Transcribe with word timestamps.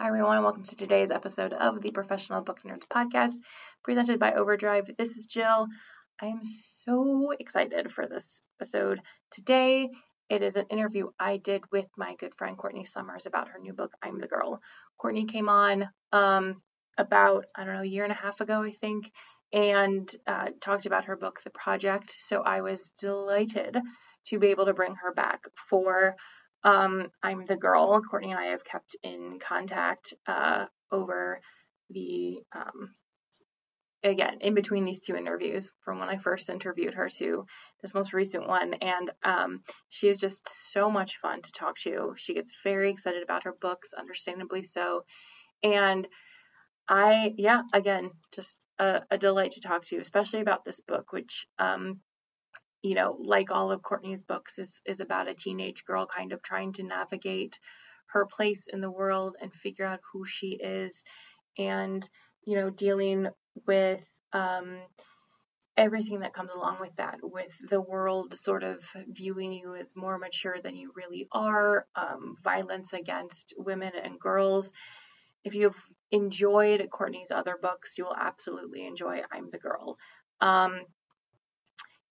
Hi, 0.00 0.06
everyone, 0.06 0.36
and 0.36 0.44
welcome 0.44 0.62
to 0.62 0.76
today's 0.76 1.10
episode 1.10 1.52
of 1.52 1.82
the 1.82 1.90
Professional 1.90 2.40
Book 2.40 2.60
Nerds 2.64 2.86
podcast 2.90 3.34
presented 3.84 4.18
by 4.18 4.32
Overdrive. 4.32 4.90
This 4.96 5.18
is 5.18 5.26
Jill. 5.26 5.66
I 6.18 6.26
am 6.28 6.40
so 6.42 7.32
excited 7.38 7.92
for 7.92 8.06
this 8.06 8.40
episode. 8.58 9.02
Today, 9.30 9.90
it 10.30 10.42
is 10.42 10.56
an 10.56 10.64
interview 10.70 11.10
I 11.20 11.36
did 11.36 11.70
with 11.70 11.84
my 11.98 12.14
good 12.14 12.34
friend 12.34 12.56
Courtney 12.56 12.86
Summers 12.86 13.26
about 13.26 13.48
her 13.48 13.58
new 13.58 13.74
book, 13.74 13.92
I'm 14.02 14.18
the 14.18 14.26
Girl. 14.26 14.62
Courtney 14.96 15.26
came 15.26 15.50
on 15.50 15.90
um, 16.12 16.62
about, 16.96 17.44
I 17.54 17.64
don't 17.64 17.74
know, 17.74 17.82
a 17.82 17.84
year 17.84 18.04
and 18.04 18.12
a 18.14 18.16
half 18.16 18.40
ago, 18.40 18.62
I 18.62 18.70
think, 18.70 19.12
and 19.52 20.10
uh, 20.26 20.48
talked 20.62 20.86
about 20.86 21.04
her 21.04 21.16
book, 21.16 21.42
The 21.44 21.50
Project. 21.50 22.16
So 22.20 22.40
I 22.40 22.62
was 22.62 22.90
delighted 22.98 23.76
to 24.28 24.38
be 24.38 24.46
able 24.46 24.64
to 24.64 24.72
bring 24.72 24.94
her 24.94 25.12
back 25.12 25.44
for 25.68 26.16
um, 26.64 27.08
I'm 27.22 27.44
the 27.44 27.56
girl. 27.56 28.00
Courtney 28.02 28.30
and 28.30 28.40
I 28.40 28.46
have 28.46 28.64
kept 28.64 28.96
in 29.02 29.38
contact 29.38 30.14
uh, 30.26 30.66
over 30.92 31.40
the, 31.90 32.40
um, 32.54 32.94
again, 34.04 34.38
in 34.40 34.54
between 34.54 34.84
these 34.84 35.00
two 35.00 35.16
interviews 35.16 35.70
from 35.84 35.98
when 35.98 36.08
I 36.08 36.16
first 36.16 36.50
interviewed 36.50 36.94
her 36.94 37.08
to 37.18 37.46
this 37.82 37.94
most 37.94 38.12
recent 38.12 38.46
one. 38.46 38.74
And 38.74 39.10
um, 39.22 39.60
she 39.88 40.08
is 40.08 40.18
just 40.18 40.48
so 40.72 40.90
much 40.90 41.18
fun 41.18 41.42
to 41.42 41.52
talk 41.52 41.78
to. 41.80 42.14
She 42.16 42.34
gets 42.34 42.52
very 42.62 42.90
excited 42.90 43.22
about 43.22 43.44
her 43.44 43.54
books, 43.60 43.92
understandably 43.98 44.64
so. 44.64 45.04
And 45.62 46.06
I, 46.88 47.34
yeah, 47.36 47.62
again, 47.72 48.10
just 48.34 48.66
a, 48.78 49.02
a 49.10 49.18
delight 49.18 49.52
to 49.52 49.60
talk 49.60 49.84
to, 49.86 49.98
especially 49.98 50.40
about 50.40 50.64
this 50.64 50.80
book, 50.80 51.12
which 51.12 51.46
um, 51.58 52.00
you 52.82 52.94
know, 52.94 53.16
like 53.18 53.50
all 53.50 53.70
of 53.70 53.82
Courtney's 53.82 54.22
books, 54.22 54.58
is, 54.58 54.80
is 54.86 55.00
about 55.00 55.28
a 55.28 55.34
teenage 55.34 55.84
girl 55.84 56.06
kind 56.06 56.32
of 56.32 56.42
trying 56.42 56.72
to 56.74 56.82
navigate 56.82 57.58
her 58.06 58.26
place 58.26 58.64
in 58.72 58.80
the 58.80 58.90
world 58.90 59.36
and 59.40 59.52
figure 59.52 59.84
out 59.84 60.00
who 60.12 60.24
she 60.24 60.58
is 60.60 61.04
and, 61.58 62.08
you 62.44 62.56
know, 62.56 62.70
dealing 62.70 63.28
with 63.66 64.08
um, 64.32 64.78
everything 65.76 66.20
that 66.20 66.34
comes 66.34 66.52
along 66.52 66.78
with 66.80 66.94
that, 66.96 67.18
with 67.22 67.52
the 67.68 67.80
world 67.80 68.36
sort 68.38 68.62
of 68.62 68.84
viewing 69.08 69.52
you 69.52 69.74
as 69.74 69.94
more 69.96 70.18
mature 70.18 70.56
than 70.62 70.74
you 70.74 70.92
really 70.94 71.26
are, 71.32 71.86
um, 71.94 72.36
violence 72.42 72.92
against 72.92 73.54
women 73.56 73.92
and 74.02 74.18
girls. 74.18 74.72
If 75.44 75.54
you've 75.54 75.80
enjoyed 76.10 76.86
Courtney's 76.90 77.30
other 77.30 77.56
books, 77.60 77.94
you 77.96 78.04
will 78.04 78.16
absolutely 78.16 78.86
enjoy 78.86 79.22
I'm 79.32 79.50
the 79.50 79.58
Girl. 79.58 79.96
Um, 80.40 80.80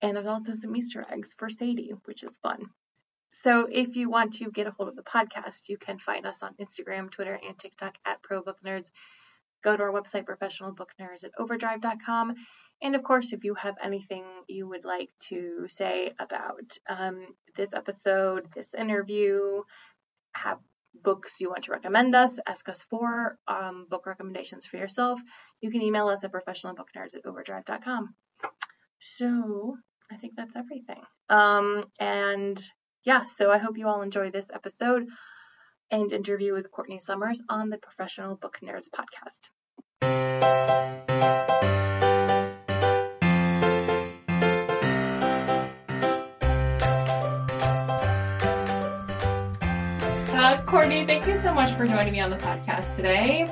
and 0.02 0.16
there's 0.16 0.28
also 0.28 0.54
some 0.54 0.76
Easter 0.76 1.06
eggs 1.12 1.34
for 1.38 1.50
Sadie, 1.50 1.94
which 2.06 2.24
is 2.24 2.38
fun. 2.42 2.70
So 3.34 3.68
if 3.72 3.96
you 3.96 4.10
want 4.10 4.34
to 4.36 4.52
get 4.52 4.68
a 4.68 4.72
hold 4.72 4.90
of 4.90 4.96
the 4.96 5.04
podcast, 5.04 5.70
you 5.70 5.78
can 5.78 6.00
find 6.00 6.26
us 6.26 6.42
on 6.42 6.56
Instagram, 6.56 7.12
Twitter, 7.12 7.40
and 7.48 7.58
TikTok 7.58 7.98
at 8.06 8.22
Pro 8.24 8.42
Book 8.42 8.58
Nerds. 8.66 8.92
Go 9.62 9.76
to 9.76 9.84
our 9.84 9.92
website, 9.92 10.26
professionalbooknerds 10.26 11.24
at 11.24 11.32
overdrive.com. 11.38 12.36
And 12.82 12.96
of 12.96 13.04
course, 13.04 13.34
if 13.34 13.44
you 13.44 13.54
have 13.56 13.76
anything 13.84 14.24
you 14.48 14.68
would 14.68 14.86
like 14.86 15.10
to 15.28 15.68
say 15.68 16.14
about 16.18 16.78
um, 16.88 17.28
this 17.56 17.74
episode, 17.74 18.48
this 18.56 18.74
interview, 18.74 19.64
have 20.34 20.60
books 21.04 21.40
you 21.40 21.50
want 21.50 21.64
to 21.66 21.72
recommend 21.72 22.16
us, 22.16 22.40
ask 22.48 22.68
us 22.70 22.84
for 22.90 23.38
um, 23.48 23.86
book 23.90 24.06
recommendations 24.06 24.66
for 24.66 24.78
yourself, 24.78 25.20
you 25.62 25.72
can 25.72 25.82
email 25.82 26.08
us 26.08 26.24
at 26.24 26.32
professionalbooknerds 26.32 27.16
at 27.16 27.26
overdrive.com. 27.26 28.16
So 29.00 29.78
I 30.12 30.18
think 30.18 30.34
that's 30.36 30.56
everything. 30.56 31.02
Um, 31.30 31.86
and 32.00 32.60
yeah, 33.04 33.26
so 33.26 33.52
I 33.52 33.58
hope 33.58 33.78
you 33.78 33.88
all 33.88 34.02
enjoy 34.02 34.32
this 34.32 34.48
episode 34.54 35.08
and 35.92 36.12
interview 36.12 36.54
with 36.54 36.72
Courtney 36.72 37.00
Summers 37.00 37.42
on 37.50 37.70
the 37.70 37.78
Professional 37.78 38.36
Book 38.36 38.60
Nerds 38.64 38.90
podcast. 38.90 39.50
Uh, 50.32 50.62
Courtney, 50.66 51.06
thank 51.06 51.28
you 51.28 51.38
so 51.38 51.54
much 51.54 51.74
for 51.74 51.86
joining 51.86 52.14
me 52.14 52.20
on 52.20 52.32
the 52.32 52.38
podcast 52.38 52.96
today. 52.96 53.46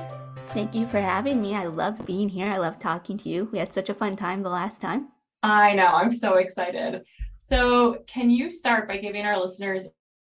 Thank 0.47 0.73
you 0.73 0.87
for 0.87 0.99
having 0.99 1.41
me. 1.41 1.53
I 1.53 1.65
love 1.65 2.03
being 2.05 2.29
here. 2.29 2.47
I 2.47 2.57
love 2.57 2.79
talking 2.79 3.17
to 3.19 3.29
you. 3.29 3.49
We 3.51 3.59
had 3.59 3.73
such 3.73 3.89
a 3.89 3.93
fun 3.93 4.15
time 4.15 4.41
the 4.41 4.49
last 4.49 4.81
time. 4.81 5.09
I 5.43 5.73
know. 5.73 5.87
I'm 5.87 6.11
so 6.11 6.35
excited. 6.35 7.03
So, 7.49 8.03
can 8.07 8.29
you 8.29 8.49
start 8.49 8.87
by 8.87 8.97
giving 8.97 9.25
our 9.25 9.39
listeners 9.39 9.87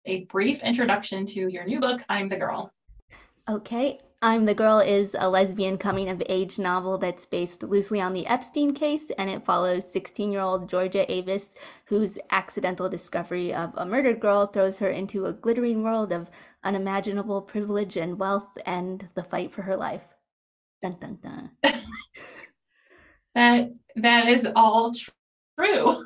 a 0.07 0.25
brief 0.25 0.63
introduction 0.63 1.25
to 1.27 1.49
your 1.49 1.65
new 1.65 1.81
book, 1.81 2.03
I'm 2.09 2.29
the 2.29 2.37
Girl? 2.37 2.73
Okay. 3.49 4.01
I'm 4.23 4.47
the 4.47 4.55
Girl 4.55 4.79
is 4.79 5.15
a 5.19 5.29
lesbian 5.29 5.77
coming 5.77 6.09
of 6.09 6.23
age 6.31 6.59
novel 6.59 6.97
that's 6.97 7.27
based 7.27 7.63
loosely 7.63 8.01
on 8.01 8.15
the 8.15 8.27
Epstein 8.27 8.73
case, 8.73 9.11
and 9.19 9.29
it 9.29 9.45
follows 9.45 9.93
16 9.93 10.33
year 10.33 10.41
old 10.41 10.69
Georgia 10.69 11.11
Avis, 11.13 11.55
whose 11.85 12.19
accidental 12.31 12.89
discovery 12.89 13.53
of 13.53 13.73
a 13.77 13.85
murdered 13.85 14.21
girl 14.21 14.47
throws 14.47 14.79
her 14.79 14.89
into 14.89 15.27
a 15.27 15.35
glittering 15.35 15.83
world 15.83 16.11
of 16.11 16.31
unimaginable 16.63 17.43
privilege 17.43 17.99
and 17.99 18.19
wealth 18.19 18.49
and 18.65 19.09
the 19.15 19.23
fight 19.23 19.53
for 19.53 19.61
her 19.63 19.77
life. 19.77 20.15
Dun 20.81 20.97
dun 20.99 21.19
dun. 21.23 21.51
that 23.35 23.71
that 23.97 24.29
is 24.29 24.47
all 24.57 24.93
true. 24.93 26.03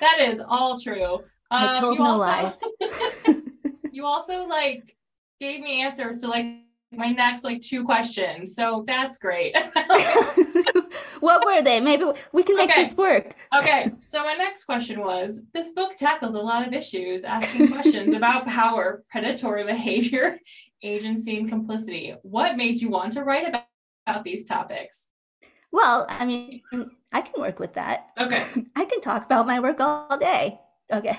that 0.00 0.18
is 0.20 0.40
all 0.46 0.78
true. 0.78 1.14
Um, 1.52 1.68
I 1.68 1.80
told 1.80 1.98
no 1.98 2.04
also, 2.04 2.18
lies. 2.18 2.54
you 3.92 4.06
also 4.06 4.46
like 4.46 4.96
gave 5.40 5.60
me 5.60 5.82
answers 5.82 6.20
to 6.20 6.28
like 6.28 6.46
my 6.92 7.08
next 7.08 7.44
like 7.44 7.60
two 7.60 7.84
questions. 7.84 8.54
So 8.54 8.84
that's 8.86 9.16
great. 9.16 9.56
what 11.20 11.44
were 11.44 11.62
they? 11.62 11.80
Maybe 11.80 12.04
we 12.32 12.42
can 12.42 12.56
make 12.56 12.70
okay. 12.70 12.84
this 12.84 12.96
work. 12.96 13.34
okay. 13.56 13.92
So 14.06 14.24
my 14.24 14.34
next 14.34 14.64
question 14.64 15.00
was 15.00 15.40
this 15.52 15.72
book 15.72 15.96
tackles 15.96 16.34
a 16.34 16.38
lot 16.38 16.66
of 16.66 16.72
issues, 16.72 17.24
asking 17.24 17.68
questions 17.68 18.14
about 18.14 18.46
power, 18.46 19.04
predatory 19.08 19.64
behavior, 19.64 20.38
agency, 20.82 21.38
and 21.38 21.48
complicity. 21.48 22.14
What 22.22 22.56
made 22.56 22.80
you 22.80 22.90
want 22.90 23.12
to 23.14 23.24
write 23.24 23.48
about, 23.48 23.64
about 24.06 24.24
these 24.24 24.44
topics? 24.44 25.06
Well, 25.72 26.06
I 26.08 26.24
mean, 26.24 26.62
I 27.12 27.20
can 27.22 27.40
work 27.40 27.58
with 27.58 27.74
that. 27.74 28.08
Okay. 28.18 28.44
I 28.76 28.84
can 28.84 29.00
talk 29.00 29.24
about 29.24 29.46
my 29.46 29.60
work 29.60 29.80
all 29.80 30.18
day. 30.18 30.60
Okay. 30.92 31.18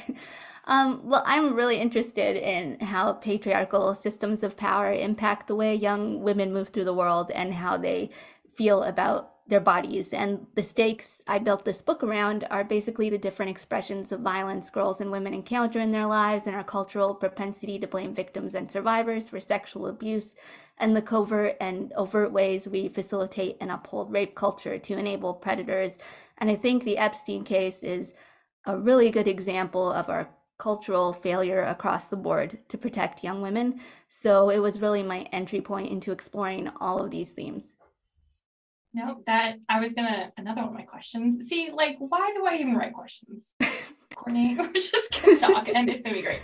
Um, 0.66 1.02
well, 1.04 1.24
I'm 1.26 1.56
really 1.56 1.78
interested 1.78 2.36
in 2.38 2.80
how 2.82 3.14
patriarchal 3.14 3.96
systems 3.96 4.44
of 4.44 4.56
power 4.58 4.92
impact 4.94 5.48
the 5.48 5.56
way 5.56 5.74
young 5.74 6.22
women 6.22 6.54
move 6.54 6.70
through 6.70 6.84
the 6.86 6.94
world 6.94 7.32
and 7.32 7.54
how 7.54 7.78
they 7.78 8.12
feel 8.56 8.84
about 8.84 9.31
their 9.48 9.60
bodies. 9.60 10.14
And 10.14 10.48
the 10.56 10.64
stakes 10.64 11.22
I 11.28 11.40
built 11.40 11.66
this 11.66 11.82
book 11.82 12.04
around 12.04 12.48
are 12.50 12.64
basically 12.64 13.10
the 13.10 13.18
different 13.18 13.50
expressions 13.52 14.12
of 14.12 14.22
violence 14.22 14.70
girls 14.70 15.02
and 15.02 15.12
women 15.12 15.34
encounter 15.34 15.80
in 15.80 15.92
their 15.92 16.06
lives 16.06 16.48
and 16.48 16.56
our 16.56 16.64
cultural 16.64 17.14
propensity 17.16 17.78
to 17.80 17.88
blame 17.88 18.14
victims 18.16 18.56
and 18.56 18.72
survivors 18.72 19.30
for 19.30 19.40
sexual 19.40 19.88
abuse 19.88 20.36
and 20.78 20.96
the 20.96 21.02
covert 21.02 21.58
and 21.60 21.92
overt 21.94 22.32
ways 22.32 22.68
we 22.68 22.88
facilitate 22.88 23.58
and 23.60 23.72
uphold 23.72 24.12
rape 24.12 24.36
culture 24.36 24.78
to 24.80 24.98
enable 24.98 25.34
predators. 25.34 25.98
And 26.38 26.50
I 26.50 26.56
think 26.56 26.84
the 26.84 26.98
Epstein 26.98 27.44
case 27.44 27.84
is 27.84 28.14
a 28.66 28.78
really 28.78 29.12
good 29.12 29.28
example 29.28 29.92
of 29.92 30.10
our 30.10 30.30
cultural 30.58 31.12
failure 31.12 31.64
across 31.64 32.08
the 32.08 32.16
board 32.16 32.60
to 32.70 32.78
protect 32.78 33.24
young 33.24 33.42
women. 33.42 33.80
So 34.08 34.50
it 34.50 34.60
was 34.60 34.82
really 34.82 35.02
my 35.04 35.22
entry 35.32 35.62
point 35.62 35.90
into 35.90 36.12
exploring 36.12 36.70
all 36.80 37.00
of 37.04 37.10
these 37.10 37.32
themes. 37.32 37.74
No, 38.94 39.24
that 39.26 39.56
I 39.70 39.80
was 39.80 39.94
gonna 39.94 40.32
another 40.38 40.62
one 40.62 40.70
of 40.70 40.76
my 40.76 40.84
questions. 40.84 41.48
See, 41.48 41.72
like, 41.72 41.96
why 42.00 42.32
do 42.36 42.46
I 42.46 42.56
even 42.56 42.76
write 42.76 42.94
questions? 42.94 43.56
Courtney, 44.16 44.56
we're 44.60 44.74
just 44.74 45.22
gonna 45.22 45.40
talk 45.40 45.70
and 45.70 45.90
it's 45.90 46.02
gonna 46.02 46.16
be 46.16 46.22
great. 46.22 46.42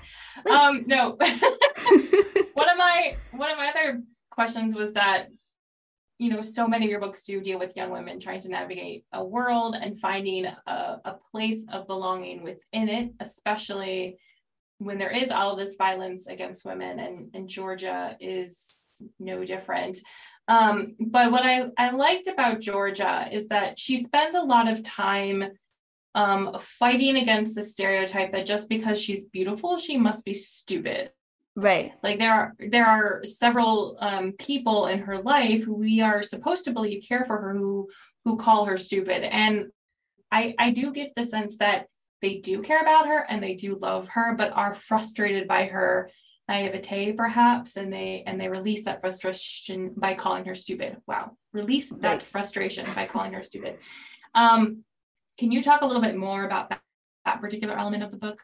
Um, 0.49 0.85
no. 0.87 1.09
one 2.53 2.69
of 2.69 2.77
my 2.77 3.17
one 3.31 3.51
of 3.51 3.57
my 3.57 3.69
other 3.69 4.01
questions 4.31 4.75
was 4.75 4.93
that 4.93 5.27
you 6.19 6.29
know 6.29 6.41
so 6.41 6.67
many 6.67 6.85
of 6.85 6.91
your 6.91 7.01
books 7.01 7.23
do 7.23 7.41
deal 7.41 7.59
with 7.59 7.75
young 7.75 7.91
women 7.91 8.19
trying 8.19 8.39
to 8.41 8.49
navigate 8.49 9.03
a 9.13 9.23
world 9.23 9.75
and 9.79 9.99
finding 9.99 10.45
a, 10.45 10.71
a 11.05 11.15
place 11.31 11.65
of 11.71 11.85
belonging 11.85 12.43
within 12.43 12.89
it 12.89 13.11
especially 13.19 14.17
when 14.79 14.97
there 14.97 15.11
is 15.11 15.31
all 15.31 15.51
of 15.51 15.57
this 15.57 15.75
violence 15.75 16.27
against 16.27 16.65
women 16.65 16.99
and, 16.99 17.29
and 17.33 17.49
Georgia 17.49 18.15
is 18.19 18.93
no 19.19 19.43
different. 19.43 19.99
Um, 20.47 20.95
but 20.99 21.31
what 21.31 21.45
I, 21.45 21.69
I 21.77 21.91
liked 21.91 22.27
about 22.27 22.61
Georgia 22.61 23.27
is 23.31 23.49
that 23.49 23.77
she 23.77 23.97
spends 23.97 24.35
a 24.35 24.41
lot 24.41 24.69
of 24.69 24.83
time 24.83 25.43
um, 26.15 26.57
fighting 26.59 27.17
against 27.17 27.55
the 27.55 27.63
stereotype 27.63 28.31
that 28.31 28.45
just 28.45 28.69
because 28.69 29.01
she's 29.01 29.25
beautiful, 29.25 29.77
she 29.77 29.97
must 29.97 30.25
be 30.25 30.33
stupid. 30.33 31.11
Right. 31.55 31.93
Like 32.03 32.19
there 32.19 32.33
are 32.33 32.53
there 32.59 32.85
are 32.85 33.25
several 33.25 33.97
um, 33.99 34.33
people 34.33 34.87
in 34.87 34.99
her 34.99 35.17
life 35.17 35.63
who 35.63 35.75
we 35.75 36.01
are 36.01 36.21
supposed 36.21 36.65
to 36.65 36.71
believe 36.71 37.03
care 37.07 37.25
for 37.25 37.37
her 37.37 37.53
who 37.55 37.89
who 38.25 38.37
call 38.37 38.65
her 38.65 38.77
stupid. 38.77 39.23
And 39.23 39.67
I 40.31 40.53
I 40.59 40.69
do 40.69 40.93
get 40.93 41.13
the 41.15 41.25
sense 41.25 41.57
that 41.57 41.87
they 42.21 42.37
do 42.37 42.61
care 42.61 42.81
about 42.81 43.07
her 43.07 43.25
and 43.27 43.41
they 43.41 43.55
do 43.55 43.75
love 43.75 44.07
her, 44.09 44.35
but 44.35 44.51
are 44.51 44.75
frustrated 44.75 45.47
by 45.47 45.65
her 45.65 46.11
naivete 46.47 47.13
perhaps 47.13 47.75
and 47.75 47.91
they 47.91 48.23
and 48.25 48.39
they 48.39 48.47
release 48.47 48.85
that 48.85 49.01
frustration 49.01 49.93
by 49.97 50.13
calling 50.13 50.45
her 50.45 50.55
stupid 50.55 50.97
wow 51.07 51.31
release 51.53 51.89
that 51.89 52.01
right. 52.03 52.23
frustration 52.23 52.85
by 52.95 53.05
calling 53.05 53.33
her 53.33 53.43
stupid 53.43 53.77
um 54.33 54.83
can 55.37 55.51
you 55.51 55.61
talk 55.61 55.81
a 55.81 55.85
little 55.85 56.01
bit 56.01 56.17
more 56.17 56.45
about 56.45 56.69
that, 56.69 56.81
that 57.25 57.41
particular 57.41 57.77
element 57.77 58.03
of 58.03 58.11
the 58.11 58.17
book 58.17 58.41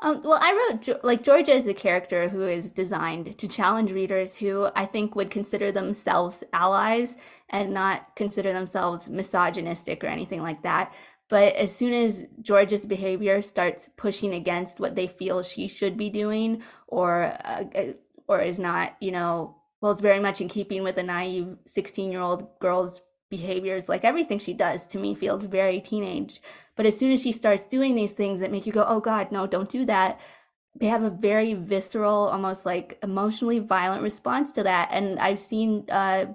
um, 0.00 0.20
well, 0.22 0.38
I 0.40 0.76
wrote 0.86 1.04
like 1.04 1.22
Georgia 1.22 1.52
is 1.52 1.66
a 1.66 1.74
character 1.74 2.28
who 2.28 2.42
is 2.42 2.70
designed 2.70 3.38
to 3.38 3.48
challenge 3.48 3.92
readers 3.92 4.34
who 4.34 4.68
I 4.74 4.86
think 4.86 5.14
would 5.14 5.30
consider 5.30 5.70
themselves 5.70 6.42
allies 6.52 7.16
and 7.48 7.72
not 7.72 8.14
consider 8.16 8.52
themselves 8.52 9.08
misogynistic 9.08 10.02
or 10.02 10.08
anything 10.08 10.42
like 10.42 10.62
that. 10.62 10.92
But 11.28 11.56
as 11.56 11.74
soon 11.74 11.92
as 11.92 12.26
Georgia's 12.42 12.86
behavior 12.86 13.40
starts 13.42 13.88
pushing 13.96 14.34
against 14.34 14.78
what 14.78 14.94
they 14.94 15.06
feel 15.06 15.42
she 15.42 15.68
should 15.68 15.96
be 15.96 16.10
doing, 16.10 16.62
or 16.86 17.32
uh, 17.44 17.64
uh 17.74 17.92
or 18.28 18.40
is 18.40 18.58
not, 18.58 18.96
you 19.00 19.10
know, 19.10 19.56
well, 19.80 19.92
it's 19.92 20.00
very 20.00 20.20
much 20.20 20.40
in 20.40 20.48
keeping 20.48 20.82
with 20.82 20.96
a 20.98 21.02
naive 21.02 21.56
sixteen-year-old 21.66 22.58
girl's 22.60 23.00
behaviors. 23.30 23.88
Like 23.88 24.04
everything 24.04 24.38
she 24.38 24.54
does 24.54 24.86
to 24.88 24.98
me 24.98 25.14
feels 25.14 25.44
very 25.44 25.80
teenage. 25.80 26.40
But 26.76 26.86
as 26.86 26.98
soon 26.98 27.12
as 27.12 27.22
she 27.22 27.32
starts 27.32 27.66
doing 27.66 27.94
these 27.94 28.12
things 28.12 28.40
that 28.40 28.50
make 28.50 28.66
you 28.66 28.72
go, 28.72 28.84
oh 28.86 29.00
God, 29.00 29.32
no, 29.32 29.46
don't 29.46 29.68
do 29.68 29.84
that, 29.86 30.20
they 30.76 30.86
have 30.86 31.02
a 31.02 31.10
very 31.10 31.54
visceral, 31.54 32.28
almost 32.28 32.66
like 32.66 32.98
emotionally 33.02 33.60
violent 33.60 34.02
response 34.02 34.52
to 34.52 34.62
that. 34.64 34.88
And 34.90 35.18
I've 35.20 35.40
seen 35.40 35.84
uh, 35.90 36.26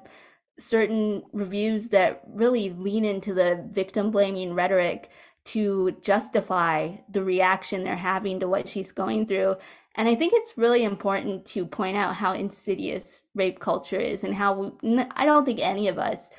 certain 0.60 1.24
reviews 1.34 1.90
that 1.90 2.22
really 2.28 2.70
lean 2.72 3.06
into 3.06 3.34
the 3.34 3.66
victim 3.72 4.12
blaming 4.12 4.54
rhetoric 4.54 5.10
to 5.46 5.92
justify 6.02 6.96
the 7.10 7.24
reaction 7.24 7.84
they're 7.84 7.96
having 7.96 8.40
to 8.40 8.48
what 8.48 8.70
she's 8.70 8.92
going 8.92 9.26
through. 9.26 9.56
And 9.96 10.08
I 10.08 10.16
think 10.16 10.34
it's 10.36 10.58
really 10.58 10.84
important 10.84 11.46
to 11.48 11.66
point 11.66 11.98
out 11.98 12.16
how 12.16 12.34
insidious 12.34 13.22
rape 13.34 13.60
culture 13.60 14.00
is 14.00 14.24
and 14.24 14.36
how 14.36 14.54
we, 14.82 15.00
I 15.16 15.26
don't 15.26 15.46
think 15.46 15.60
any 15.60 15.88
of 15.88 15.98
us 15.98 16.30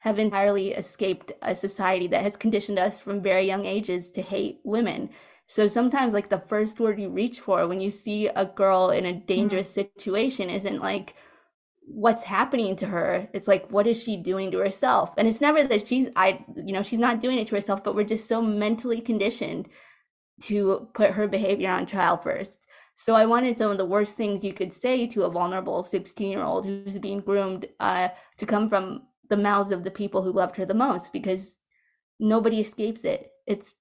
have 0.00 0.18
entirely 0.18 0.72
escaped 0.72 1.32
a 1.42 1.54
society 1.54 2.06
that 2.06 2.22
has 2.22 2.36
conditioned 2.36 2.78
us 2.78 3.00
from 3.00 3.20
very 3.20 3.46
young 3.46 3.66
ages 3.66 4.10
to 4.12 4.22
hate 4.22 4.60
women. 4.64 5.10
So 5.46 5.66
sometimes, 5.66 6.14
like, 6.14 6.28
the 6.28 6.38
first 6.38 6.78
word 6.78 7.00
you 7.00 7.10
reach 7.10 7.40
for 7.40 7.66
when 7.66 7.80
you 7.80 7.90
see 7.90 8.28
a 8.28 8.44
girl 8.44 8.90
in 8.90 9.04
a 9.04 9.12
dangerous 9.12 9.68
mm-hmm. 9.70 9.90
situation 9.98 10.48
isn't 10.48 10.80
like, 10.80 11.14
what's 11.82 12.22
happening 12.22 12.76
to 12.76 12.86
her 12.86 13.28
it's 13.32 13.48
like 13.48 13.70
what 13.70 13.86
is 13.86 14.00
she 14.00 14.16
doing 14.16 14.50
to 14.50 14.58
herself 14.58 15.12
and 15.18 15.26
it's 15.26 15.40
never 15.40 15.62
that 15.62 15.86
she's 15.86 16.08
i 16.14 16.44
you 16.56 16.72
know 16.72 16.82
she's 16.82 16.98
not 16.98 17.20
doing 17.20 17.38
it 17.38 17.48
to 17.48 17.54
herself 17.54 17.82
but 17.82 17.94
we're 17.94 18.04
just 18.04 18.28
so 18.28 18.40
mentally 18.40 19.00
conditioned 19.00 19.68
to 20.40 20.88
put 20.94 21.12
her 21.12 21.26
behavior 21.26 21.70
on 21.70 21.84
trial 21.84 22.16
first 22.16 22.60
so 22.94 23.14
i 23.14 23.26
wanted 23.26 23.58
some 23.58 23.70
of 23.70 23.78
the 23.78 23.84
worst 23.84 24.16
things 24.16 24.44
you 24.44 24.52
could 24.52 24.72
say 24.72 25.06
to 25.06 25.24
a 25.24 25.30
vulnerable 25.30 25.82
16 25.82 26.30
year 26.30 26.42
old 26.42 26.64
who's 26.64 26.98
being 26.98 27.20
groomed 27.20 27.66
uh, 27.80 28.08
to 28.36 28.46
come 28.46 28.68
from 28.68 29.02
the 29.30 29.36
mouths 29.36 29.72
of 29.72 29.84
the 29.84 29.90
people 29.90 30.22
who 30.22 30.32
loved 30.32 30.56
her 30.56 30.66
the 30.66 30.74
most 30.74 31.12
because 31.12 31.56
nobody 32.18 32.60
escapes 32.60 33.04
it. 33.04 33.30
It's, 33.46 33.76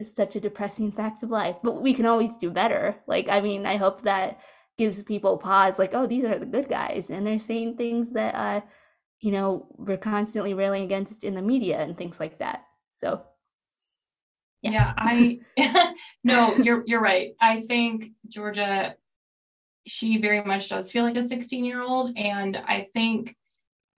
it's 0.00 0.14
such 0.14 0.34
a 0.34 0.40
depressing 0.40 0.90
fact 0.90 1.22
of 1.22 1.30
life, 1.30 1.56
but 1.62 1.80
we 1.80 1.94
can 1.94 2.06
always 2.06 2.36
do 2.36 2.50
better. 2.50 2.96
Like, 3.06 3.28
I 3.28 3.40
mean, 3.40 3.64
I 3.64 3.76
hope 3.76 4.02
that 4.02 4.40
gives 4.76 5.02
people 5.02 5.38
pause, 5.38 5.78
like, 5.78 5.94
oh, 5.94 6.06
these 6.06 6.24
are 6.24 6.38
the 6.38 6.46
good 6.46 6.68
guys, 6.68 7.10
and 7.10 7.26
they're 7.26 7.38
saying 7.38 7.76
things 7.76 8.10
that, 8.10 8.34
uh, 8.34 8.60
you 9.20 9.30
know, 9.30 9.66
we're 9.76 9.96
constantly 9.96 10.54
railing 10.54 10.84
against 10.84 11.24
in 11.24 11.34
the 11.34 11.42
media 11.42 11.80
and 11.80 11.96
things 11.96 12.18
like 12.20 12.38
that. 12.38 12.64
So, 12.92 13.22
yeah, 14.62 14.72
yeah 14.72 14.92
I 14.96 15.40
no, 16.24 16.54
you're 16.56 16.82
you're 16.86 17.00
right. 17.00 17.32
I 17.40 17.60
think 17.60 18.12
Georgia, 18.28 18.96
she 19.86 20.18
very 20.18 20.42
much 20.42 20.68
does 20.68 20.90
feel 20.90 21.04
like 21.04 21.16
a 21.16 21.22
16 21.22 21.64
year 21.64 21.82
old, 21.82 22.16
and 22.16 22.56
I 22.56 22.88
think 22.94 23.36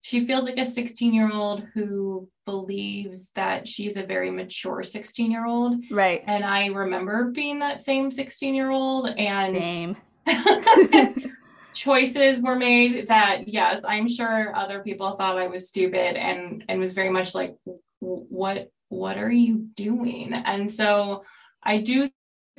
she 0.06 0.24
feels 0.24 0.46
like 0.46 0.60
a 0.60 0.66
16 0.68 1.16
year 1.16 1.32
old 1.32 1.64
who 1.74 2.30
believes 2.46 3.32
that 3.34 3.68
she's 3.68 3.98
a 3.98 4.04
very 4.04 4.30
mature 4.30 4.84
16 4.84 5.32
year 5.32 5.48
old. 5.48 5.82
Right. 5.90 6.24
And 6.28 6.46
I 6.46 6.68
remember 6.68 7.32
being 7.32 7.58
that 7.60 7.84
same 7.84 8.12
16 8.12 8.54
year 8.54 8.70
old 8.70 9.10
and 9.18 9.56
same. 9.56 9.98
choices 11.74 12.42
were 12.42 12.56
made 12.56 13.08
that 13.08 13.48
yes, 13.48 13.82
I'm 13.86 14.08
sure 14.08 14.56
other 14.56 14.80
people 14.80 15.12
thought 15.12 15.38
I 15.38 15.48
was 15.48 15.68
stupid 15.68 16.16
and 16.16 16.64
and 16.68 16.80
was 16.80 16.94
very 16.94 17.10
much 17.10 17.36
like 17.36 17.56
what 18.00 18.70
what 18.90 19.18
are 19.18 19.32
you 19.32 19.68
doing? 19.76 20.34
And 20.34 20.72
so 20.72 21.24
I 21.64 21.80
do 21.80 22.10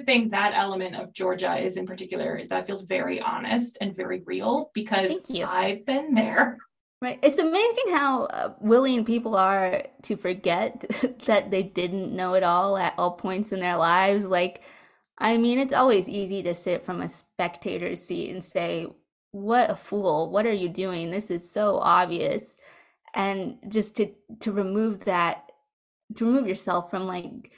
think 0.04 0.30
that 0.30 0.52
element 0.54 0.94
of 0.96 1.12
Georgia 1.12 1.56
is 1.56 1.76
in 1.76 1.86
particular 1.86 2.42
that 2.50 2.66
feels 2.66 2.82
very 2.82 3.20
honest 3.20 3.78
and 3.80 3.96
very 3.96 4.22
real 4.26 4.70
because 4.74 5.20
I've 5.46 5.86
been 5.86 6.14
there. 6.14 6.58
Right. 7.02 7.18
It's 7.22 7.38
amazing 7.38 7.84
how 7.90 8.24
uh, 8.24 8.54
willing 8.60 9.04
people 9.04 9.36
are 9.36 9.84
to 10.02 10.16
forget 10.16 10.80
that 11.26 11.50
they 11.50 11.62
didn't 11.62 12.14
know 12.14 12.34
it 12.34 12.42
all 12.42 12.78
at 12.78 12.94
all 12.96 13.12
points 13.12 13.52
in 13.52 13.60
their 13.60 13.76
lives. 13.76 14.24
Like, 14.24 14.62
I 15.18 15.38
mean, 15.38 15.58
it's 15.58 15.74
always 15.74 16.08
easy 16.08 16.42
to 16.42 16.54
sit 16.54 16.84
from 16.84 17.00
a 17.00 17.08
spectator's 17.08 18.02
seat 18.02 18.30
and 18.30 18.44
say, 18.44 18.86
What 19.32 19.70
a 19.70 19.76
fool. 19.76 20.30
What 20.30 20.46
are 20.46 20.52
you 20.52 20.68
doing? 20.68 21.10
This 21.10 21.30
is 21.30 21.50
so 21.50 21.78
obvious. 21.78 22.56
And 23.14 23.56
just 23.68 23.96
to, 23.96 24.12
to 24.40 24.52
remove 24.52 25.04
that, 25.04 25.50
to 26.16 26.26
remove 26.26 26.46
yourself 26.46 26.90
from 26.90 27.06
like, 27.06 27.50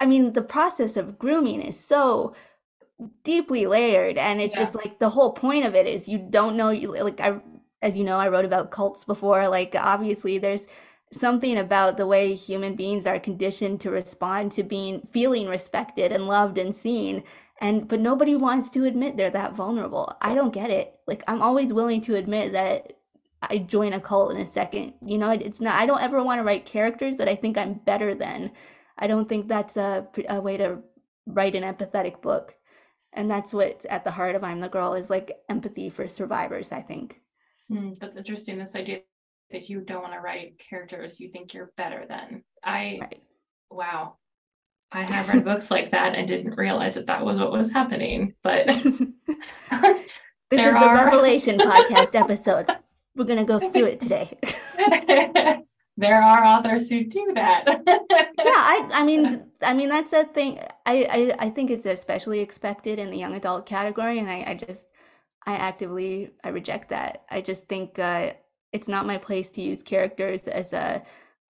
I 0.00 0.06
mean, 0.06 0.32
the 0.32 0.42
process 0.42 0.96
of 0.96 1.18
grooming 1.18 1.62
is 1.62 1.78
so 1.78 2.34
deeply 3.22 3.66
layered 3.66 4.18
and 4.18 4.40
it's 4.40 4.56
yeah. 4.56 4.64
just 4.64 4.74
like 4.74 4.98
the 4.98 5.08
whole 5.08 5.32
point 5.32 5.64
of 5.64 5.76
it 5.76 5.86
is 5.86 6.08
you 6.08 6.18
don't 6.18 6.56
know 6.56 6.70
you 6.70 6.90
like 7.00 7.20
i 7.20 7.40
as 7.82 7.96
you 7.96 8.04
know, 8.04 8.16
I 8.16 8.28
wrote 8.28 8.44
about 8.44 8.70
cults 8.70 9.04
before. 9.04 9.48
Like, 9.48 9.74
obviously, 9.78 10.38
there's 10.38 10.66
something 11.12 11.56
about 11.56 11.96
the 11.96 12.06
way 12.06 12.34
human 12.34 12.74
beings 12.74 13.06
are 13.06 13.18
conditioned 13.18 13.80
to 13.80 13.90
respond 13.90 14.52
to 14.52 14.62
being 14.62 15.06
feeling 15.12 15.46
respected 15.48 16.12
and 16.12 16.26
loved 16.26 16.58
and 16.58 16.74
seen 16.76 17.22
and 17.60 17.88
but 17.88 18.00
nobody 18.00 18.36
wants 18.36 18.70
to 18.70 18.84
admit 18.84 19.16
they're 19.16 19.30
that 19.30 19.54
vulnerable. 19.54 20.14
I 20.20 20.34
don't 20.34 20.52
get 20.52 20.70
it. 20.70 20.94
Like 21.06 21.22
i'm 21.26 21.42
always 21.42 21.72
willing 21.72 22.00
to 22.02 22.16
admit 22.16 22.52
that 22.52 22.92
i 23.42 23.58
join 23.58 23.92
a 23.92 24.00
cult 24.00 24.32
in 24.32 24.40
a 24.40 24.46
second. 24.46 24.94
You 25.04 25.18
know 25.18 25.30
it's 25.30 25.60
not 25.60 25.80
i 25.80 25.86
don't 25.86 26.02
ever 26.02 26.22
want 26.22 26.40
to 26.40 26.44
write 26.44 26.66
characters 26.66 27.16
that 27.16 27.28
i 27.28 27.34
think 27.34 27.58
i'm 27.58 27.74
better 27.74 28.14
than. 28.14 28.52
I 28.98 29.06
don't 29.06 29.28
think 29.28 29.48
that's 29.48 29.76
a, 29.76 30.08
a 30.28 30.40
way 30.40 30.56
to 30.56 30.80
write 31.26 31.54
an 31.54 31.62
empathetic 31.62 32.20
book. 32.20 32.54
And 33.12 33.30
that's 33.30 33.54
what's 33.54 33.86
at 33.88 34.04
the 34.04 34.10
heart 34.10 34.36
of 34.36 34.44
i'm 34.44 34.60
the 34.60 34.68
girl 34.68 34.94
is 34.94 35.10
like 35.10 35.32
empathy 35.48 35.90
for 35.90 36.06
survivors 36.08 36.72
i 36.72 36.82
think. 36.82 37.20
Mm, 37.70 37.98
that's 37.98 38.16
interesting. 38.16 38.58
This 38.58 38.76
idea 38.76 39.00
that 39.50 39.68
you 39.68 39.80
don't 39.80 40.02
want 40.02 40.14
to 40.14 40.20
write 40.20 40.58
characters 40.58 41.20
you 41.20 41.30
think 41.30 41.54
you're 41.54 41.72
better 41.76 42.04
than. 42.08 42.44
I, 42.62 42.98
right. 43.00 43.22
wow. 43.70 44.16
I 44.90 45.02
have 45.02 45.28
read 45.28 45.44
books 45.44 45.70
like 45.70 45.90
that 45.90 46.14
and 46.14 46.26
didn't 46.26 46.56
realize 46.56 46.94
that 46.94 47.06
that 47.06 47.24
was 47.24 47.38
what 47.38 47.52
was 47.52 47.70
happening. 47.70 48.34
But 48.42 48.66
this 48.66 48.86
is 48.90 49.14
the 50.50 50.60
are... 50.60 51.04
Revelation 51.04 51.58
podcast 51.58 52.14
episode. 52.14 52.70
We're 53.14 53.24
going 53.24 53.38
to 53.38 53.44
go 53.44 53.58
through 53.58 53.86
it 53.86 54.00
today. 54.00 54.38
there 55.96 56.22
are 56.22 56.44
authors 56.44 56.88
who 56.88 57.04
do 57.04 57.32
that. 57.34 57.64
yeah, 57.66 58.02
I, 58.46 58.88
I 58.92 59.04
mean, 59.04 59.50
I 59.60 59.74
mean 59.74 59.88
that's 59.88 60.12
a 60.12 60.24
thing. 60.24 60.60
I, 60.86 61.34
I, 61.38 61.46
I 61.46 61.50
think 61.50 61.70
it's 61.70 61.84
especially 61.84 62.40
expected 62.40 62.98
in 63.00 63.10
the 63.10 63.18
young 63.18 63.34
adult 63.34 63.66
category, 63.66 64.20
and 64.20 64.30
I, 64.30 64.44
I 64.46 64.54
just 64.54 64.86
I 65.44 65.54
actively 65.54 66.30
I 66.44 66.50
reject 66.50 66.90
that. 66.90 67.24
I 67.28 67.40
just 67.40 67.66
think 67.66 67.98
uh, 67.98 68.34
it's 68.72 68.88
not 68.88 69.06
my 69.06 69.18
place 69.18 69.50
to 69.52 69.62
use 69.62 69.82
characters 69.82 70.42
as 70.48 70.72
a, 70.72 71.02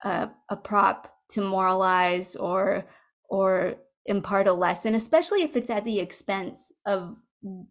a 0.04 0.30
a 0.50 0.56
prop 0.56 1.14
to 1.30 1.42
moralize 1.42 2.36
or 2.36 2.86
or 3.30 3.76
impart 4.06 4.48
a 4.48 4.54
lesson, 4.54 4.96
especially 4.96 5.42
if 5.42 5.56
it's 5.56 5.70
at 5.70 5.86
the 5.86 6.00
expense 6.00 6.72
of 6.86 7.16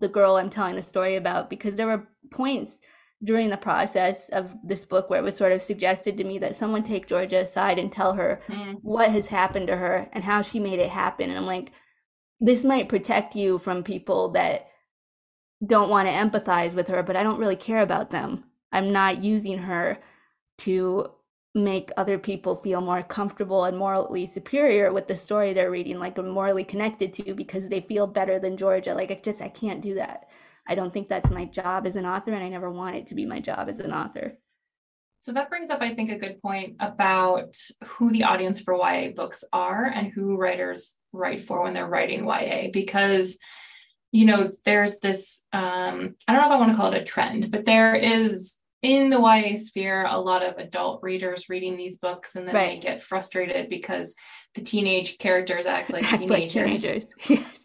the 0.00 0.08
girl 0.08 0.36
I'm 0.36 0.50
telling 0.50 0.76
the 0.76 0.82
story 0.82 1.16
about. 1.16 1.50
Because 1.50 1.76
there 1.76 1.86
were 1.86 2.08
points 2.30 2.78
during 3.22 3.50
the 3.50 3.56
process 3.56 4.28
of 4.30 4.54
this 4.64 4.84
book 4.84 5.08
where 5.08 5.20
it 5.20 5.24
was 5.24 5.36
sort 5.36 5.52
of 5.52 5.62
suggested 5.62 6.16
to 6.18 6.24
me 6.24 6.38
that 6.38 6.56
someone 6.56 6.82
take 6.82 7.06
Georgia 7.06 7.38
aside 7.38 7.78
and 7.78 7.90
tell 7.90 8.14
her 8.14 8.40
mm. 8.48 8.76
what 8.82 9.10
has 9.10 9.28
happened 9.28 9.66
to 9.68 9.76
her 9.76 10.08
and 10.12 10.24
how 10.24 10.42
she 10.42 10.60
made 10.60 10.78
it 10.78 10.90
happen. 10.90 11.30
And 11.30 11.38
I'm 11.38 11.46
like, 11.46 11.70
this 12.40 12.64
might 12.64 12.88
protect 12.88 13.34
you 13.34 13.58
from 13.58 13.82
people 13.82 14.30
that 14.30 14.68
don't 15.64 15.88
want 15.88 16.08
to 16.08 16.12
empathize 16.12 16.74
with 16.74 16.88
her, 16.88 17.02
but 17.02 17.16
I 17.16 17.22
don't 17.22 17.38
really 17.38 17.56
care 17.56 17.80
about 17.80 18.10
them. 18.10 18.44
I'm 18.74 18.92
not 18.92 19.22
using 19.22 19.58
her 19.58 19.98
to 20.58 21.10
make 21.54 21.90
other 21.96 22.18
people 22.18 22.56
feel 22.56 22.80
more 22.80 23.02
comfortable 23.02 23.64
and 23.64 23.78
morally 23.78 24.26
superior 24.26 24.92
with 24.92 25.06
the 25.06 25.16
story 25.16 25.52
they're 25.52 25.70
reading, 25.70 26.00
like 26.00 26.18
morally 26.18 26.64
connected 26.64 27.12
to 27.12 27.34
because 27.34 27.68
they 27.68 27.80
feel 27.80 28.08
better 28.08 28.40
than 28.40 28.56
Georgia. 28.56 28.92
Like 28.94 29.12
I 29.12 29.20
just 29.22 29.40
I 29.40 29.48
can't 29.48 29.80
do 29.80 29.94
that. 29.94 30.28
I 30.66 30.74
don't 30.74 30.92
think 30.92 31.08
that's 31.08 31.30
my 31.30 31.44
job 31.44 31.86
as 31.86 31.94
an 31.94 32.06
author, 32.06 32.32
and 32.32 32.42
I 32.42 32.48
never 32.48 32.70
want 32.70 32.96
it 32.96 33.06
to 33.08 33.14
be 33.14 33.26
my 33.26 33.38
job 33.38 33.68
as 33.68 33.78
an 33.78 33.92
author. 33.92 34.38
So 35.20 35.32
that 35.32 35.48
brings 35.48 35.70
up, 35.70 35.80
I 35.80 35.94
think, 35.94 36.10
a 36.10 36.18
good 36.18 36.42
point 36.42 36.76
about 36.80 37.56
who 37.84 38.10
the 38.10 38.24
audience 38.24 38.60
for 38.60 38.74
YA 38.74 39.10
books 39.14 39.44
are 39.52 39.86
and 39.86 40.12
who 40.12 40.36
writers 40.36 40.96
write 41.12 41.44
for 41.44 41.62
when 41.62 41.74
they're 41.74 41.86
writing 41.86 42.26
YA, 42.26 42.68
because 42.72 43.38
you 44.10 44.26
know, 44.26 44.48
there's 44.64 45.00
this 45.00 45.44
um, 45.52 46.14
I 46.28 46.32
don't 46.32 46.42
know 46.42 46.48
if 46.48 46.52
I 46.52 46.56
want 46.56 46.70
to 46.72 46.76
call 46.76 46.92
it 46.92 47.00
a 47.00 47.04
trend, 47.04 47.50
but 47.50 47.64
there 47.64 47.94
is 47.94 48.58
in 48.84 49.08
the 49.08 49.18
YA 49.18 49.56
sphere 49.56 50.04
a 50.04 50.20
lot 50.20 50.44
of 50.44 50.58
adult 50.58 51.02
readers 51.02 51.48
reading 51.48 51.74
these 51.74 51.96
books 51.96 52.36
and 52.36 52.46
then 52.46 52.54
right. 52.54 52.80
they 52.80 52.88
get 52.88 53.02
frustrated 53.02 53.70
because 53.70 54.14
the 54.54 54.60
teenage 54.60 55.16
characters 55.16 55.64
act 55.64 55.90
like 55.90 56.06
teenagers. 56.08 56.30
like 56.30 56.48
teenagers. 56.48 57.06
Yes. 57.28 57.60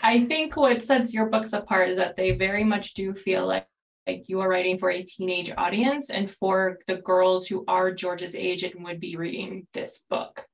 I 0.00 0.26
think 0.26 0.56
what 0.56 0.80
sets 0.80 1.12
your 1.12 1.26
books 1.26 1.52
apart 1.52 1.88
is 1.88 1.96
that 1.96 2.16
they 2.16 2.30
very 2.30 2.62
much 2.62 2.94
do 2.94 3.14
feel 3.14 3.46
like 3.46 3.66
like 4.06 4.28
you 4.28 4.40
are 4.40 4.48
writing 4.48 4.78
for 4.78 4.90
a 4.90 5.02
teenage 5.02 5.52
audience 5.58 6.08
and 6.08 6.30
for 6.30 6.78
the 6.86 6.96
girls 6.96 7.46
who 7.46 7.64
are 7.68 7.92
George's 7.92 8.34
age 8.34 8.62
and 8.62 8.82
would 8.84 9.00
be 9.00 9.16
reading 9.16 9.66
this 9.74 10.04
book. 10.08 10.46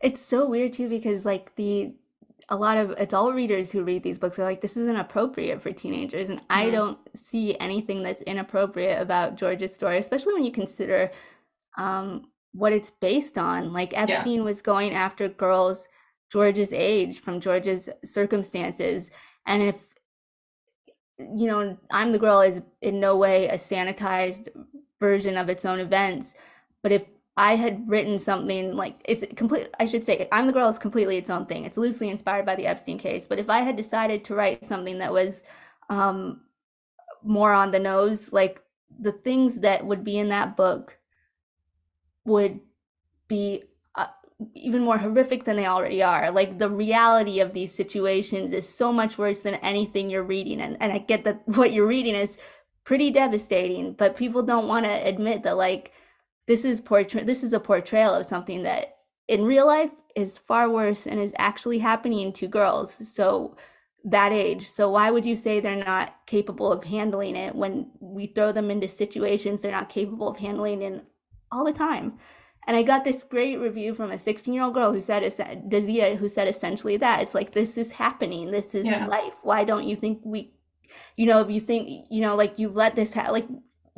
It's 0.00 0.24
so 0.24 0.48
weird 0.48 0.72
too 0.72 0.88
because 0.88 1.24
like 1.26 1.54
the 1.56 1.92
a 2.50 2.56
lot 2.56 2.78
of 2.78 2.90
adult 2.92 3.34
readers 3.34 3.70
who 3.70 3.84
read 3.84 4.02
these 4.02 4.18
books 4.18 4.38
are 4.38 4.44
like, 4.44 4.60
this 4.60 4.76
isn't 4.76 4.96
appropriate 4.96 5.60
for 5.60 5.70
teenagers. 5.70 6.30
And 6.30 6.40
mm-hmm. 6.40 6.52
I 6.52 6.70
don't 6.70 6.98
see 7.14 7.58
anything 7.58 8.02
that's 8.02 8.22
inappropriate 8.22 9.00
about 9.00 9.36
George's 9.36 9.74
story, 9.74 9.98
especially 9.98 10.34
when 10.34 10.44
you 10.44 10.52
consider 10.52 11.10
um, 11.76 12.30
what 12.52 12.72
it's 12.72 12.90
based 12.90 13.36
on. 13.36 13.72
Like 13.72 13.96
Epstein 13.96 14.38
yeah. 14.38 14.42
was 14.42 14.62
going 14.62 14.94
after 14.94 15.28
girls 15.28 15.86
George's 16.32 16.72
age 16.72 17.20
from 17.20 17.40
George's 17.40 17.88
circumstances. 18.04 19.10
And 19.46 19.62
if, 19.62 19.76
you 21.18 21.46
know, 21.46 21.76
I'm 21.90 22.12
the 22.12 22.18
Girl 22.18 22.40
is 22.40 22.62
in 22.80 23.00
no 23.00 23.16
way 23.16 23.48
a 23.48 23.56
sanitized 23.56 24.48
version 25.00 25.36
of 25.36 25.48
its 25.48 25.64
own 25.64 25.80
events. 25.80 26.34
But 26.82 26.92
if 26.92 27.04
I 27.38 27.54
had 27.54 27.88
written 27.88 28.18
something 28.18 28.74
like 28.74 29.00
it's 29.04 29.24
complete. 29.34 29.68
I 29.78 29.86
should 29.86 30.04
say, 30.04 30.28
I'm 30.32 30.48
the 30.48 30.52
Girl 30.52 30.68
is 30.68 30.78
completely 30.78 31.16
its 31.16 31.30
own 31.30 31.46
thing. 31.46 31.64
It's 31.64 31.76
loosely 31.76 32.10
inspired 32.10 32.44
by 32.44 32.56
the 32.56 32.66
Epstein 32.66 32.98
case. 32.98 33.28
But 33.28 33.38
if 33.38 33.48
I 33.48 33.60
had 33.60 33.76
decided 33.76 34.24
to 34.24 34.34
write 34.34 34.64
something 34.64 34.98
that 34.98 35.12
was 35.12 35.44
um, 35.88 36.40
more 37.22 37.52
on 37.52 37.70
the 37.70 37.78
nose, 37.78 38.32
like 38.32 38.60
the 38.98 39.12
things 39.12 39.60
that 39.60 39.86
would 39.86 40.02
be 40.02 40.18
in 40.18 40.30
that 40.30 40.56
book 40.56 40.98
would 42.24 42.58
be 43.28 43.62
uh, 43.94 44.08
even 44.54 44.82
more 44.82 44.98
horrific 44.98 45.44
than 45.44 45.56
they 45.56 45.66
already 45.66 46.02
are. 46.02 46.32
Like 46.32 46.58
the 46.58 46.68
reality 46.68 47.38
of 47.38 47.54
these 47.54 47.72
situations 47.72 48.52
is 48.52 48.68
so 48.68 48.92
much 48.92 49.16
worse 49.16 49.40
than 49.40 49.54
anything 49.56 50.10
you're 50.10 50.24
reading. 50.24 50.60
And, 50.60 50.76
and 50.80 50.92
I 50.92 50.98
get 50.98 51.22
that 51.22 51.42
what 51.46 51.72
you're 51.72 51.86
reading 51.86 52.16
is 52.16 52.36
pretty 52.82 53.12
devastating, 53.12 53.92
but 53.92 54.16
people 54.16 54.42
don't 54.42 54.66
want 54.66 54.86
to 54.86 55.06
admit 55.06 55.44
that, 55.44 55.56
like, 55.56 55.92
this 56.48 56.64
is 56.64 56.80
portray 56.80 57.22
this 57.22 57.44
is 57.44 57.52
a 57.52 57.60
portrayal 57.60 58.12
of 58.14 58.26
something 58.26 58.64
that 58.64 58.96
in 59.28 59.44
real 59.44 59.66
life 59.66 59.92
is 60.16 60.38
far 60.38 60.68
worse 60.68 61.06
and 61.06 61.20
is 61.20 61.34
actually 61.38 61.78
happening 61.78 62.32
to 62.32 62.48
girls 62.48 63.08
so 63.08 63.56
that 64.04 64.32
age. 64.32 64.68
So 64.70 64.90
why 64.90 65.10
would 65.10 65.26
you 65.26 65.36
say 65.36 65.60
they're 65.60 65.76
not 65.76 66.14
capable 66.26 66.72
of 66.72 66.84
handling 66.84 67.36
it 67.36 67.54
when 67.54 67.90
we 68.00 68.26
throw 68.26 68.52
them 68.52 68.70
into 68.70 68.88
situations 68.88 69.60
they're 69.60 69.72
not 69.72 69.88
capable 69.88 70.28
of 70.28 70.38
handling 70.38 70.82
in 70.82 71.02
all 71.52 71.64
the 71.64 71.72
time? 71.72 72.18
And 72.66 72.76
i 72.76 72.82
got 72.82 73.02
this 73.02 73.24
great 73.24 73.56
review 73.56 73.94
from 73.94 74.10
a 74.10 74.18
16 74.18 74.52
year 74.52 74.62
old 74.62 74.74
girl 74.74 74.92
who 74.92 75.00
said 75.00 75.22
dazia 75.70 76.16
who 76.16 76.28
said 76.28 76.48
essentially 76.48 76.98
that 76.98 77.22
it's 77.22 77.34
like 77.34 77.52
this 77.52 77.78
is 77.78 77.92
happening. 77.92 78.50
This 78.50 78.74
is 78.74 78.84
yeah. 78.84 79.06
life. 79.06 79.34
Why 79.42 79.64
don't 79.64 79.88
you 79.88 79.96
think 79.96 80.20
we 80.24 80.52
you 81.16 81.26
know 81.26 81.40
if 81.40 81.50
you 81.50 81.60
think 81.60 82.06
you 82.10 82.20
know 82.20 82.36
like 82.36 82.58
you 82.58 82.68
let 82.68 82.94
this 82.96 83.14
ha- 83.14 83.30
like 83.30 83.46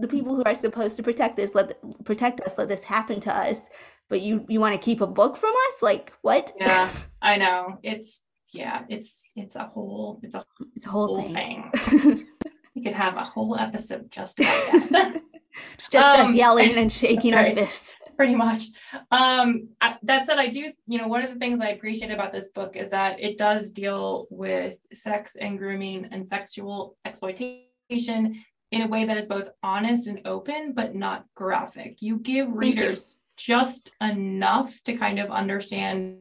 the 0.01 0.09
people 0.09 0.35
who 0.35 0.43
are 0.45 0.55
supposed 0.55 0.97
to 0.97 1.03
protect 1.03 1.37
this 1.37 1.55
let 1.55 1.79
protect 2.05 2.41
us 2.41 2.57
let 2.59 2.69
this 2.69 2.85
happen 2.85 3.21
to 3.21 3.35
us. 3.35 3.61
But 4.09 4.21
you 4.23 4.45
you 4.49 4.61
want 4.61 4.75
to 4.75 4.85
keep 4.85 5.01
a 5.01 5.07
book 5.07 5.37
from 5.37 5.51
us? 5.51 5.83
Like 5.83 6.13
what? 6.23 6.53
Yeah 6.59 6.89
i 7.23 7.37
know. 7.37 7.79
It's 7.83 8.21
yeah 8.53 8.85
it's 8.89 9.23
it's 9.37 9.57
a 9.57 9.65
whole 9.65 10.21
it's 10.23 10.35
a, 10.35 10.45
it's 10.75 10.87
a 10.87 10.91
whole, 10.91 11.21
whole 11.21 11.33
thing, 11.33 11.71
thing. 11.73 12.27
we 12.75 12.83
could 12.83 12.95
have 12.95 13.17
a 13.17 13.25
whole 13.25 13.57
episode 13.57 14.11
just 14.11 14.41
about 14.41 14.91
that. 14.91 15.21
Just 15.79 15.97
um, 15.97 16.29
us 16.29 16.35
yelling 16.37 16.77
and 16.77 16.93
shaking 16.93 17.35
our 17.35 17.45
fists. 17.53 17.93
Pretty 18.17 18.37
much. 18.37 18.67
Um 19.11 19.71
that 20.03 20.25
said 20.27 20.39
i 20.39 20.47
do 20.47 20.73
you 20.87 20.99
know 20.99 21.09
one 21.09 21.25
of 21.25 21.33
the 21.33 21.41
things 21.41 21.61
i 21.61 21.71
appreciate 21.71 22.13
about 22.13 22.33
this 22.33 22.49
book 22.49 22.77
is 22.77 22.91
that 22.91 23.19
it 23.19 23.37
does 23.37 23.73
deal 23.73 24.29
with 24.31 24.77
sex 24.95 25.37
and 25.41 25.59
grooming 25.59 26.07
and 26.13 26.29
sexual 26.29 26.97
exploitation 27.05 28.45
in 28.71 28.83
a 28.83 28.87
way 28.87 29.05
that 29.05 29.17
is 29.17 29.27
both 29.27 29.49
honest 29.63 30.07
and 30.07 30.21
open, 30.25 30.73
but 30.73 30.95
not 30.95 31.25
graphic. 31.35 32.01
You 32.01 32.19
give 32.19 32.53
readers 32.53 33.19
you. 33.19 33.57
just 33.57 33.95
enough 34.01 34.81
to 34.85 34.97
kind 34.97 35.19
of 35.19 35.31
understand 35.31 36.19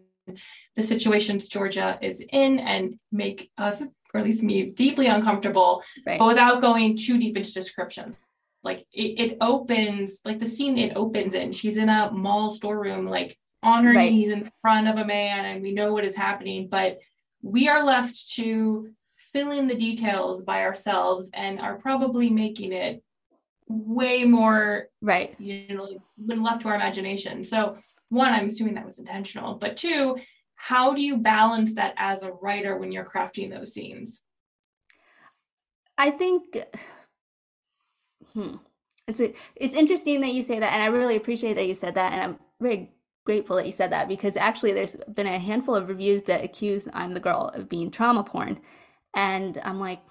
the 0.76 0.84
situations 0.84 1.48
Georgia 1.48 1.98
is 2.02 2.24
in 2.32 2.60
and 2.60 3.00
make 3.12 3.52
us, 3.58 3.84
or 4.14 4.20
at 4.20 4.26
least 4.26 4.44
me, 4.44 4.66
deeply 4.72 5.08
uncomfortable, 5.08 5.84
right. 6.06 6.20
but 6.20 6.28
without 6.28 6.62
going 6.62 6.96
too 6.96 7.18
deep 7.18 7.38
into 7.38 7.54
descriptions. 7.54 8.18
Like 8.62 8.86
it, 8.92 9.20
it, 9.20 9.38
opens, 9.40 10.20
like 10.26 10.40
the 10.40 10.46
scene 10.46 10.78
it 10.78 10.98
opens 10.98 11.34
in, 11.34 11.54
she's 11.54 11.78
in 11.78 11.88
a 11.88 12.12
mall 12.12 12.52
storeroom, 12.52 13.08
like 13.08 13.38
on 13.64 13.86
her 13.86 13.94
right. 13.94 14.12
knees 14.12 14.34
in 14.34 14.52
front 14.62 14.88
of 14.88 14.98
a 14.98 15.06
man, 15.06 15.46
and 15.46 15.62
we 15.62 15.72
know 15.72 15.94
what 15.94 16.04
is 16.04 16.16
happening, 16.16 16.68
but 16.70 17.00
we 17.42 17.70
are 17.70 17.86
left 17.86 18.34
to 18.34 18.90
fill 19.34 19.52
in 19.52 19.68
the 19.68 19.76
details 19.76 20.44
by 20.44 20.64
ourselves 20.64 21.30
and 21.34 21.60
are 21.60 21.78
probably 21.78 22.30
making 22.30 22.74
it 22.74 23.04
way 23.68 24.24
more 24.24 24.88
right. 25.02 25.36
you 25.40 25.68
know 25.70 25.88
when 26.18 26.42
left 26.42 26.62
to 26.62 26.68
our 26.68 26.76
imagination. 26.76 27.44
So 27.44 27.78
one 28.10 28.34
i'm 28.34 28.48
assuming 28.48 28.74
that 28.74 28.86
was 28.88 28.98
intentional 28.98 29.54
but 29.56 29.78
two 29.78 30.18
how 30.56 30.94
do 30.94 31.02
you 31.02 31.16
balance 31.16 31.76
that 31.76 31.94
as 31.96 32.22
a 32.22 32.32
writer 32.32 32.76
when 32.78 32.92
you're 32.92 33.06
crafting 33.06 33.50
those 33.50 33.74
scenes? 33.74 34.22
I 35.98 36.12
think 36.12 36.58
hmm 38.34 38.56
it's 39.08 39.20
a, 39.20 39.34
it's 39.56 39.76
interesting 39.76 40.22
that 40.22 40.34
you 40.34 40.44
say 40.44 40.60
that 40.60 40.74
and 40.74 40.84
i 40.84 40.86
really 40.86 41.16
appreciate 41.16 41.56
that 41.56 41.68
you 41.68 41.74
said 41.74 41.96
that 41.96 42.14
and 42.14 42.22
i'm 42.22 42.40
very 42.62 42.92
grateful 43.26 43.56
that 43.56 43.66
you 43.66 43.72
said 43.72 43.92
that 43.92 44.08
because 44.08 44.38
actually 44.38 44.72
there's 44.72 44.96
been 45.14 45.26
a 45.26 45.40
handful 45.40 45.76
of 45.76 45.90
reviews 45.90 46.24
that 46.24 46.44
accuse 46.44 46.88
i'm 46.94 47.14
the 47.14 47.20
girl 47.20 47.50
of 47.56 47.68
being 47.68 47.90
trauma 47.90 48.24
porn 48.24 48.60
and 49.16 49.60
I'm 49.64 49.80
like, 49.80 50.02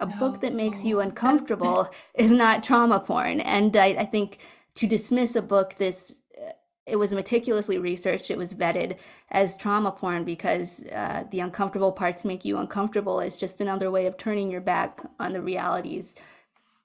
a 0.00 0.06
no. 0.06 0.16
book 0.16 0.40
that 0.40 0.54
makes 0.54 0.84
you 0.84 1.00
uncomfortable 1.00 1.88
is 2.14 2.30
not 2.30 2.64
trauma 2.64 3.00
porn. 3.00 3.40
And 3.40 3.76
I, 3.76 3.86
I 3.86 4.04
think 4.04 4.38
to 4.76 4.86
dismiss 4.86 5.36
a 5.36 5.42
book 5.42 5.76
this 5.78 6.14
uh, 6.40 6.50
it 6.86 6.96
was 6.96 7.14
meticulously 7.14 7.78
researched 7.78 8.30
it 8.30 8.38
was 8.38 8.54
vetted 8.54 8.96
as 9.30 9.56
trauma 9.56 9.92
porn 9.92 10.24
because 10.24 10.84
uh, 10.92 11.24
the 11.30 11.40
uncomfortable 11.40 11.92
parts 11.92 12.24
make 12.24 12.44
you 12.44 12.58
uncomfortable 12.58 13.20
is 13.20 13.38
just 13.38 13.60
another 13.60 13.90
way 13.90 14.06
of 14.06 14.16
turning 14.16 14.50
your 14.50 14.60
back 14.60 15.00
on 15.18 15.32
the 15.32 15.40
realities 15.40 16.14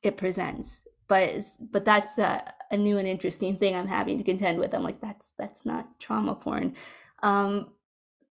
it 0.04 0.18
presents 0.18 0.82
but 1.08 1.34
but 1.72 1.84
that's 1.84 2.18
a, 2.18 2.54
a 2.72 2.78
new 2.78 2.98
and 2.98 3.08
interesting 3.08 3.58
thing 3.58 3.76
i'm 3.76 3.88
having 3.88 4.18
to 4.18 4.24
contend 4.24 4.60
with 4.60 4.74
i'm 4.74 4.84
like 4.84 5.02
that's 5.02 5.34
that's 5.38 5.66
not 5.66 6.00
trauma 6.00 6.36
porn 6.36 6.76
um 7.24 7.68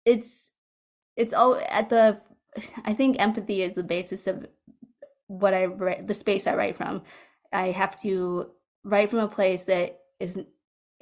it's 0.04 0.50
it's 1.16 1.32
all 1.32 1.60
at 1.68 1.88
the 1.88 2.20
I 2.84 2.92
think 2.94 3.20
empathy 3.20 3.62
is 3.62 3.74
the 3.74 3.82
basis 3.82 4.26
of 4.26 4.46
what 5.26 5.54
I 5.54 5.66
write, 5.66 6.06
the 6.06 6.14
space 6.14 6.46
I 6.46 6.54
write 6.54 6.76
from. 6.76 7.02
I 7.52 7.70
have 7.70 8.00
to 8.02 8.50
write 8.84 9.10
from 9.10 9.20
a 9.20 9.28
place 9.28 9.64
that 9.64 10.00
is 10.20 10.38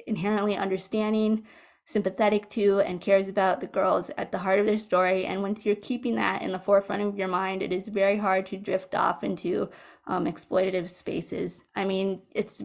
inherently 0.07 0.55
understanding, 0.55 1.45
sympathetic 1.85 2.49
to, 2.49 2.79
and 2.79 3.01
cares 3.01 3.27
about 3.27 3.59
the 3.59 3.67
girls 3.67 4.09
at 4.17 4.31
the 4.31 4.39
heart 4.39 4.59
of 4.59 4.65
their 4.65 4.77
story. 4.77 5.25
And 5.25 5.41
once 5.41 5.65
you're 5.65 5.75
keeping 5.75 6.15
that 6.15 6.41
in 6.41 6.51
the 6.51 6.59
forefront 6.59 7.01
of 7.03 7.17
your 7.17 7.27
mind, 7.27 7.61
it 7.61 7.73
is 7.73 7.87
very 7.87 8.17
hard 8.17 8.45
to 8.47 8.57
drift 8.57 8.95
off 8.95 9.23
into 9.23 9.69
um, 10.07 10.25
exploitative 10.25 10.89
spaces. 10.89 11.63
I 11.75 11.85
mean, 11.85 12.21
it's 12.33 12.61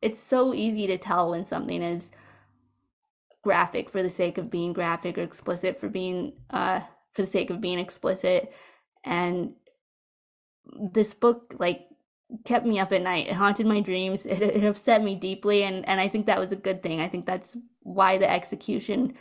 it's 0.00 0.20
so 0.20 0.54
easy 0.54 0.86
to 0.86 0.96
tell 0.96 1.30
when 1.30 1.44
something 1.44 1.82
is 1.82 2.12
graphic 3.42 3.90
for 3.90 4.02
the 4.02 4.10
sake 4.10 4.38
of 4.38 4.50
being 4.50 4.72
graphic 4.72 5.18
or 5.18 5.22
explicit 5.22 5.80
for 5.80 5.88
being 5.88 6.34
uh, 6.50 6.80
for 7.18 7.24
the 7.24 7.32
sake 7.32 7.50
of 7.50 7.60
being 7.60 7.80
explicit 7.80 8.52
and 9.04 9.54
this 10.94 11.14
book 11.14 11.54
like 11.58 11.88
kept 12.46 12.66
me 12.66 12.80
up 12.80 12.92
at 12.92 13.02
night 13.02 13.28
it 13.28 13.34
haunted 13.34 13.66
my 13.66 13.80
dreams 13.80 14.26
it, 14.26 14.42
it 14.42 14.64
upset 14.64 15.04
me 15.04 15.16
deeply 15.16 15.64
and 15.64 15.88
and 15.88 16.00
i 16.00 16.08
think 16.08 16.26
that 16.26 16.40
was 16.40 16.52
a 16.52 16.56
good 16.56 16.82
thing 16.82 17.00
i 17.00 17.08
think 17.08 17.26
that's 17.26 17.56
why 17.82 18.18
the 18.18 18.30
execution 18.30 19.14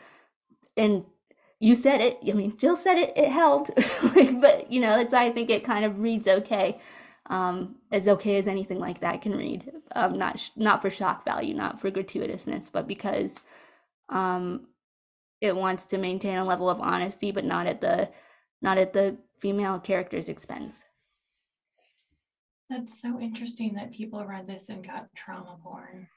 and 0.77 1.05
you 1.59 1.75
said 1.75 2.01
it. 2.01 2.19
I 2.27 2.33
mean, 2.33 2.57
Jill 2.57 2.77
said 2.77 2.97
it. 2.99 3.13
It 3.17 3.31
held, 3.31 3.69
but 4.41 4.71
you 4.71 4.81
know, 4.81 4.97
that's 4.97 5.13
why 5.13 5.25
I 5.25 5.31
think 5.31 5.49
it 5.51 5.63
kind 5.65 5.85
of 5.85 5.99
reads 5.99 6.27
okay, 6.27 6.79
um, 7.27 7.77
as 7.91 8.07
okay 8.07 8.37
as 8.37 8.47
anything 8.47 8.79
like 8.79 9.01
that 9.01 9.21
can 9.23 9.35
read. 9.35 9.71
Um, 9.95 10.19
not 10.19 10.39
sh- 10.39 10.51
not 10.57 10.81
for 10.81 10.91
shock 10.91 11.25
value, 11.25 11.55
not 11.55 11.81
for 11.81 11.91
gratuitousness, 11.91 12.71
but 12.71 12.87
because 12.87 13.35
um, 14.09 14.67
it 15.41 15.55
wants 15.55 15.85
to 15.85 15.97
maintain 15.97 16.37
a 16.37 16.43
level 16.43 16.69
of 16.69 16.81
honesty, 16.81 17.31
but 17.31 17.45
not 17.45 17.67
at 17.67 17.81
the 17.81 18.09
not 18.61 18.77
at 18.77 18.93
the 18.93 19.17
female 19.39 19.79
character's 19.79 20.29
expense. 20.29 20.83
That's 22.69 23.01
so 23.01 23.19
interesting 23.19 23.75
that 23.75 23.93
people 23.93 24.25
read 24.25 24.47
this 24.47 24.69
and 24.69 24.85
got 24.85 25.07
trauma 25.15 25.57
porn. 25.63 26.07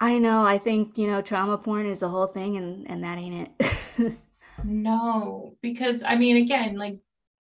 I 0.00 0.18
know. 0.18 0.42
I 0.42 0.58
think 0.58 0.96
you 0.96 1.06
know, 1.06 1.22
trauma 1.22 1.58
porn 1.58 1.86
is 1.86 2.00
the 2.00 2.08
whole 2.08 2.26
thing, 2.26 2.56
and 2.56 2.90
and 2.90 3.04
that 3.04 3.18
ain't 3.18 3.50
it. 3.60 4.16
no, 4.64 5.56
because 5.60 6.02
I 6.02 6.16
mean, 6.16 6.38
again, 6.38 6.76
like 6.76 6.98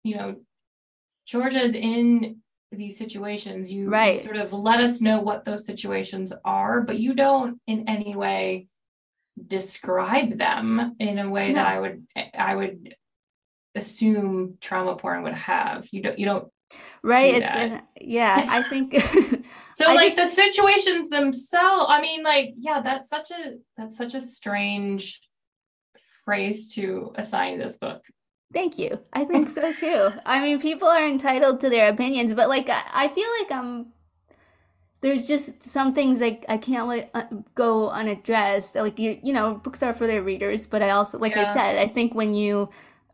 you 0.04 0.16
know, 0.16 0.36
Georgia's 1.26 1.74
in 1.74 2.40
these 2.72 2.96
situations. 2.96 3.70
You, 3.70 3.90
right. 3.90 4.22
sort 4.24 4.36
of 4.36 4.52
let 4.52 4.80
us 4.80 5.00
know 5.00 5.20
what 5.20 5.44
those 5.44 5.66
situations 5.66 6.32
are, 6.44 6.80
but 6.80 6.98
you 6.98 7.14
don't 7.14 7.60
in 7.66 7.88
any 7.88 8.14
way 8.14 8.68
describe 9.44 10.38
them 10.38 10.96
in 10.98 11.18
a 11.18 11.28
way 11.28 11.48
no. 11.48 11.54
that 11.54 11.66
I 11.66 11.80
would 11.80 12.06
I 12.38 12.54
would 12.54 12.96
assume 13.74 14.56
trauma 14.60 14.96
porn 14.96 15.22
would 15.22 15.34
have. 15.34 15.86
You 15.90 16.02
don't 16.02 16.18
you 16.18 16.26
don't 16.26 16.50
right 17.02 17.36
it's 17.36 17.46
an, 17.46 17.82
yeah 18.00 18.44
i 18.48 18.62
think 18.62 18.92
so 19.72 19.88
I 19.88 19.94
like 19.94 20.16
just, 20.16 20.36
the 20.36 20.42
situations 20.42 21.08
themselves 21.08 21.86
i 21.88 22.00
mean 22.00 22.22
like 22.22 22.54
yeah 22.56 22.80
that's 22.80 23.08
such 23.08 23.30
a 23.30 23.58
that's 23.76 23.96
such 23.96 24.14
a 24.14 24.20
strange 24.20 25.20
phrase 26.24 26.74
to 26.74 27.12
assign 27.14 27.58
this 27.58 27.76
book 27.76 28.02
thank 28.52 28.78
you 28.78 28.98
i 29.12 29.24
think 29.24 29.48
so 29.50 29.72
too 29.74 30.10
i 30.24 30.42
mean 30.42 30.60
people 30.60 30.88
are 30.88 31.06
entitled 31.06 31.60
to 31.60 31.70
their 31.70 31.88
opinions 31.88 32.34
but 32.34 32.48
like 32.48 32.68
i, 32.68 32.82
I 32.92 33.08
feel 33.08 33.28
like 33.40 33.52
um 33.52 33.92
there's 35.06 35.26
just 35.26 35.62
some 35.62 35.92
things 35.94 36.20
like 36.20 36.44
i 36.48 36.56
can't 36.56 36.88
let 36.88 37.10
uh, 37.14 37.24
go 37.54 37.90
unaddressed 37.90 38.74
like 38.74 38.98
you 38.98 39.18
you 39.22 39.32
know 39.32 39.54
books 39.54 39.82
are 39.82 39.94
for 39.94 40.06
their 40.06 40.22
readers 40.22 40.66
but 40.66 40.82
i 40.82 40.90
also 40.90 41.18
like 41.18 41.34
yeah. 41.34 41.50
i 41.50 41.54
said 41.54 41.78
i 41.78 41.86
think 41.86 42.14
when 42.14 42.34
you 42.34 42.68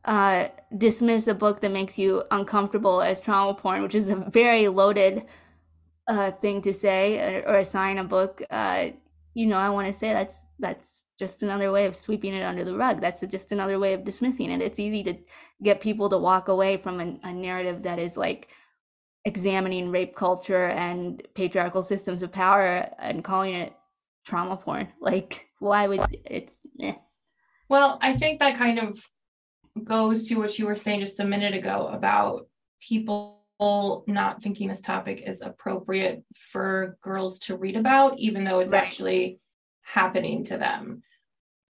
uh, 0.04 0.48
dismiss 0.76 1.26
a 1.26 1.34
book 1.34 1.60
that 1.60 1.70
makes 1.70 1.98
you 1.98 2.22
uncomfortable 2.30 3.02
as 3.02 3.20
trauma 3.20 3.54
porn, 3.54 3.82
which 3.82 3.94
is 3.94 4.08
a 4.08 4.16
very 4.16 4.68
loaded 4.68 5.24
uh, 6.08 6.30
thing 6.32 6.60
to 6.62 6.74
say 6.74 7.20
or, 7.20 7.48
or 7.48 7.58
assign 7.58 7.98
a 7.98 8.04
book. 8.04 8.42
Uh, 8.50 8.88
you 9.34 9.46
know, 9.46 9.56
I 9.56 9.70
want 9.70 9.88
to 9.88 9.94
say 9.94 10.12
that's 10.12 10.36
that's 10.58 11.04
just 11.18 11.42
another 11.42 11.70
way 11.72 11.86
of 11.86 11.96
sweeping 11.96 12.34
it 12.34 12.42
under 12.42 12.64
the 12.64 12.76
rug. 12.76 13.00
That's 13.00 13.20
just 13.22 13.52
another 13.52 13.78
way 13.78 13.94
of 13.94 14.04
dismissing 14.04 14.50
it. 14.50 14.60
It's 14.60 14.78
easy 14.78 15.04
to 15.04 15.14
get 15.62 15.80
people 15.80 16.10
to 16.10 16.18
walk 16.18 16.48
away 16.48 16.76
from 16.76 17.00
a, 17.00 17.18
a 17.22 17.32
narrative 17.32 17.82
that 17.84 17.98
is 17.98 18.16
like 18.16 18.48
examining 19.24 19.90
rape 19.90 20.14
culture 20.14 20.66
and 20.66 21.22
patriarchal 21.34 21.82
systems 21.82 22.22
of 22.22 22.32
power 22.32 22.88
and 22.98 23.22
calling 23.22 23.54
it 23.54 23.74
trauma 24.24 24.56
porn. 24.56 24.88
Like, 25.00 25.48
why 25.58 25.86
would 25.86 26.00
it's? 26.24 26.58
Eh. 26.80 26.94
Well, 27.68 27.98
I 28.02 28.14
think 28.14 28.40
that 28.40 28.58
kind 28.58 28.78
of 28.78 29.04
goes 29.82 30.24
to 30.28 30.36
what 30.36 30.58
you 30.58 30.66
were 30.66 30.76
saying 30.76 31.00
just 31.00 31.20
a 31.20 31.24
minute 31.24 31.54
ago 31.54 31.88
about 31.88 32.48
people 32.80 33.42
not 34.08 34.42
thinking 34.42 34.68
this 34.68 34.80
topic 34.80 35.22
is 35.24 35.40
appropriate 35.40 36.24
for 36.34 36.98
girls 37.00 37.38
to 37.38 37.56
read 37.56 37.76
about, 37.76 38.18
even 38.18 38.42
though 38.42 38.58
it's 38.58 38.72
right. 38.72 38.82
actually 38.82 39.38
happening 39.82 40.42
to 40.42 40.58
them, 40.58 41.02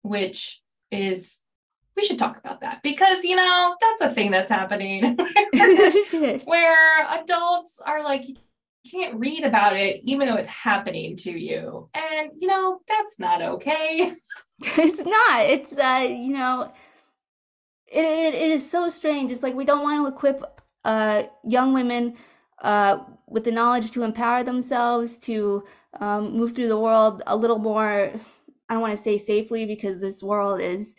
which 0.00 0.62
is 0.90 1.42
we 1.97 2.05
should 2.05 2.19
talk 2.19 2.39
about 2.39 2.61
that 2.61 2.83
because 2.83 3.23
you 3.25 3.37
know 3.37 3.77
that's 3.81 4.03
a 4.03 4.15
thing 4.15 4.31
that's 4.31 4.51
happening 4.51 5.17
where 6.45 7.07
adults 7.21 7.81
are 7.85 8.03
like 8.03 8.27
you 8.29 8.37
can't 8.91 9.15
read 9.15 9.45
about 9.45 9.77
it 9.77 10.01
even 10.05 10.27
though 10.27 10.37
it's 10.37 10.49
happening 10.49 11.17
to 11.17 11.31
you 11.31 11.89
and 11.95 12.31
you 12.39 12.49
know 12.49 12.81
that's 12.89 13.19
not 13.19 13.43
okay 13.43 14.13
it's 14.61 14.99
not 14.99 15.45
it's 15.45 15.73
uh 15.78 16.07
you 16.09 16.33
know 16.33 16.73
it, 17.93 18.05
it, 18.05 18.35
it 18.35 18.50
is 18.50 18.69
so 18.69 18.89
strange. 18.89 19.31
It's 19.31 19.43
like 19.43 19.55
we 19.55 19.65
don't 19.65 19.83
want 19.83 19.99
to 19.99 20.13
equip 20.13 20.61
uh, 20.85 21.25
young 21.45 21.75
women 21.75 22.17
uh, 22.63 23.00
with 23.28 23.45
the 23.45 23.52
knowledge 23.52 23.91
to 23.93 24.02
empower 24.02 24.43
themselves, 24.43 25.19
to 25.21 25.65
um, 26.00 26.33
move 26.33 26.55
through 26.55 26.69
the 26.69 26.78
world 26.78 27.23
a 27.26 27.37
little 27.37 27.59
more. 27.59 28.13
I 28.69 28.75
don't 28.75 28.81
want 28.81 28.97
to 28.97 29.02
say 29.02 29.19
safely 29.19 29.67
because 29.67 30.00
this 30.00 30.23
world 30.23 30.61
is, 30.61 30.95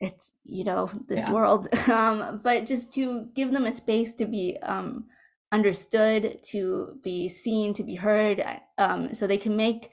it's 0.00 0.32
you 0.44 0.64
know 0.64 0.90
this 1.08 1.20
yeah. 1.20 1.32
world, 1.32 1.68
um, 1.88 2.40
but 2.42 2.66
just 2.66 2.92
to 2.94 3.28
give 3.34 3.52
them 3.52 3.64
a 3.64 3.72
space 3.72 4.14
to 4.14 4.26
be 4.26 4.58
um, 4.62 5.06
understood, 5.52 6.40
to 6.50 6.98
be 7.02 7.28
seen, 7.28 7.74
to 7.74 7.82
be 7.82 7.94
heard, 7.94 8.44
um, 8.78 9.14
so 9.14 9.26
they 9.26 9.38
can 9.38 9.56
make 9.56 9.90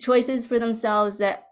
choices 0.00 0.46
for 0.46 0.58
themselves 0.58 1.18
that 1.18 1.44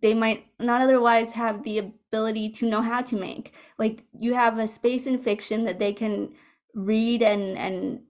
they 0.00 0.14
might 0.14 0.46
not 0.58 0.80
otherwise 0.80 1.32
have 1.32 1.62
the 1.62 1.78
ability 1.78 2.50
to 2.50 2.68
know 2.68 2.80
how 2.80 3.02
to 3.02 3.16
make. 3.16 3.52
Like 3.78 4.04
you 4.18 4.34
have 4.34 4.58
a 4.58 4.68
space 4.68 5.06
in 5.06 5.18
fiction 5.18 5.64
that 5.64 5.78
they 5.78 5.92
can 5.92 6.34
read 6.74 7.22
and 7.22 7.58
and 7.58 8.00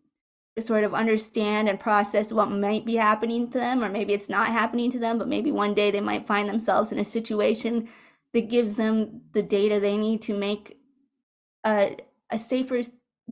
sort 0.58 0.84
of 0.84 0.94
understand 0.94 1.68
and 1.68 1.78
process 1.78 2.32
what 2.32 2.50
might 2.50 2.86
be 2.86 2.94
happening 2.94 3.50
to 3.50 3.58
them 3.58 3.84
or 3.84 3.90
maybe 3.90 4.14
it's 4.14 4.30
not 4.30 4.46
happening 4.46 4.90
to 4.90 4.98
them 4.98 5.18
but 5.18 5.28
maybe 5.28 5.52
one 5.52 5.74
day 5.74 5.90
they 5.90 6.00
might 6.00 6.26
find 6.26 6.48
themselves 6.48 6.90
in 6.90 6.98
a 6.98 7.04
situation 7.04 7.86
that 8.36 8.50
gives 8.50 8.74
them 8.74 9.22
the 9.32 9.40
data 9.40 9.80
they 9.80 9.96
need 9.96 10.20
to 10.20 10.36
make 10.36 10.78
a, 11.64 11.96
a 12.30 12.38
safer 12.38 12.82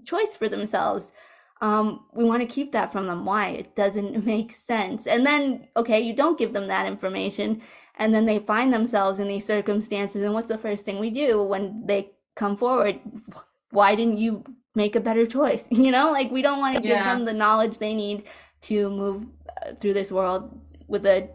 choice 0.06 0.34
for 0.34 0.48
themselves. 0.48 1.12
Um, 1.60 2.06
we 2.14 2.24
want 2.24 2.40
to 2.40 2.48
keep 2.48 2.72
that 2.72 2.90
from 2.90 3.06
them. 3.06 3.26
Why? 3.26 3.48
It 3.48 3.76
doesn't 3.76 4.24
make 4.32 4.52
sense. 4.52 5.06
And 5.06 5.26
then 5.26 5.68
okay 5.76 6.00
you 6.00 6.14
don't 6.14 6.38
give 6.38 6.54
them 6.54 6.68
that 6.68 6.86
information 6.86 7.60
and 7.96 8.14
then 8.14 8.24
they 8.24 8.38
find 8.38 8.72
themselves 8.72 9.18
in 9.18 9.28
these 9.28 9.44
circumstances 9.44 10.22
and 10.22 10.32
what's 10.32 10.48
the 10.48 10.56
first 10.56 10.86
thing 10.86 10.98
we 10.98 11.10
do 11.10 11.42
when 11.42 11.84
they 11.84 12.12
come 12.34 12.56
forward? 12.56 12.98
Why 13.72 13.94
didn't 13.94 14.16
you 14.16 14.42
make 14.74 14.96
a 14.96 15.00
better 15.00 15.26
choice? 15.26 15.64
You 15.70 15.90
know 15.90 16.12
like 16.12 16.30
we 16.30 16.40
don't 16.40 16.60
want 16.60 16.76
to 16.76 16.80
give 16.80 16.92
yeah. 16.92 17.12
them 17.12 17.26
the 17.26 17.34
knowledge 17.34 17.76
they 17.76 17.92
need 17.92 18.24
to 18.62 18.88
move 18.88 19.26
uh, 19.60 19.74
through 19.74 19.92
this 19.92 20.10
world 20.10 20.58
with 20.88 21.04
a 21.04 21.28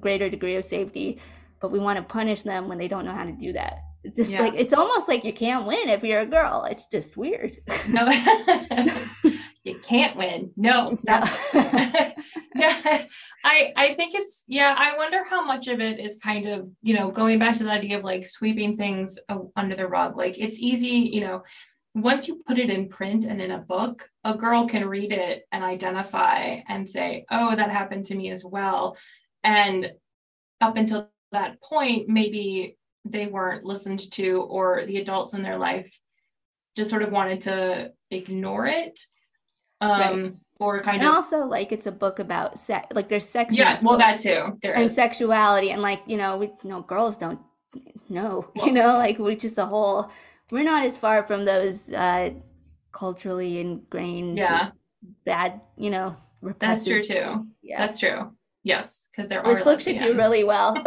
greater 0.00 0.30
degree 0.30 0.56
of 0.56 0.64
safety 0.64 1.20
but 1.62 1.70
we 1.70 1.78
want 1.78 1.96
to 1.96 2.02
punish 2.02 2.42
them 2.42 2.68
when 2.68 2.76
they 2.76 2.88
don't 2.88 3.06
know 3.06 3.12
how 3.12 3.24
to 3.24 3.32
do 3.32 3.52
that 3.52 3.78
it's 4.04 4.16
just 4.16 4.30
yeah. 4.30 4.40
like 4.40 4.54
it's 4.54 4.72
almost 4.72 5.08
like 5.08 5.24
you 5.24 5.32
can't 5.32 5.66
win 5.66 5.88
if 5.88 6.02
you're 6.04 6.20
a 6.20 6.26
girl 6.26 6.66
it's 6.70 6.86
just 6.92 7.16
weird 7.16 7.56
no 7.88 8.06
you 9.64 9.78
can't 9.78 10.16
win. 10.16 10.50
No, 10.56 10.98
that's 11.04 11.54
yeah. 11.54 13.04
I 13.44 13.72
I 13.76 13.94
think 13.96 14.14
it's 14.14 14.44
yeah. 14.48 14.74
I 14.76 14.96
wonder 14.96 15.24
how 15.28 15.44
much 15.44 15.68
of 15.68 15.80
it 15.80 16.00
is 16.00 16.18
kind 16.18 16.48
of 16.48 16.68
you 16.82 16.94
know 16.94 17.10
going 17.10 17.38
back 17.38 17.56
to 17.58 17.64
the 17.64 17.70
idea 17.70 17.98
of 17.98 18.04
like 18.04 18.26
sweeping 18.26 18.76
things 18.76 19.18
under 19.56 19.76
the 19.76 19.86
rug. 19.86 20.16
Like 20.16 20.38
it's 20.38 20.58
easy, 20.58 21.10
you 21.12 21.20
know, 21.20 21.42
once 21.94 22.26
you 22.26 22.42
put 22.46 22.58
it 22.58 22.70
in 22.70 22.88
print 22.88 23.24
and 23.24 23.40
in 23.40 23.52
a 23.52 23.58
book, 23.58 24.08
a 24.24 24.34
girl 24.34 24.66
can 24.66 24.88
read 24.88 25.12
it 25.12 25.44
and 25.52 25.62
identify 25.62 26.60
and 26.68 26.88
say, 26.88 27.24
"Oh, 27.30 27.54
that 27.54 27.70
happened 27.70 28.06
to 28.06 28.16
me 28.16 28.30
as 28.30 28.44
well." 28.44 28.96
And 29.44 29.92
up 30.60 30.76
until 30.76 31.08
that 31.32 31.60
point, 31.60 32.08
maybe 32.08 32.76
they 33.04 33.26
weren't 33.26 33.64
listened 33.64 34.10
to, 34.12 34.42
or 34.42 34.84
the 34.86 34.98
adults 34.98 35.34
in 35.34 35.42
their 35.42 35.58
life 35.58 35.98
just 36.76 36.90
sort 36.90 37.02
of 37.02 37.10
wanted 37.10 37.42
to 37.42 37.92
ignore 38.10 38.66
it 38.66 38.98
um 39.80 40.00
right. 40.00 40.32
or 40.60 40.80
kind 40.80 40.96
of 40.96 41.02
and 41.02 41.10
of 41.10 41.16
also 41.16 41.38
like 41.46 41.72
it's 41.72 41.86
a 41.86 41.92
book 41.92 42.18
about 42.18 42.58
sex 42.58 42.86
like 42.94 43.08
there's 43.08 43.28
sex 43.28 43.54
yeah 43.54 43.78
well 43.82 43.98
that 43.98 44.18
too 44.18 44.58
there 44.62 44.74
and 44.74 44.84
is. 44.84 44.94
sexuality 44.94 45.70
and 45.70 45.82
like 45.82 46.00
you 46.06 46.16
know 46.16 46.36
we 46.36 46.46
you 46.46 46.70
know 46.70 46.82
girls 46.82 47.16
don't 47.16 47.40
know 48.08 48.48
well, 48.56 48.66
you 48.66 48.72
know 48.72 48.94
like 48.96 49.18
we 49.18 49.34
just 49.34 49.56
the 49.56 49.66
whole 49.66 50.10
we're 50.50 50.64
not 50.64 50.84
as 50.84 50.96
far 50.96 51.22
from 51.24 51.44
those 51.44 51.90
uh 51.90 52.30
culturally 52.92 53.58
ingrained 53.58 54.38
yeah. 54.38 54.70
bad 55.24 55.60
you 55.76 55.90
know 55.90 56.16
that's 56.58 56.84
true 56.84 57.00
too. 57.00 57.46
Yeah. 57.62 57.78
That's 57.78 58.00
true. 58.00 58.32
Yes 58.64 59.01
because 59.12 59.28
there 59.28 59.42
this 59.42 59.58
are 59.58 59.64
book 59.64 59.66
lesbians. 59.66 60.04
should 60.04 60.12
do 60.12 60.18
really 60.18 60.44
well 60.44 60.76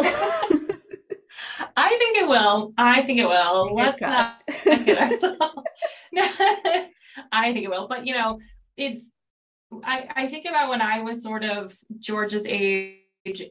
I 1.76 1.88
think 1.98 2.16
it 2.16 2.28
will. 2.28 2.72
I 2.78 3.02
think 3.02 3.18
it 3.18 3.28
will. 3.28 3.74
Let's 3.74 4.00
not 4.00 4.42
get 4.64 4.98
ourselves. 5.12 5.42
I 7.32 7.52
think 7.52 7.64
it 7.64 7.70
will. 7.70 7.88
But 7.88 8.06
you 8.06 8.14
know, 8.14 8.40
it's 8.76 9.10
I, 9.84 10.08
I 10.14 10.26
think 10.26 10.46
about 10.46 10.70
when 10.70 10.82
I 10.82 11.00
was 11.00 11.22
sort 11.22 11.44
of 11.44 11.76
George's 11.98 12.46
age 12.46 13.02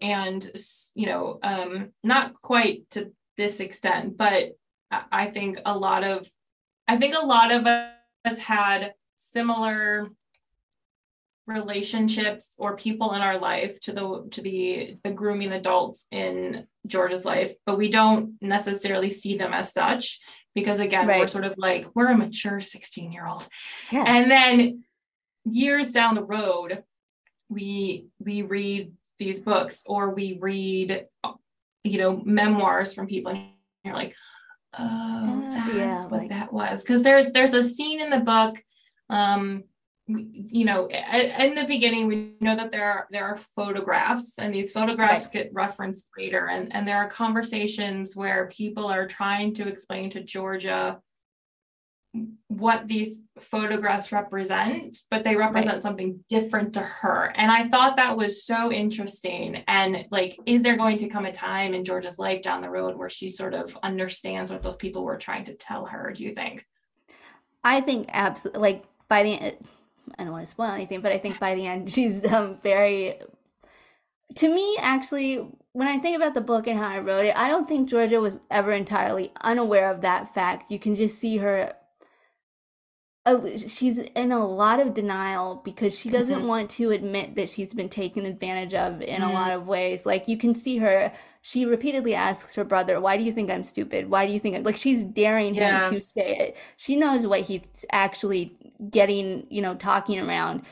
and 0.02 0.50
you 0.96 1.06
know 1.06 1.40
um 1.44 1.90
not 2.04 2.34
quite 2.34 2.90
to 2.92 3.12
this 3.36 3.60
extent 3.60 4.16
but 4.18 4.52
I 5.12 5.26
think 5.26 5.60
a 5.66 5.78
lot 5.78 6.06
of 6.06 6.32
I 6.88 6.96
think 6.96 7.16
a 7.16 7.26
lot 7.26 7.52
of 7.52 7.68
us 7.68 8.40
had 8.40 8.94
similar 9.18 10.10
relationships 11.48 12.56
or 12.58 12.76
people 12.76 13.14
in 13.14 13.22
our 13.22 13.38
life 13.38 13.80
to 13.82 13.94
the 13.94 14.28
to 14.32 14.42
the 14.42 14.98
the 15.04 15.12
grooming 15.12 15.52
adults 15.52 16.06
in 16.12 16.68
Georgia's 16.88 17.26
life, 17.26 17.54
but 17.66 17.78
we 17.78 17.90
don't 17.90 18.36
necessarily 18.42 19.12
see 19.12 19.38
them 19.38 19.54
as 19.54 19.72
such 19.72 20.20
because 20.54 20.80
again, 20.80 21.08
right. 21.08 21.20
we're 21.20 21.28
sort 21.28 21.46
of 21.46 21.58
like 21.58 21.88
we're 21.94 22.12
a 22.12 22.18
mature 22.18 22.62
16 22.62 23.12
year 23.12 23.28
old. 23.28 23.48
Yeah. 23.92 24.06
And 24.08 24.32
then 24.32 24.84
years 25.46 25.92
down 25.92 26.16
the 26.16 26.24
road, 26.24 26.84
we 27.50 28.08
we 28.20 28.42
read 28.42 28.94
these 29.20 29.42
books 29.42 29.84
or 29.86 30.10
we 30.10 30.38
read 30.42 31.06
you 31.84 31.98
know 31.98 32.22
memoirs 32.26 32.94
from 32.94 33.08
people 33.08 33.32
and 33.32 33.46
you're 33.84 33.94
like 33.94 34.16
oh 34.78 35.42
that's 35.52 35.74
yeah, 35.74 36.04
what 36.04 36.22
like, 36.22 36.30
that 36.30 36.52
was 36.52 36.84
because 36.84 37.04
there's 37.04 37.32
there's 37.32 37.54
a 37.54 37.64
scene 37.64 38.02
in 38.02 38.10
the 38.10 38.20
book 38.20 38.62
um 39.10 39.64
you 40.08 40.66
know 40.66 40.88
in 40.88 41.56
the 41.56 41.66
beginning 41.68 42.06
we 42.06 42.34
know 42.40 42.56
that 42.56 42.72
there 42.72 42.86
are 42.86 43.08
there 43.10 43.26
are 43.26 43.38
photographs 43.56 44.38
and 44.38 44.54
these 44.54 44.72
photographs 44.72 45.26
right. 45.26 45.34
get 45.34 45.54
referenced 45.54 46.10
later 46.16 46.50
and 46.50 46.74
and 46.76 46.88
there 46.88 46.98
are 46.98 47.10
conversations 47.10 48.16
where 48.16 48.48
people 48.48 48.86
are 48.86 49.08
trying 49.08 49.52
to 49.52 49.68
explain 49.68 50.10
to 50.12 50.22
georgia 50.22 51.00
what 52.48 52.88
these 52.88 53.24
photographs 53.40 54.12
represent, 54.12 55.00
but 55.12 55.24
they 55.24 55.36
represent 55.36 55.76
right. 55.76 55.84
something 55.84 56.24
different 56.30 56.74
to 56.74 56.80
her. 56.80 57.34
And 57.36 57.52
I 57.52 57.68
thought 57.68 57.98
that 57.98 58.16
was 58.16 58.46
so 58.46 58.72
interesting. 58.72 59.64
And 59.68 60.06
like, 60.12 60.38
is 60.46 60.62
there 60.62 60.78
going 60.78 60.98
to 61.00 61.10
come 61.10 61.26
a 61.26 61.32
time 61.34 61.74
in 61.74 61.84
Georgia's 61.84 62.20
life 62.20 62.42
down 62.42 62.62
the 62.62 62.70
road 62.70 62.96
where 62.96 63.10
she 63.10 63.28
sort 63.28 63.54
of 63.54 63.78
understands 63.84 64.52
what 64.52 64.64
those 64.64 64.78
people 64.78 65.04
were 65.04 65.18
trying 65.18 65.44
to 65.46 65.56
tell 65.56 65.86
her? 65.86 66.14
Do 66.14 66.24
you 66.24 66.34
think? 66.34 66.66
I 67.64 67.82
think 67.82 68.10
absolutely. 68.14 68.62
Like 68.62 68.84
by 69.10 69.24
the 69.24 69.58
I 70.18 70.24
don't 70.24 70.34
want 70.34 70.46
to 70.46 70.52
spoil 70.52 70.72
anything, 70.72 71.02
but 71.02 71.12
I 71.12 71.18
think 71.18 71.40
by 71.40 71.56
the 71.56 71.66
end, 71.66 71.92
she's 71.92 72.26
um, 72.32 72.60
very. 72.64 73.16
To 74.36 74.54
me, 74.54 74.78
actually, 74.82 75.48
when 75.74 75.88
I 75.88 76.00
think 76.00 76.16
about 76.16 76.34
the 76.34 76.42
book 76.42 76.68
and 76.68 76.80
how 76.80 76.90
I 76.90 77.00
wrote 77.00 77.26
it, 77.26 77.38
I 77.38 77.48
don't 77.48 77.68
think 77.68 77.90
Georgia 77.90 78.20
was 78.20 78.40
ever 78.50 78.72
entirely 78.72 79.32
unaware 79.42 79.92
of 79.92 80.02
that 80.02 80.34
fact. 80.34 80.72
You 80.72 80.80
can 80.80 80.96
just 80.96 81.20
see 81.20 81.38
her 81.38 81.74
she's 83.68 83.98
in 83.98 84.32
a 84.32 84.46
lot 84.46 84.80
of 84.80 84.94
denial 84.94 85.62
because 85.66 85.98
she 85.98 86.10
doesn't 86.10 86.40
mm-hmm. 86.40 86.48
want 86.48 86.70
to 86.70 86.92
admit 86.92 87.36
that 87.36 87.50
she's 87.50 87.74
been 87.74 87.90
taken 87.90 88.26
advantage 88.26 88.74
of 88.76 89.02
in 89.02 89.22
mm-hmm. 89.22 89.32
a 89.32 89.34
lot 89.34 89.52
of 89.52 89.68
ways. 89.68 90.06
Like 90.06 90.28
you 90.28 90.38
can 90.38 90.54
see 90.54 90.78
her, 90.78 91.12
she 91.48 91.64
repeatedly 91.64 92.16
asks 92.16 92.56
her 92.56 92.64
brother, 92.64 93.00
"Why 93.00 93.18
do 93.18 93.24
you 93.24 93.32
think 93.32 93.52
I'm 93.52 93.64
stupid? 93.64 94.10
Why 94.10 94.26
do 94.26 94.34
you 94.34 94.40
think 94.40 94.56
I'm 94.56 94.64
like?" 94.64 94.78
She's 94.78 95.04
daring 95.04 95.54
yeah. 95.54 95.86
him 95.86 95.94
to 95.94 96.02
say 96.02 96.36
it. 96.38 96.58
She 96.76 96.96
knows 96.96 97.28
what 97.28 97.42
he's 97.42 97.62
actually 97.92 98.58
getting, 98.90 99.46
you 99.52 99.62
know, 99.62 99.76
talking 99.76 100.20
around, 100.20 100.64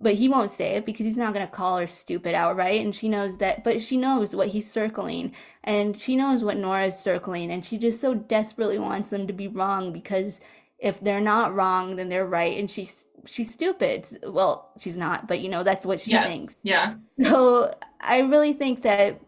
but 0.00 0.14
he 0.14 0.30
won't 0.30 0.50
say 0.50 0.76
it 0.76 0.86
because 0.86 1.04
he's 1.04 1.18
not 1.18 1.34
going 1.34 1.46
to 1.46 1.52
call 1.52 1.76
her 1.76 1.86
stupid 1.86 2.34
outright. 2.34 2.80
And 2.80 2.94
she 2.94 3.10
knows 3.10 3.36
that, 3.38 3.62
but 3.62 3.82
she 3.82 3.98
knows 3.98 4.34
what 4.34 4.48
he's 4.48 4.72
circling, 4.72 5.34
and 5.64 5.98
she 5.98 6.16
knows 6.16 6.42
what 6.42 6.56
Nora's 6.56 6.98
circling, 6.98 7.50
and 7.50 7.62
she 7.62 7.76
just 7.76 8.00
so 8.00 8.14
desperately 8.14 8.78
wants 8.78 9.10
them 9.10 9.26
to 9.26 9.34
be 9.34 9.48
wrong 9.48 9.92
because 9.92 10.40
if 10.78 10.98
they're 11.00 11.20
not 11.20 11.54
wrong, 11.54 11.96
then 11.96 12.08
they're 12.08 12.24
right. 12.26 12.58
And 12.58 12.70
she's 12.70 13.06
she's 13.26 13.52
stupid. 13.52 14.06
Well, 14.22 14.70
she's 14.78 14.96
not, 14.96 15.28
but 15.28 15.40
you 15.40 15.50
know, 15.50 15.62
that's 15.62 15.84
what 15.84 16.00
she 16.00 16.12
yes. 16.12 16.26
thinks. 16.26 16.56
Yeah. 16.62 16.94
So 17.22 17.70
I 18.00 18.20
really 18.20 18.54
think 18.54 18.80
that 18.84 19.20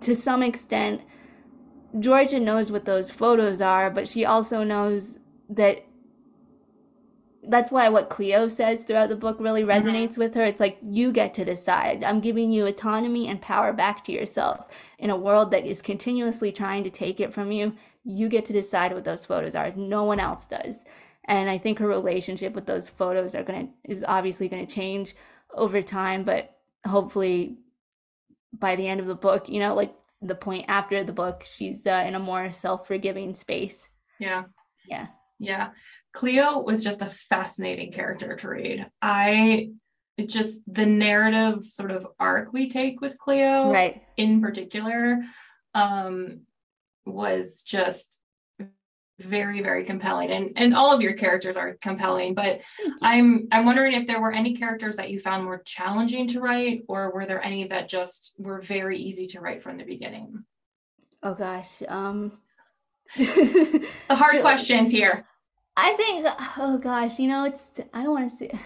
to 0.00 0.14
some 0.14 0.42
extent, 0.42 1.02
Georgia 1.98 2.40
knows 2.40 2.70
what 2.70 2.84
those 2.84 3.10
photos 3.10 3.60
are, 3.60 3.90
but 3.90 4.08
she 4.08 4.24
also 4.24 4.62
knows 4.62 5.18
that 5.48 5.84
that's 7.42 7.70
why 7.70 7.88
what 7.88 8.10
Cleo 8.10 8.46
says 8.48 8.84
throughout 8.84 9.08
the 9.08 9.16
book 9.16 9.38
really 9.40 9.62
mm-hmm. 9.62 9.70
resonates 9.70 10.10
mm-hmm. 10.10 10.20
with 10.20 10.34
her. 10.34 10.42
It's 10.42 10.60
like 10.60 10.78
you 10.82 11.12
get 11.12 11.32
to 11.34 11.44
decide. 11.44 12.04
I'm 12.04 12.20
giving 12.20 12.52
you 12.52 12.66
autonomy 12.66 13.26
and 13.26 13.40
power 13.40 13.72
back 13.72 14.04
to 14.04 14.12
yourself 14.12 14.66
in 14.98 15.08
a 15.08 15.16
world 15.16 15.50
that 15.52 15.64
is 15.64 15.80
continuously 15.80 16.52
trying 16.52 16.84
to 16.84 16.90
take 16.90 17.20
it 17.20 17.32
from 17.32 17.50
you 17.52 17.74
you 18.08 18.28
get 18.28 18.46
to 18.46 18.54
decide 18.54 18.94
what 18.94 19.04
those 19.04 19.26
photos 19.26 19.54
are. 19.54 19.70
No 19.76 20.04
one 20.04 20.18
else 20.18 20.46
does. 20.46 20.84
And 21.26 21.50
I 21.50 21.58
think 21.58 21.78
her 21.78 21.86
relationship 21.86 22.54
with 22.54 22.64
those 22.64 22.88
photos 22.88 23.34
are 23.34 23.42
going 23.42 23.66
to 23.66 23.72
is 23.84 24.02
obviously 24.08 24.48
going 24.48 24.66
to 24.66 24.74
change 24.74 25.14
over 25.54 25.82
time, 25.82 26.24
but 26.24 26.56
hopefully 26.86 27.58
by 28.52 28.76
the 28.76 28.88
end 28.88 29.00
of 29.00 29.06
the 29.06 29.14
book, 29.14 29.48
you 29.48 29.60
know, 29.60 29.74
like 29.74 29.94
the 30.20 30.34
point 30.34 30.64
after 30.68 31.04
the 31.04 31.12
book, 31.12 31.44
she's 31.44 31.86
uh, 31.86 32.04
in 32.06 32.14
a 32.14 32.18
more 32.18 32.50
self-forgiving 32.50 33.34
space. 33.34 33.88
Yeah. 34.18 34.44
Yeah. 34.88 35.08
Yeah. 35.38 35.70
Cleo 36.12 36.62
was 36.62 36.82
just 36.82 37.02
a 37.02 37.06
fascinating 37.06 37.92
character 37.92 38.34
to 38.36 38.48
read. 38.48 38.86
I 39.00 39.70
it 40.16 40.28
just 40.28 40.62
the 40.66 40.84
narrative 40.84 41.64
sort 41.64 41.92
of 41.92 42.06
arc 42.18 42.52
we 42.52 42.68
take 42.68 43.00
with 43.00 43.16
Cleo 43.18 43.70
right 43.70 44.02
in 44.16 44.42
particular 44.42 45.22
um 45.74 46.40
was 47.06 47.62
just 47.62 48.20
very 49.20 49.60
very 49.60 49.84
compelling 49.84 50.30
and 50.30 50.52
and 50.56 50.74
all 50.74 50.94
of 50.94 51.00
your 51.00 51.12
characters 51.12 51.56
are 51.56 51.74
compelling 51.80 52.34
but 52.34 52.60
i'm 53.02 53.48
i'm 53.50 53.66
wondering 53.66 53.92
if 53.92 54.06
there 54.06 54.20
were 54.20 54.32
any 54.32 54.54
characters 54.54 54.96
that 54.96 55.10
you 55.10 55.18
found 55.18 55.44
more 55.44 55.60
challenging 55.64 56.28
to 56.28 56.40
write 56.40 56.82
or 56.88 57.12
were 57.12 57.26
there 57.26 57.42
any 57.42 57.64
that 57.64 57.88
just 57.88 58.36
were 58.38 58.60
very 58.60 58.96
easy 58.96 59.26
to 59.26 59.40
write 59.40 59.62
from 59.62 59.76
the 59.76 59.84
beginning 59.84 60.44
oh 61.24 61.34
gosh 61.34 61.82
um 61.88 62.30
the 63.16 63.86
hard 64.10 64.40
questions 64.40 64.92
here 64.92 65.26
i 65.76 65.94
think 65.94 66.26
oh 66.58 66.78
gosh 66.78 67.18
you 67.18 67.26
know 67.26 67.44
it's 67.44 67.80
i 67.92 68.04
don't 68.04 68.12
want 68.12 68.30
to 68.30 68.36
say 68.36 68.60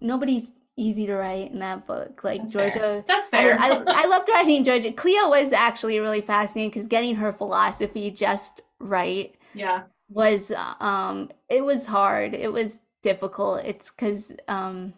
nobody's 0.00 0.52
easy 0.76 1.06
to 1.06 1.16
write 1.16 1.50
in 1.52 1.58
that 1.60 1.86
book. 1.86 2.22
Like 2.22 2.42
That's 2.42 2.52
Georgia, 2.52 2.78
fair. 2.78 3.04
That's 3.08 3.30
fair. 3.30 3.58
I, 3.58 3.70
I, 3.70 3.84
I 3.86 4.06
loved 4.06 4.28
writing 4.32 4.62
Georgia. 4.62 4.92
Cleo 4.92 5.30
was 5.30 5.52
actually 5.52 5.98
really 5.98 6.20
fascinating 6.20 6.70
because 6.70 6.86
getting 6.86 7.16
her 7.16 7.32
philosophy 7.32 8.10
just 8.10 8.60
right. 8.78 9.34
Yeah. 9.54 9.84
Was 10.08 10.52
um, 10.80 11.30
it 11.48 11.64
was 11.64 11.86
hard. 11.86 12.34
It 12.34 12.52
was 12.52 12.78
difficult. 13.02 13.64
It's 13.64 13.90
because 13.90 14.32
um, 14.46 14.94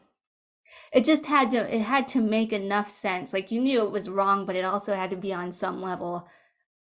it 0.92 1.04
just 1.04 1.26
had 1.26 1.50
to. 1.52 1.74
It 1.74 1.82
had 1.82 2.08
to 2.08 2.20
make 2.20 2.52
enough 2.52 2.90
sense. 2.90 3.32
Like 3.32 3.50
you 3.50 3.60
knew 3.60 3.82
it 3.84 3.90
was 3.90 4.08
wrong, 4.08 4.44
but 4.44 4.56
it 4.56 4.64
also 4.64 4.94
had 4.94 5.10
to 5.10 5.16
be 5.16 5.32
on 5.32 5.52
some 5.52 5.80
level 5.80 6.28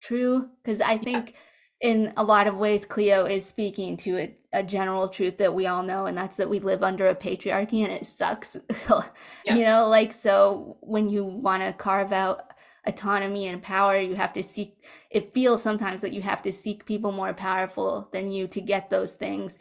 true. 0.01 0.49
Because 0.63 0.81
I 0.81 0.97
think. 0.97 1.31
Yeah 1.31 1.37
in 1.83 2.13
a 2.15 2.23
lot 2.23 2.47
of 2.47 2.55
ways, 2.55 2.85
Cleo 2.85 3.25
is 3.25 3.45
speaking 3.45 3.97
to 3.97 4.17
a, 4.17 4.35
a, 4.53 4.63
general 4.63 5.09
truth 5.09 5.37
that 5.37 5.53
we 5.53 5.67
all 5.67 5.83
know, 5.83 6.05
and 6.05 6.17
that's 6.17 6.37
that 6.37 6.49
we 6.49 6.59
live 6.59 6.81
under 6.81 7.09
a 7.09 7.13
patriarchy 7.13 7.83
and 7.83 7.91
it 7.91 8.05
sucks. 8.05 8.55
yes. 8.89 9.03
You 9.45 9.65
know, 9.65 9.89
like, 9.89 10.13
so 10.13 10.77
when 10.79 11.09
you 11.09 11.25
want 11.25 11.61
to 11.61 11.73
carve 11.73 12.13
out 12.13 12.52
autonomy 12.85 13.47
and 13.47 13.61
power, 13.61 13.97
you 13.97 14.15
have 14.15 14.33
to 14.33 14.43
seek, 14.43 14.83
it 15.09 15.33
feels 15.33 15.61
sometimes 15.61 16.01
that 16.01 16.13
you 16.13 16.21
have 16.21 16.41
to 16.43 16.51
seek 16.51 16.85
people 16.85 17.11
more 17.11 17.33
powerful 17.33 18.09
than 18.11 18.31
you 18.31 18.47
to 18.47 18.61
get 18.61 18.89
those 18.89 19.13
things. 19.13 19.57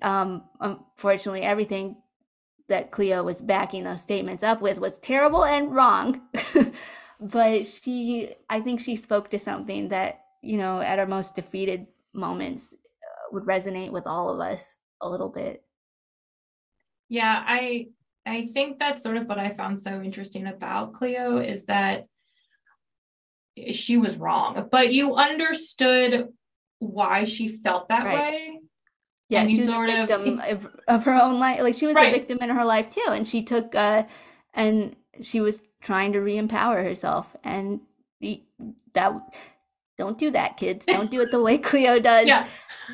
Um, 0.00 0.44
unfortunately, 0.60 1.42
everything 1.42 1.96
that 2.68 2.90
Cleo 2.90 3.22
was 3.22 3.42
backing 3.42 3.84
those 3.84 4.00
statements 4.00 4.42
up 4.42 4.62
with 4.62 4.78
was 4.78 4.98
terrible 4.98 5.44
and 5.44 5.74
wrong. 5.74 6.22
but 7.20 7.66
she, 7.66 8.34
I 8.48 8.60
think 8.60 8.80
she 8.80 8.96
spoke 8.96 9.30
to 9.30 9.38
something 9.38 9.88
that 9.88 10.22
you 10.42 10.58
know, 10.58 10.80
at 10.80 10.98
our 10.98 11.06
most 11.06 11.36
defeated 11.36 11.86
moments 12.12 12.74
uh, 12.74 13.28
would 13.32 13.44
resonate 13.44 13.90
with 13.90 14.06
all 14.06 14.28
of 14.28 14.40
us 14.40 14.74
a 15.00 15.08
little 15.08 15.28
bit. 15.28 15.64
Yeah, 17.08 17.42
I 17.46 17.88
I 18.26 18.48
think 18.52 18.78
that's 18.78 19.02
sort 19.02 19.16
of 19.16 19.26
what 19.26 19.38
I 19.38 19.50
found 19.50 19.80
so 19.80 20.02
interesting 20.02 20.46
about 20.46 20.94
Cleo 20.94 21.38
is 21.38 21.66
that 21.66 22.06
she 23.70 23.96
was 23.96 24.16
wrong, 24.16 24.68
but 24.70 24.92
you 24.92 25.16
understood 25.16 26.28
why 26.78 27.24
she 27.24 27.48
felt 27.48 27.88
that 27.88 28.04
right. 28.04 28.18
way. 28.18 28.60
Yeah, 29.28 29.42
and 29.42 29.50
she 29.50 29.60
was 29.60 29.68
a 29.68 30.06
victim 30.06 30.40
of, 30.40 30.68
of, 30.88 31.04
her 31.04 31.14
own 31.14 31.38
life. 31.38 31.60
Like 31.60 31.74
she 31.74 31.86
was 31.86 31.94
right. 31.94 32.14
a 32.14 32.18
victim 32.18 32.38
in 32.40 32.50
her 32.50 32.64
life 32.64 32.90
too, 32.90 33.10
and 33.10 33.26
she 33.26 33.42
took 33.42 33.74
uh, 33.74 34.04
and 34.52 34.94
she 35.20 35.40
was 35.40 35.62
trying 35.80 36.12
to 36.12 36.20
re-empower 36.20 36.82
herself, 36.82 37.34
and 37.42 37.80
that 38.92 39.14
don't 39.98 40.18
do 40.18 40.30
that, 40.30 40.56
kids. 40.56 40.86
Don't 40.86 41.10
do 41.10 41.20
it 41.20 41.30
the 41.30 41.42
way 41.42 41.58
Cleo 41.58 41.98
does. 42.10 42.26
Yeah. 42.26 42.46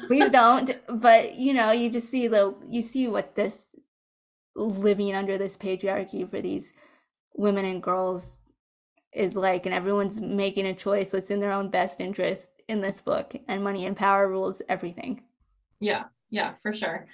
Please 0.06 0.28
don't. 0.30 0.76
But 0.88 1.36
you 1.36 1.54
know, 1.54 1.72
you 1.72 1.90
just 1.90 2.08
see 2.08 2.28
the 2.28 2.54
you 2.68 2.82
see 2.82 3.08
what 3.08 3.34
this 3.34 3.74
living 4.54 5.14
under 5.14 5.38
this 5.38 5.56
patriarchy 5.56 6.28
for 6.28 6.40
these 6.40 6.72
women 7.34 7.64
and 7.64 7.82
girls 7.82 8.37
is 9.18 9.36
like, 9.36 9.66
and 9.66 9.74
everyone's 9.74 10.20
making 10.20 10.66
a 10.66 10.74
choice 10.74 11.10
that's 11.10 11.30
in 11.30 11.40
their 11.40 11.52
own 11.52 11.70
best 11.70 12.00
interest 12.00 12.48
in 12.68 12.80
this 12.80 13.00
book. 13.00 13.34
And 13.48 13.62
money 13.62 13.84
and 13.84 13.96
power 13.96 14.28
rules 14.28 14.62
everything. 14.68 15.22
Yeah, 15.80 16.04
yeah, 16.30 16.54
for 16.62 16.72
sure. 16.72 17.06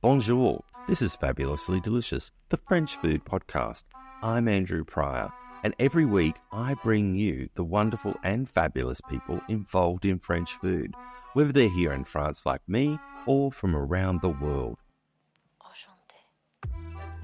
Bonjour. 0.00 0.62
This 0.86 1.02
is 1.02 1.16
Fabulously 1.16 1.80
Delicious, 1.80 2.30
the 2.50 2.58
French 2.68 2.96
food 2.96 3.24
podcast. 3.24 3.84
I'm 4.22 4.48
Andrew 4.48 4.84
Pryor 4.84 5.30
and 5.64 5.74
every 5.78 6.04
week 6.04 6.36
I 6.52 6.74
bring 6.74 7.16
you 7.16 7.48
the 7.54 7.64
wonderful 7.64 8.14
and 8.22 8.48
fabulous 8.48 9.00
people 9.08 9.40
involved 9.48 10.04
in 10.04 10.18
French 10.18 10.54
food, 10.54 10.94
whether 11.32 11.52
they're 11.52 11.68
here 11.68 11.92
in 11.92 12.04
France 12.04 12.46
like 12.46 12.62
me 12.68 12.98
or 13.26 13.50
from 13.52 13.74
around 13.74 14.20
the 14.20 14.28
world. 14.28 14.78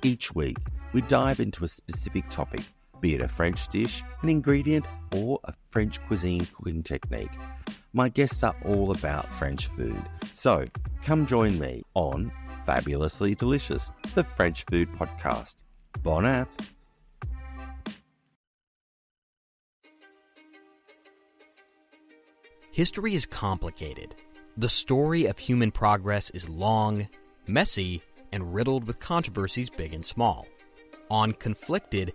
Each 0.03 0.35
week, 0.35 0.59
we 0.93 1.01
dive 1.03 1.41
into 1.41 1.65
a 1.65 1.69
specific 1.69 2.29
topic, 2.29 2.61
be 3.05 3.15
it 3.15 3.21
a 3.21 3.29
French 3.29 3.69
dish, 3.69 4.03
an 4.23 4.31
ingredient, 4.31 4.87
or 5.15 5.39
a 5.45 5.53
French 5.69 6.03
cuisine 6.07 6.47
cooking 6.55 6.83
technique. 6.83 7.29
My 7.93 8.09
guests 8.09 8.43
are 8.43 8.57
all 8.65 8.93
about 8.93 9.31
French 9.31 9.67
food. 9.67 10.03
So 10.33 10.65
come 11.03 11.27
join 11.27 11.59
me 11.59 11.83
on 11.93 12.33
Fabulously 12.65 13.35
Delicious, 13.35 13.91
the 14.15 14.25
French 14.25 14.65
food 14.65 14.91
podcast. 14.93 15.57
Bon 16.03 16.25
app! 16.25 16.49
History 22.73 23.15
is 23.15 23.27
complicated. 23.27 24.15
The 24.57 24.71
story 24.71 25.27
of 25.27 25.37
human 25.37 25.73
progress 25.73 26.31
is 26.31 26.49
long, 26.49 27.09
messy, 27.47 28.03
and 28.33 28.55
riddled 28.55 28.87
with 28.87 28.99
controversies 28.99 29.69
big 29.69 29.93
and 29.93 30.07
small. 30.07 30.47
On 31.11 31.33
Conflicted, 31.35 32.15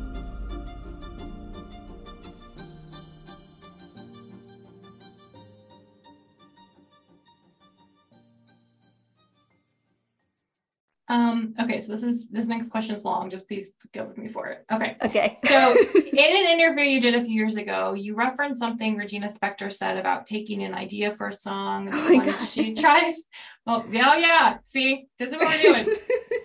Um, 11.11 11.53
okay, 11.59 11.81
so 11.81 11.91
this 11.91 12.03
is 12.03 12.29
this 12.29 12.47
next 12.47 12.69
question 12.69 12.95
is 12.95 13.03
long. 13.03 13.29
Just 13.29 13.45
please 13.45 13.73
go 13.93 14.05
with 14.05 14.17
me 14.17 14.29
for 14.29 14.47
it. 14.47 14.63
Okay. 14.71 14.95
Okay. 15.03 15.35
So 15.45 15.75
in 15.95 16.17
an 16.17 16.59
interview 16.59 16.85
you 16.85 17.01
did 17.01 17.15
a 17.15 17.21
few 17.21 17.33
years 17.33 17.57
ago, 17.57 17.91
you 17.91 18.15
referenced 18.15 18.61
something 18.61 18.95
Regina 18.95 19.27
Spektor 19.27 19.73
said 19.73 19.97
about 19.97 20.25
taking 20.25 20.63
an 20.63 20.73
idea 20.73 21.13
for 21.17 21.27
a 21.27 21.33
song. 21.33 21.89
Oh 21.91 22.09
my 22.09 22.15
once 22.23 22.39
God. 22.39 22.47
she 22.47 22.73
tries. 22.73 23.23
Oh 23.67 23.83
yeah, 23.91 24.13
oh, 24.13 24.17
yeah. 24.17 24.57
See, 24.63 25.07
this 25.19 25.31
is 25.31 25.35
what 25.35 25.47
we're 25.47 25.83
doing. 25.83 25.97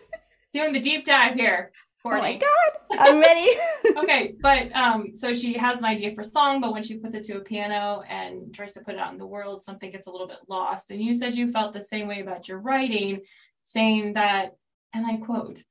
doing 0.52 0.72
the 0.72 0.80
deep 0.80 1.06
dive 1.06 1.34
here. 1.34 1.70
oh 2.04 2.10
my 2.10 2.34
god, 2.34 2.98
I'm 2.98 3.20
ready. 3.20 3.48
okay, 3.98 4.34
but 4.40 4.74
um, 4.74 5.12
so 5.14 5.32
she 5.32 5.52
has 5.54 5.78
an 5.78 5.84
idea 5.84 6.12
for 6.12 6.22
a 6.22 6.24
song, 6.24 6.60
but 6.60 6.72
when 6.72 6.82
she 6.82 6.98
puts 6.98 7.14
it 7.14 7.22
to 7.24 7.36
a 7.36 7.40
piano 7.40 8.02
and 8.08 8.52
tries 8.52 8.72
to 8.72 8.80
put 8.80 8.94
it 8.94 9.00
out 9.00 9.12
in 9.12 9.18
the 9.18 9.26
world, 9.26 9.62
something 9.62 9.92
gets 9.92 10.08
a 10.08 10.10
little 10.10 10.26
bit 10.26 10.38
lost. 10.48 10.90
And 10.90 11.00
you 11.00 11.14
said 11.14 11.36
you 11.36 11.52
felt 11.52 11.72
the 11.72 11.84
same 11.84 12.08
way 12.08 12.20
about 12.20 12.48
your 12.48 12.58
writing, 12.58 13.22
saying 13.66 14.14
that, 14.14 14.56
and 14.94 15.06
I 15.06 15.16
quote, 15.16 15.62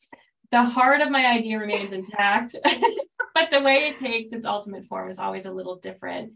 the 0.51 0.63
heart 0.63 1.01
of 1.01 1.10
my 1.10 1.25
idea 1.25 1.58
remains 1.58 1.91
intact, 1.91 2.55
but 3.34 3.49
the 3.49 3.62
way 3.62 3.88
it 3.88 3.99
takes 3.99 4.31
its 4.31 4.45
ultimate 4.45 4.86
form 4.86 5.10
is 5.10 5.17
always 5.17 5.45
a 5.45 5.51
little 5.51 5.77
different. 5.77 6.34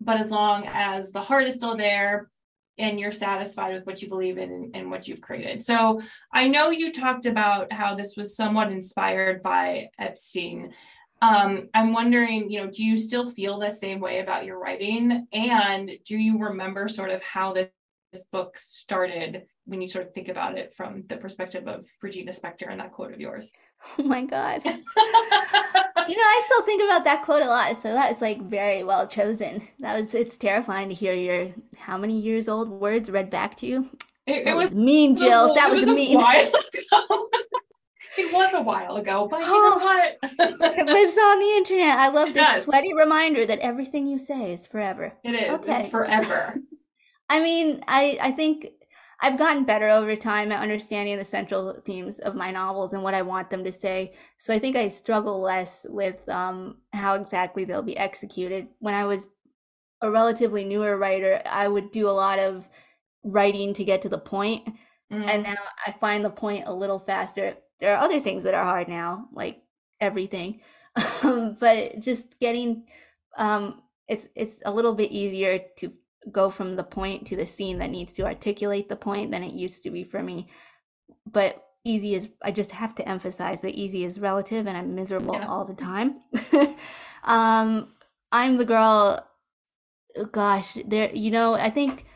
But 0.00 0.18
as 0.18 0.30
long 0.30 0.66
as 0.66 1.12
the 1.12 1.20
heart 1.20 1.46
is 1.46 1.54
still 1.54 1.76
there 1.76 2.30
and 2.78 2.98
you're 2.98 3.12
satisfied 3.12 3.74
with 3.74 3.84
what 3.84 4.00
you 4.00 4.08
believe 4.08 4.38
in 4.38 4.70
and, 4.74 4.90
what 4.90 5.06
you've 5.06 5.20
created. 5.20 5.62
So 5.62 6.00
I 6.32 6.48
know 6.48 6.70
you 6.70 6.92
talked 6.92 7.26
about 7.26 7.72
how 7.72 7.94
this 7.94 8.16
was 8.16 8.34
somewhat 8.34 8.72
inspired 8.72 9.42
by 9.42 9.88
Epstein. 9.98 10.72
Um, 11.20 11.68
I'm 11.74 11.92
wondering, 11.92 12.50
you 12.50 12.60
know, 12.60 12.70
do 12.70 12.82
you 12.82 12.96
still 12.96 13.30
feel 13.30 13.58
the 13.58 13.70
same 13.70 14.00
way 14.00 14.20
about 14.20 14.44
your 14.44 14.58
writing? 14.58 15.26
And 15.32 15.90
do 16.06 16.16
you 16.16 16.38
remember 16.38 16.88
sort 16.88 17.10
of 17.10 17.22
how 17.22 17.52
this 17.52 17.68
book 18.30 18.58
started 18.58 19.46
when 19.64 19.80
you 19.80 19.88
sort 19.88 20.06
of 20.06 20.14
think 20.14 20.28
about 20.28 20.58
it 20.58 20.74
from 20.74 21.04
the 21.08 21.16
perspective 21.16 21.66
of 21.66 21.86
Regina 22.02 22.32
Spektor 22.32 22.70
and 22.70 22.80
that 22.80 22.92
quote 22.92 23.12
of 23.12 23.20
yours? 23.20 23.50
oh 23.98 24.02
my 24.02 24.24
god. 24.24 24.62
You 26.08 26.16
know, 26.16 26.22
I 26.22 26.42
still 26.46 26.62
think 26.62 26.82
about 26.82 27.04
that 27.04 27.22
quote 27.22 27.42
a 27.42 27.46
lot, 27.46 27.80
so 27.80 27.92
that 27.92 28.12
is 28.14 28.20
like 28.20 28.42
very 28.42 28.82
well 28.82 29.06
chosen. 29.06 29.62
That 29.78 29.96
was 29.98 30.14
it's 30.14 30.36
terrifying 30.36 30.88
to 30.88 30.94
hear 30.94 31.12
your 31.12 31.50
how 31.78 31.96
many 31.96 32.18
years 32.18 32.48
old 32.48 32.70
words 32.70 33.10
read 33.10 33.30
back 33.30 33.56
to 33.58 33.66
you. 33.66 33.88
It, 34.26 34.48
it 34.48 34.56
was 34.56 34.70
was 34.70 34.74
mean, 34.74 35.16
Jill. 35.16 35.54
That 35.54 35.70
was 35.70 35.84
a 35.84 35.94
mean. 35.94 36.18
it 36.20 36.52
was 38.32 38.52
a 38.52 38.62
while 38.62 38.96
ago, 38.96 39.28
but 39.30 39.40
you 39.40 39.46
know 39.46 39.76
oh. 39.76 39.78
what? 39.78 40.16
It 40.22 40.86
lives 40.86 41.16
on 41.16 41.38
the 41.38 41.54
internet. 41.56 41.98
I 41.98 42.08
love 42.08 42.28
It 42.28 42.34
this 42.34 42.42
does. 42.42 42.64
sweaty 42.64 42.92
reminder 42.94 43.46
that 43.46 43.60
everything 43.60 44.06
you 44.06 44.18
say 44.18 44.52
is 44.52 44.66
forever. 44.66 45.14
it 45.22 45.34
is. 45.34 45.50
Okay. 45.50 45.82
It's 45.82 45.88
forever. 45.88 46.56
I 47.32 47.40
mean, 47.40 47.82
I 47.88 48.18
I 48.20 48.32
think 48.32 48.68
I've 49.20 49.38
gotten 49.38 49.64
better 49.64 49.88
over 49.88 50.16
time 50.16 50.52
at 50.52 50.60
understanding 50.60 51.16
the 51.18 51.24
central 51.24 51.74
themes 51.84 52.18
of 52.20 52.34
my 52.34 52.50
novels 52.50 52.92
and 52.92 53.02
what 53.02 53.14
I 53.14 53.22
want 53.22 53.50
them 53.50 53.64
to 53.64 53.72
say. 53.72 54.14
So 54.38 54.52
I 54.54 54.58
think 54.58 54.76
I 54.76 54.88
struggle 54.88 55.40
less 55.40 55.86
with 55.88 56.28
um, 56.28 56.78
how 56.92 57.14
exactly 57.14 57.64
they'll 57.64 57.82
be 57.82 57.96
executed. 57.98 58.68
When 58.80 58.94
I 58.94 59.06
was 59.06 59.28
a 60.02 60.10
relatively 60.10 60.64
newer 60.64 60.98
writer, 60.98 61.42
I 61.46 61.68
would 61.68 61.92
do 61.92 62.08
a 62.08 62.12
lot 62.12 62.38
of 62.40 62.68
writing 63.24 63.74
to 63.74 63.84
get 63.84 64.02
to 64.02 64.10
the 64.10 64.18
point, 64.18 64.68
Mhm. 65.10 65.28
and 65.30 65.42
now 65.44 65.56
I 65.86 65.92
find 65.92 66.24
the 66.24 66.30
point 66.30 66.66
a 66.68 66.74
little 66.74 67.00
faster. 67.00 67.56
There 67.80 67.94
are 67.94 68.04
other 68.04 68.20
things 68.20 68.44
that 68.44 68.54
are 68.54 68.64
hard 68.64 68.88
now, 68.88 69.28
like 69.32 69.62
everything, 70.00 70.60
but 71.60 72.00
just 72.00 72.38
getting 72.40 72.86
um, 73.38 73.82
it's 74.08 74.28
it's 74.34 74.62
a 74.64 74.72
little 74.72 74.94
bit 74.94 75.10
easier 75.12 75.60
to 75.78 75.92
go 76.30 76.50
from 76.50 76.76
the 76.76 76.84
point 76.84 77.26
to 77.26 77.36
the 77.36 77.46
scene 77.46 77.78
that 77.78 77.90
needs 77.90 78.12
to 78.14 78.24
articulate 78.24 78.88
the 78.88 78.96
point 78.96 79.30
than 79.30 79.42
it 79.42 79.52
used 79.52 79.82
to 79.82 79.90
be 79.90 80.04
for 80.04 80.22
me. 80.22 80.48
But 81.30 81.64
easy 81.84 82.14
is 82.14 82.28
I 82.42 82.52
just 82.52 82.70
have 82.72 82.94
to 82.96 83.08
emphasize 83.08 83.60
that 83.62 83.74
easy 83.74 84.04
is 84.04 84.20
relative 84.20 84.66
and 84.66 84.76
I'm 84.76 84.94
miserable 84.94 85.34
Yes. 85.34 85.48
all 85.48 85.64
the 85.64 85.74
time. 85.74 86.20
um 87.24 87.92
I'm 88.30 88.56
the 88.56 88.64
girl 88.64 89.26
gosh, 90.30 90.74
there 90.86 91.10
you 91.12 91.30
know, 91.30 91.54
I 91.54 91.70
think 91.70 92.06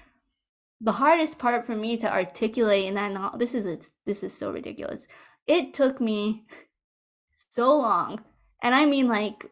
the 0.80 0.92
hardest 0.92 1.38
part 1.38 1.64
for 1.66 1.74
me 1.74 1.96
to 1.96 2.12
articulate 2.12 2.84
in 2.84 2.94
that 2.94 3.10
novel 3.12 3.38
this 3.38 3.54
is 3.54 3.66
it's, 3.66 3.90
this 4.04 4.22
is 4.22 4.36
so 4.36 4.50
ridiculous. 4.52 5.06
It 5.46 5.74
took 5.74 6.00
me 6.00 6.46
so 7.50 7.76
long. 7.76 8.22
And 8.62 8.74
I 8.74 8.86
mean 8.86 9.08
like 9.08 9.50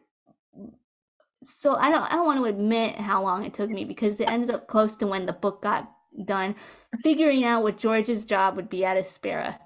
so 1.45 1.75
I 1.75 1.89
don't 1.89 2.03
I 2.11 2.15
don't 2.15 2.25
want 2.25 2.39
to 2.39 2.45
admit 2.45 2.95
how 2.95 3.23
long 3.23 3.45
it 3.45 3.53
took 3.53 3.69
me 3.69 3.85
because 3.85 4.19
it 4.19 4.27
ends 4.27 4.49
up 4.49 4.67
close 4.67 4.95
to 4.97 5.07
when 5.07 5.25
the 5.25 5.33
book 5.33 5.61
got 5.61 5.91
done 6.23 6.55
figuring 7.03 7.43
out 7.43 7.63
what 7.63 7.77
George's 7.77 8.25
job 8.25 8.55
would 8.55 8.69
be 8.69 8.85
at 8.85 8.97
Aspera. 8.97 9.59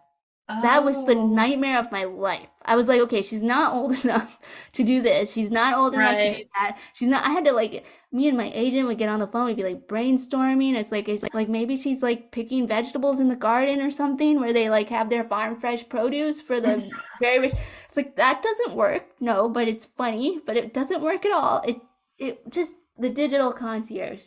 That 0.49 0.83
was 0.83 0.95
the 1.05 1.13
Oh. 1.15 1.27
nightmare 1.27 1.77
of 1.79 1.91
my 1.91 2.05
life. 2.05 2.49
I 2.65 2.75
was 2.75 2.87
like, 2.87 2.99
okay, 3.01 3.21
she's 3.21 3.43
not 3.43 3.73
old 3.73 3.93
enough 4.03 4.39
to 4.73 4.83
do 4.83 5.01
this. 5.01 5.31
She's 5.31 5.51
not 5.51 5.77
old 5.77 5.93
enough 5.93 6.17
to 6.17 6.37
do 6.37 6.43
that. 6.59 6.77
She's 6.93 7.07
not. 7.07 7.23
I 7.23 7.29
had 7.29 7.45
to 7.45 7.51
like, 7.51 7.85
me 8.11 8.27
and 8.27 8.35
my 8.37 8.51
agent 8.55 8.87
would 8.87 8.97
get 8.97 9.09
on 9.09 9.19
the 9.19 9.27
phone. 9.27 9.45
We'd 9.45 9.57
be 9.57 9.63
like 9.63 9.87
brainstorming. 9.87 10.75
It's 10.75 10.91
like, 10.91 11.07
it's 11.07 11.23
like 11.35 11.49
maybe 11.49 11.77
she's 11.77 12.01
like 12.01 12.31
picking 12.31 12.67
vegetables 12.67 13.19
in 13.19 13.29
the 13.29 13.35
garden 13.35 13.79
or 13.79 13.91
something 13.91 14.39
where 14.39 14.51
they 14.53 14.69
like 14.69 14.89
have 14.89 15.09
their 15.11 15.23
farm 15.23 15.55
fresh 15.55 15.87
produce 15.87 16.41
for 16.41 16.59
the 16.59 16.83
very 17.21 17.39
rich. 17.39 17.53
It's 17.87 17.97
like 17.97 18.15
that 18.15 18.41
doesn't 18.41 18.75
work. 18.75 19.05
No, 19.19 19.49
but 19.49 19.67
it's 19.67 19.85
funny. 19.85 20.39
But 20.45 20.57
it 20.57 20.73
doesn't 20.73 21.01
work 21.01 21.25
at 21.25 21.31
all. 21.31 21.61
It 21.67 21.79
it 22.17 22.49
just 22.49 22.71
the 22.97 23.09
digital 23.09 23.53
concierge 23.53 24.25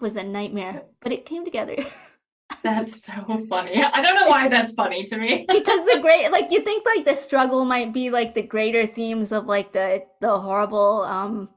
was 0.00 0.16
a 0.16 0.22
nightmare, 0.22 0.82
but 1.00 1.12
it 1.12 1.24
came 1.26 1.44
together. 1.44 1.76
That's 2.62 3.04
so 3.04 3.46
funny. 3.48 3.82
I 3.82 4.00
don't 4.02 4.14
know 4.14 4.28
why 4.28 4.48
that's 4.48 4.72
funny 4.72 5.04
to 5.04 5.16
me. 5.16 5.44
because 5.48 5.84
the 5.86 5.98
great 6.00 6.30
like 6.30 6.50
you 6.50 6.60
think 6.60 6.86
like 6.86 7.04
the 7.04 7.14
struggle 7.14 7.64
might 7.64 7.92
be 7.92 8.10
like 8.10 8.34
the 8.34 8.42
greater 8.42 8.86
themes 8.86 9.32
of 9.32 9.46
like 9.46 9.72
the 9.72 10.04
the 10.20 10.38
horrible 10.38 11.02
um 11.02 11.48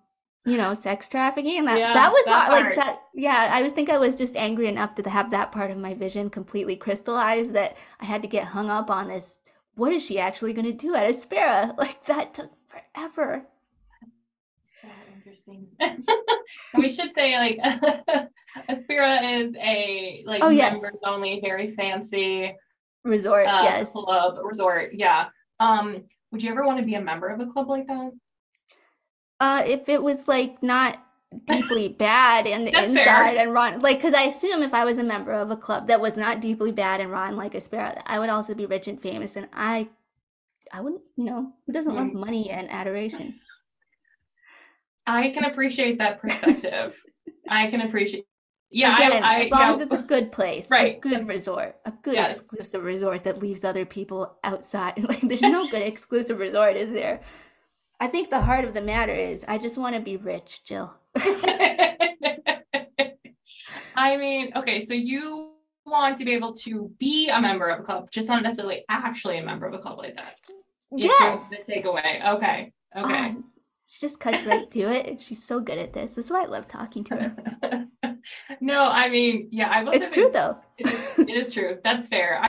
you 0.45 0.57
know 0.57 0.73
sex 0.73 1.07
trafficking 1.07 1.65
that 1.65 1.77
Yeah, 1.79 1.93
that 1.93 2.11
was 2.11 2.25
that 2.25 2.47
hard, 2.47 2.65
like 2.65 2.75
that 2.75 3.01
yeah 3.13 3.49
i 3.51 3.61
was 3.63 3.73
think 3.73 3.89
i 3.89 3.97
was 3.97 4.15
just 4.15 4.35
angry 4.35 4.67
enough 4.67 4.95
to 4.95 5.09
have 5.09 5.31
that 5.31 5.51
part 5.51 5.71
of 5.71 5.77
my 5.77 5.93
vision 5.95 6.29
completely 6.29 6.75
crystallized 6.75 7.53
that 7.53 7.75
i 7.99 8.05
had 8.05 8.21
to 8.21 8.27
get 8.27 8.45
hung 8.45 8.69
up 8.69 8.91
on 8.91 9.07
this 9.07 9.39
what 9.73 9.91
is 9.91 10.05
she 10.05 10.19
actually 10.19 10.53
going 10.53 10.65
to 10.65 10.71
do 10.71 10.93
at 10.95 11.07
aspera 11.07 11.73
like 11.77 12.05
that 12.05 12.33
took 12.35 12.51
forever 12.67 13.47
interesting. 15.35 15.67
we 16.77 16.89
should 16.89 17.13
say 17.15 17.37
like 17.37 17.57
Aspera 18.69 19.21
is 19.23 19.55
a 19.57 20.23
like 20.25 20.43
Oh, 20.43 20.49
yes. 20.49 20.73
members 20.73 20.95
only, 21.03 21.39
very 21.41 21.75
fancy 21.75 22.55
Resort, 23.03 23.47
uh, 23.47 23.61
yes. 23.63 23.89
club 23.91 24.39
resort. 24.43 24.91
Yeah. 24.93 25.27
Um, 25.59 26.03
would 26.31 26.41
you 26.41 26.49
ever 26.51 26.65
want 26.65 26.79
to 26.79 26.85
be 26.85 26.95
a 26.95 27.01
member 27.01 27.27
of 27.27 27.39
a 27.39 27.45
club 27.45 27.69
like 27.69 27.87
that? 27.87 28.11
Uh, 29.39 29.63
if 29.65 29.87
it 29.89 30.01
was 30.01 30.27
like 30.27 30.61
not 30.63 30.97
deeply 31.45 31.87
bad 31.99 32.47
and 32.47 32.67
That's 32.67 32.89
inside 32.89 32.95
fair. 33.35 33.39
and 33.39 33.53
run 33.53 33.79
like 33.81 33.97
because 33.97 34.13
I 34.13 34.23
assume 34.23 34.63
if 34.63 34.73
I 34.73 34.85
was 34.85 34.97
a 34.97 35.03
member 35.03 35.33
of 35.33 35.51
a 35.51 35.57
club 35.57 35.87
that 35.87 36.01
was 36.01 36.15
not 36.15 36.39
deeply 36.41 36.71
bad 36.71 36.99
and 37.01 37.11
run 37.11 37.35
like 37.35 37.53
Aspera, 37.53 38.01
I 38.05 38.17
would 38.19 38.29
also 38.29 38.53
be 38.55 38.65
rich 38.65 38.87
and 38.87 38.99
famous, 38.99 39.35
and 39.35 39.47
I, 39.53 39.89
I 40.73 40.81
wouldn't, 40.81 41.01
you 41.15 41.25
know, 41.25 41.51
who 41.67 41.73
doesn't 41.73 41.93
love 41.95 42.07
Mm. 42.07 42.13
money 42.15 42.49
and 42.49 42.71
adoration? 42.71 43.35
I 45.07 45.29
can 45.29 45.45
appreciate 45.45 45.99
that 45.99 46.19
perspective. 46.21 47.01
I 47.49 47.67
can 47.67 47.81
appreciate. 47.81 48.25
Yeah, 48.71 48.95
Again, 48.95 49.23
I, 49.23 49.35
I 49.35 49.39
as 49.45 49.51
long 49.51 49.61
yeah, 49.61 49.75
as 49.75 49.81
it's 49.83 49.93
a 49.93 50.07
good 50.07 50.31
place, 50.31 50.69
Right. 50.69 50.97
a 50.97 50.99
good 50.99 51.27
resort, 51.27 51.77
a 51.85 51.91
good 51.91 52.15
Yes. 52.15 52.37
exclusive 52.37 52.83
resort 52.83 53.23
that 53.23 53.41
leaves 53.41 53.63
other 53.63 53.85
people 53.85 54.37
outside. 54.43 55.03
Like, 55.07 55.21
there's 55.21 55.41
no 55.41 55.69
good 55.69 55.81
exclusive 55.93 56.39
resort, 56.39 56.75
is 56.75 56.91
there? 56.91 57.21
I 57.99 58.07
think 58.07 58.29
the 58.29 58.41
heart 58.41 58.65
of 58.65 58.73
the 58.73 58.81
matter 58.81 59.13
is 59.13 59.45
I 59.47 59.57
just 59.57 59.77
want 59.77 59.95
to 59.95 60.01
be 60.01 60.17
rich, 60.17 60.65
Jill. 60.65 60.93
I 63.95 64.17
mean, 64.17 64.51
okay, 64.55 64.83
so 64.83 64.93
you 64.93 65.53
want 65.85 66.17
to 66.17 66.25
be 66.25 66.33
able 66.33 66.51
to 66.53 66.91
be 66.99 67.29
a 67.29 67.39
member 67.39 67.67
of 67.69 67.79
a 67.79 67.83
club, 67.83 68.11
just 68.11 68.27
not 68.27 68.43
necessarily 68.43 68.83
actually 68.89 69.37
a 69.37 69.43
member 69.45 69.67
of 69.67 69.73
a 69.73 69.79
club 69.79 69.97
like 69.99 70.15
that. 70.15 70.35
Yes. 70.91 71.47
The 71.49 71.57
takeaway. 71.71 72.25
Okay. 72.35 72.73
Okay. 72.97 73.35
Oh, 73.37 73.43
she 73.87 74.05
just 74.07 74.19
cuts 74.19 74.45
right 74.45 74.69
to 74.71 74.79
it. 74.79 75.21
She's 75.21 75.43
so 75.43 75.59
good 75.59 75.77
at 75.77 75.93
this. 75.93 76.11
That's 76.11 76.29
why 76.29 76.43
I 76.43 76.45
love 76.45 76.67
talking 76.67 77.03
to 77.05 77.15
her. 77.15 77.87
no, 78.61 78.89
I 78.89 79.09
mean, 79.09 79.49
yeah, 79.51 79.69
I 79.69 79.83
was. 79.83 79.95
It's 79.95 80.09
true 80.09 80.29
though. 80.33 80.57
It 80.77 80.87
is, 80.87 81.19
it 81.19 81.29
is 81.29 81.53
true. 81.53 81.77
That's 81.83 82.07
fair. 82.07 82.41
I, 82.43 82.47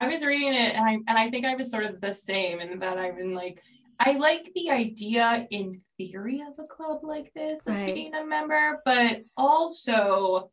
I 0.00 0.08
was 0.08 0.24
reading 0.24 0.54
it, 0.54 0.74
and 0.74 0.84
I 0.84 0.92
and 1.08 1.18
I 1.18 1.30
think 1.30 1.44
I 1.44 1.54
was 1.54 1.70
sort 1.70 1.84
of 1.84 2.00
the 2.00 2.12
same 2.14 2.60
in 2.60 2.78
that 2.80 2.98
I've 2.98 3.16
been 3.16 3.34
like, 3.34 3.62
I 3.98 4.16
like 4.18 4.50
the 4.54 4.70
idea 4.70 5.46
in 5.50 5.80
theory 5.98 6.42
of 6.46 6.62
a 6.62 6.66
club 6.68 7.00
like 7.02 7.32
this 7.34 7.66
of 7.66 7.74
Right. 7.74 7.94
being 7.94 8.14
a 8.14 8.24
member, 8.24 8.80
but 8.84 9.22
also 9.36 10.50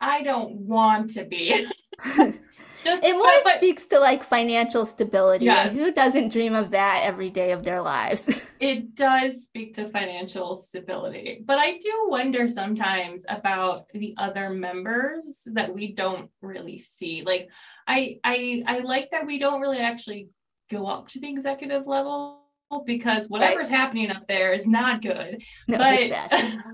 I 0.00 0.22
don't 0.22 0.52
want 0.52 1.10
to 1.14 1.24
be. 1.24 1.66
Just 2.84 3.02
It 3.04 3.12
more 3.12 3.22
but- 3.22 3.44
but 3.44 3.54
speaks 3.56 3.86
to 3.86 3.98
like 3.98 4.22
financial 4.22 4.86
stability. 4.86 5.46
Yes. 5.46 5.72
Who 5.72 5.92
doesn't 5.92 6.30
dream 6.30 6.54
of 6.54 6.70
that 6.72 7.02
every 7.04 7.30
day 7.30 7.52
of 7.52 7.64
their 7.64 7.80
lives? 7.82 8.28
it 8.60 8.94
does 8.94 9.44
speak 9.44 9.74
to 9.74 9.88
financial 9.88 10.56
stability. 10.56 11.42
But 11.44 11.58
I 11.58 11.78
do 11.78 12.06
wonder 12.08 12.46
sometimes 12.48 13.24
about 13.28 13.88
the 13.90 14.14
other 14.18 14.50
members 14.50 15.42
that 15.52 15.74
we 15.74 15.92
don't 15.92 16.30
really 16.40 16.78
see. 16.78 17.22
Like 17.22 17.50
I 17.86 18.18
I 18.24 18.62
I 18.66 18.78
like 18.80 19.10
that 19.12 19.26
we 19.26 19.38
don't 19.38 19.60
really 19.60 19.78
actually 19.78 20.28
go 20.70 20.86
up 20.86 21.08
to 21.08 21.20
the 21.20 21.28
executive 21.28 21.86
level 21.86 22.42
because 22.84 23.28
whatever's 23.28 23.68
happening 23.70 24.10
up 24.10 24.28
there 24.28 24.52
is 24.52 24.66
not 24.66 25.00
good. 25.00 25.42
no, 25.66 25.78
but 25.78 25.94
it's 25.98 26.12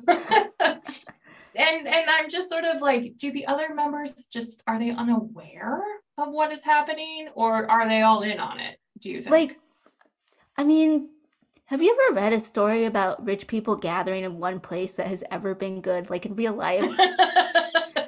bad. 0.09 0.81
and 1.57 1.87
and 1.87 2.11
I'm 2.11 2.29
just 2.31 2.49
sort 2.49 2.65
of 2.65 2.81
like, 2.81 3.15
do 3.19 3.33
the 3.33 3.47
other 3.47 3.75
members 3.75 4.13
just 4.33 4.63
are 4.67 4.79
they 4.79 4.91
unaware 4.91 5.83
of 6.19 6.29
what 6.31 6.53
is 6.53 6.63
happening 6.65 7.29
or 7.35 7.71
are 7.71 7.89
they 7.89 8.03
all 8.03 8.23
in 8.23 8.39
on 8.39 8.61
it? 8.61 8.79
Do 9.01 9.11
you 9.11 9.21
think? 9.23 9.31
Like, 9.33 9.59
I 10.57 10.65
mean, 10.65 11.09
have 11.67 11.83
you 11.83 11.99
ever 12.09 12.17
read 12.17 12.33
a 12.33 12.41
story 12.41 12.85
about 12.85 13.25
rich 13.25 13.47
people 13.47 13.77
gathering 13.77 14.25
in 14.25 14.39
one 14.39 14.61
place 14.61 14.93
that 14.93 15.07
has 15.09 15.25
ever 15.31 15.55
been 15.55 15.81
good, 15.81 16.11
like 16.11 16.27
in 16.27 16.35
real 16.37 16.55
life? 16.55 16.85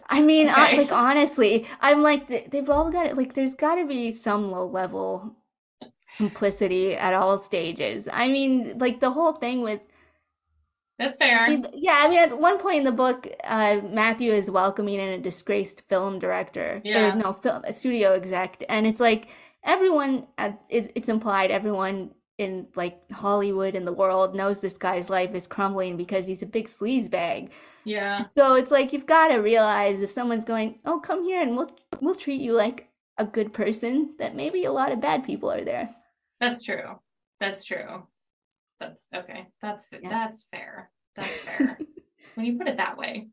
I 0.09 0.23
mean, 0.23 0.49
I- 0.49 0.75
like 0.77 0.93
honestly, 0.93 1.67
I'm 1.81 2.03
like 2.03 2.51
they've 2.51 2.71
all 2.71 2.91
got 2.91 3.07
it. 3.07 3.17
Like, 3.17 3.35
there's 3.35 3.55
got 3.55 3.77
to 3.77 3.87
be 3.87 4.15
some 4.15 4.51
low 4.51 4.67
level 4.67 5.37
complicity 6.17 6.95
at 6.97 7.15
all 7.15 7.39
stages. 7.39 8.09
I 8.13 8.29
mean, 8.29 8.79
like 8.79 9.01
the 9.01 9.11
whole 9.11 9.33
thing 9.33 9.61
with 9.63 9.81
That's 10.99 11.17
fair. 11.17 11.47
Yeah, 11.75 12.01
I 12.05 12.09
mean, 12.09 12.19
at 12.19 12.39
one 12.41 12.59
point 12.59 12.79
in 12.79 12.85
the 12.85 12.93
book, 12.93 13.27
uh, 13.45 13.81
Matthew 13.91 14.33
is 14.33 14.51
welcoming 14.51 14.99
in 14.99 15.09
a 15.11 15.19
disgraced 15.19 15.83
film 15.89 16.19
director, 16.19 16.81
Yeah. 16.85 17.13
or 17.13 17.17
no, 17.17 17.33
film 17.35 17.63
a 17.65 17.73
studio 17.73 18.13
exec, 18.15 18.65
and 18.69 18.87
it's 18.87 19.01
like 19.01 19.29
everyone, 19.65 20.27
uh, 20.39 20.53
is 20.71 20.91
it's 20.95 21.09
implied 21.09 21.51
everyone 21.51 22.13
in 22.39 22.67
like 22.77 23.11
Hollywood 23.13 23.75
and 23.75 23.87
the 23.87 23.93
world 23.93 24.35
knows 24.35 24.61
this 24.61 24.77
guy's 24.79 25.09
life 25.11 25.35
is 25.35 25.47
crumbling 25.47 25.97
because 25.97 26.27
he's 26.27 26.43
a 26.43 26.47
big 26.47 26.69
sleaze 26.69 27.11
bag. 27.11 27.51
Yeah. 27.85 28.21
So 28.37 28.55
it's 28.57 28.71
like 28.71 28.93
you've 28.93 29.07
got 29.07 29.29
to 29.29 29.39
realize 29.39 30.01
if 30.01 30.11
someone's 30.11 30.45
going, 30.45 30.81
"Oh, 30.85 31.01
come 31.01 31.25
here 31.25 31.41
and 31.41 31.57
we'll 31.57 31.71
we'll 32.01 32.15
treat 32.15 32.41
you 32.41 32.53
like 32.53 32.89
a 33.19 33.25
good 33.25 33.53
person," 33.53 34.15
that 34.19 34.35
maybe 34.35 34.65
a 34.65 34.73
lot 34.73 34.93
of 34.93 35.01
bad 35.01 35.25
people 35.25 35.51
are 35.51 35.65
there. 35.65 35.95
That's 36.41 36.63
true. 36.63 37.01
That's 37.41 37.65
true. 37.65 38.07
That's 38.81 39.01
okay. 39.15 39.47
That's 39.63 39.87
Yeah. 39.93 40.09
that's 40.09 40.47
fair. 40.53 40.91
That's 41.15 41.29
fair. 41.29 41.79
when 42.35 42.47
you 42.47 42.59
put 42.59 42.69
it 42.69 42.77
that 42.77 42.97
way. 42.99 43.29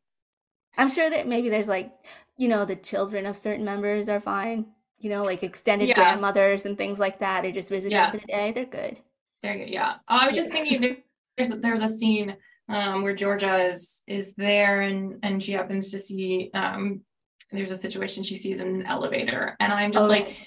I'm 0.78 0.90
sure 0.90 1.10
that 1.10 1.28
maybe 1.28 1.50
there's 1.50 1.68
like, 1.68 1.92
you 2.38 2.48
know, 2.48 2.66
the 2.66 2.76
children 2.76 3.26
of 3.26 3.38
certain 3.38 3.66
members 3.66 4.10
are 4.10 4.20
fine. 4.22 4.66
You 4.98 5.10
know, 5.10 5.24
like 5.24 5.44
extended 5.44 5.90
Yeah. 5.90 5.96
grandmothers 5.96 6.66
and 6.66 6.78
things 6.78 6.98
like 6.98 7.20
that. 7.20 7.44
They're 7.44 7.52
just 7.52 7.70
visiting 7.70 7.92
Yeah. 7.92 8.12
for 8.12 8.18
the 8.18 8.26
day. 8.28 8.52
They're 8.54 8.66
good. 8.66 8.98
There 9.42 9.54
you 9.56 9.66
go. 9.66 9.72
Yeah. 9.72 9.96
Oh, 10.08 10.18
I 10.22 10.28
was 10.28 10.36
just 10.36 10.52
thinking 10.52 10.82
there- 10.82 10.98
there's 11.38 11.50
there's 11.50 11.82
a 11.82 11.90
scene 11.90 12.36
um 12.70 13.02
where 13.04 13.14
Georgia 13.14 13.58
is 13.58 14.04
is 14.08 14.34
there 14.36 14.82
and 14.82 15.20
and 15.24 15.44
she 15.44 15.52
happens 15.52 15.92
to 15.92 16.00
see 16.00 16.50
um 16.54 17.02
there's 17.52 17.72
a 17.72 17.76
situation 17.78 18.24
she 18.24 18.38
sees 18.38 18.60
in 18.62 18.68
an 18.68 18.86
elevator 18.86 19.58
and 19.60 19.74
I'm 19.74 19.92
just 19.92 20.06
Oh, 20.06 20.08
like 20.08 20.38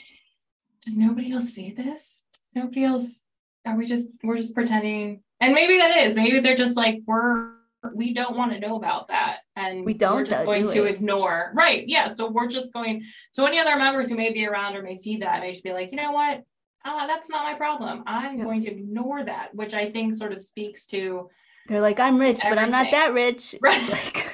does 0.83 0.97
nobody 0.97 1.33
else 1.33 1.51
see 1.51 1.73
this? 1.73 2.25
Does 2.33 2.51
nobody 2.57 2.85
else 2.85 3.23
are 3.66 3.76
we 3.76 3.85
just 3.87 4.07
we're 4.22 4.37
just 4.37 4.55
pretending 4.55 5.22
and 5.40 5.52
maybe 5.55 5.76
that 5.79 5.96
is 5.96 6.14
maybe 6.16 6.40
they're 6.40 6.57
just 6.57 6.76
like 6.76 7.00
we're 7.07 7.50
we 7.94 8.12
don't 8.14 8.37
want 8.37 8.52
to 8.52 8.59
know 8.59 8.76
about 8.76 9.09
that 9.09 9.38
and 9.55 9.85
We 9.85 9.94
don't, 9.94 10.16
we're 10.16 10.24
just 10.24 10.40
though, 10.40 10.46
going 10.46 10.66
do 10.66 10.72
to 10.74 10.85
ignore 10.85 11.52
right 11.55 11.85
yeah 11.87 12.09
so 12.09 12.31
we're 12.31 12.48
just 12.48 12.72
going 12.72 13.05
so 13.33 13.44
any 13.46 13.59
other 13.59 13.76
members 13.76 14.09
who 14.09 14.16
may 14.16 14.33
be 14.33 14.46
around 14.46 14.76
or 14.76 14.83
may 14.83 14.96
see 14.96 15.18
that 15.18 15.40
may 15.40 15.52
just 15.52 15.62
be 15.64 15.72
like 15.72 15.90
you 15.90 15.96
know 15.96 16.12
what 16.12 16.42
ah 16.85 17.07
that's 17.07 17.29
not 17.29 17.44
my 17.44 17.55
problem 17.55 18.02
i'm 18.07 18.38
Yeah. 18.38 18.44
going 18.44 18.61
to 18.62 18.70
ignore 18.70 19.24
that 19.24 19.55
which 19.55 19.74
i 19.74 19.90
think 19.90 20.16
sort 20.16 20.33
of 20.33 20.42
speaks 20.42 20.87
to 20.87 21.29
They're 21.68 21.81
like, 21.81 21.98
I'm 22.00 22.18
rich, 22.18 22.40
but 22.42 22.59
I'm 22.59 22.70
not 22.70 22.90
that 22.92 23.12
rich. 23.12 23.55
Right. 23.62 23.88
Like, 23.90 24.33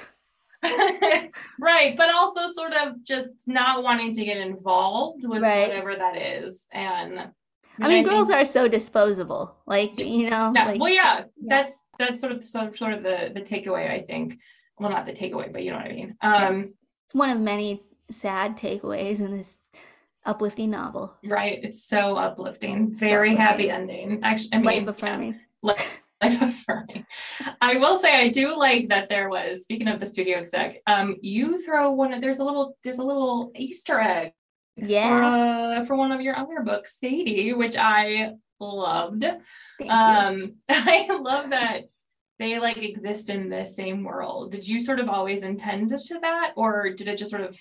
right 1.58 1.96
but 1.96 2.12
also 2.14 2.46
sort 2.48 2.72
of 2.74 3.02
just 3.04 3.30
not 3.46 3.82
wanting 3.82 4.12
to 4.14 4.24
get 4.24 4.36
involved 4.36 5.24
with 5.26 5.42
Right. 5.42 5.66
whatever 5.68 5.96
that 5.96 6.16
is 6.20 6.66
and 6.72 7.30
I 7.80 7.88
mean, 7.88 8.04
girls 8.04 8.30
are 8.30 8.44
so 8.44 8.68
disposable. 8.68 9.56
Like, 9.66 9.98
you 9.98 10.30
know, 10.30 10.52
yeah. 10.54 10.66
like 10.66 10.80
well 10.80 10.92
yeah, 10.92 11.18
yeah. 11.18 11.24
that's 11.46 11.82
that's 11.98 12.20
sort 12.20 12.32
of 12.32 12.44
sort 12.44 12.68
of, 12.68 12.76
sort 12.76 12.92
of 12.92 13.02
the 13.02 13.32
the 13.34 13.40
takeaway 13.42 13.90
i 13.90 14.00
think. 14.00 14.38
Well 14.78 14.90
not 14.90 15.06
the 15.06 15.12
takeaway 15.12 15.52
but 15.52 15.62
you 15.62 15.70
know 15.70 15.76
what 15.76 15.86
i 15.86 15.92
mean. 15.92 16.16
Um 16.20 16.74
one 17.12 17.30
of 17.30 17.40
many 17.40 17.82
sad 18.10 18.56
takeaways 18.58 19.20
in 19.20 19.36
this 19.36 19.56
uplifting 20.24 20.70
novel. 20.70 21.16
right. 21.24 21.58
It's 21.62 21.84
so 21.84 22.16
uplifting. 22.16 22.94
Very 22.94 23.34
happy 23.34 23.70
ending. 23.70 24.20
Actually 24.22 24.50
i 24.54 24.58
mean 24.58 24.64
Life 24.64 24.82
yeah, 24.84 24.90
affirming. 24.90 25.40
life 25.62 26.42
affirming. 26.42 27.06
I 27.60 27.76
will 27.76 27.98
say 27.98 28.14
i 28.14 28.28
do 28.28 28.56
like 28.56 28.88
that 28.88 29.08
there 29.08 29.28
was 29.28 29.62
speaking 29.62 29.88
of 29.88 30.00
the 30.00 30.06
studio 30.06 30.38
exec 30.38 30.80
um 30.86 31.16
you 31.20 31.62
throw 31.64 31.90
one 31.92 32.12
of 32.12 32.20
there's 32.20 32.38
a 32.38 32.44
little 32.44 32.76
there's 32.84 32.98
a 32.98 33.04
little 33.04 33.50
easter 33.56 33.98
egg 33.98 34.32
for, 34.78 34.84
Yeah. 34.86 35.78
uh, 35.80 35.84
for 35.84 35.96
one 35.96 36.12
of 36.12 36.20
your 36.20 36.36
other 36.36 36.60
books 36.64 36.98
sadie 36.98 37.52
which 37.52 37.76
i 37.76 38.32
loved 38.60 39.22
Thank 39.22 39.40
you. 39.80 39.86
um 39.88 40.54
i 40.68 41.06
love 41.20 41.50
that 41.50 41.82
they 42.38 42.58
like 42.58 42.78
exist 42.78 43.28
in 43.28 43.48
the 43.48 43.66
same 43.66 44.02
world 44.04 44.52
did 44.52 44.66
you 44.66 44.80
sort 44.80 45.00
of 45.00 45.08
always 45.08 45.42
intend 45.42 45.90
to 45.90 46.18
that 46.20 46.52
or 46.56 46.90
did 46.90 47.08
it 47.08 47.18
just 47.18 47.30
sort 47.30 47.42
of 47.42 47.56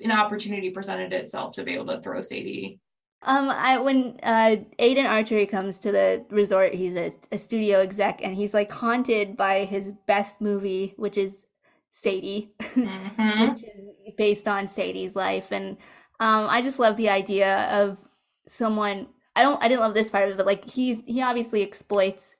an 0.00 0.10
opportunity 0.12 0.70
presented 0.70 1.12
itself 1.12 1.54
to 1.54 1.62
be 1.64 1.74
able 1.74 1.86
to 1.86 2.00
throw 2.00 2.20
sadie 2.20 2.78
Um, 3.24 3.50
I 3.50 3.78
when 3.78 4.18
uh 4.22 4.56
Aiden 4.80 5.08
Archer 5.08 5.46
comes 5.46 5.78
to 5.80 5.92
the 5.92 6.24
resort, 6.30 6.74
he's 6.74 6.96
a, 6.96 7.12
a 7.30 7.38
studio 7.38 7.78
exec, 7.78 8.18
and 8.24 8.34
he's 8.34 8.52
like 8.52 8.70
haunted 8.72 9.36
by 9.36 9.64
his 9.64 9.92
best 10.08 10.40
movie, 10.40 10.94
which 10.96 11.16
is 11.16 11.46
Sadie, 11.92 12.50
Mhm. 12.60 13.50
which 13.50 13.62
is 13.62 13.80
based 14.16 14.48
on 14.48 14.66
Sadie's 14.66 15.14
life, 15.14 15.52
and 15.52 15.76
um, 16.22 16.46
I 16.48 16.62
just 16.62 16.78
love 16.78 16.96
the 16.96 17.10
idea 17.10 17.66
of 17.82 17.98
someone. 18.46 19.08
I 19.36 19.42
don't. 19.42 19.62
I 19.62 19.68
didn't 19.68 19.80
love 19.80 19.94
this 19.94 20.10
part 20.10 20.24
of 20.24 20.30
it, 20.30 20.36
but 20.36 20.46
like 20.46 20.64
he's 20.68 21.02
he 21.06 21.22
obviously 21.22 21.62
exploits 21.62 22.36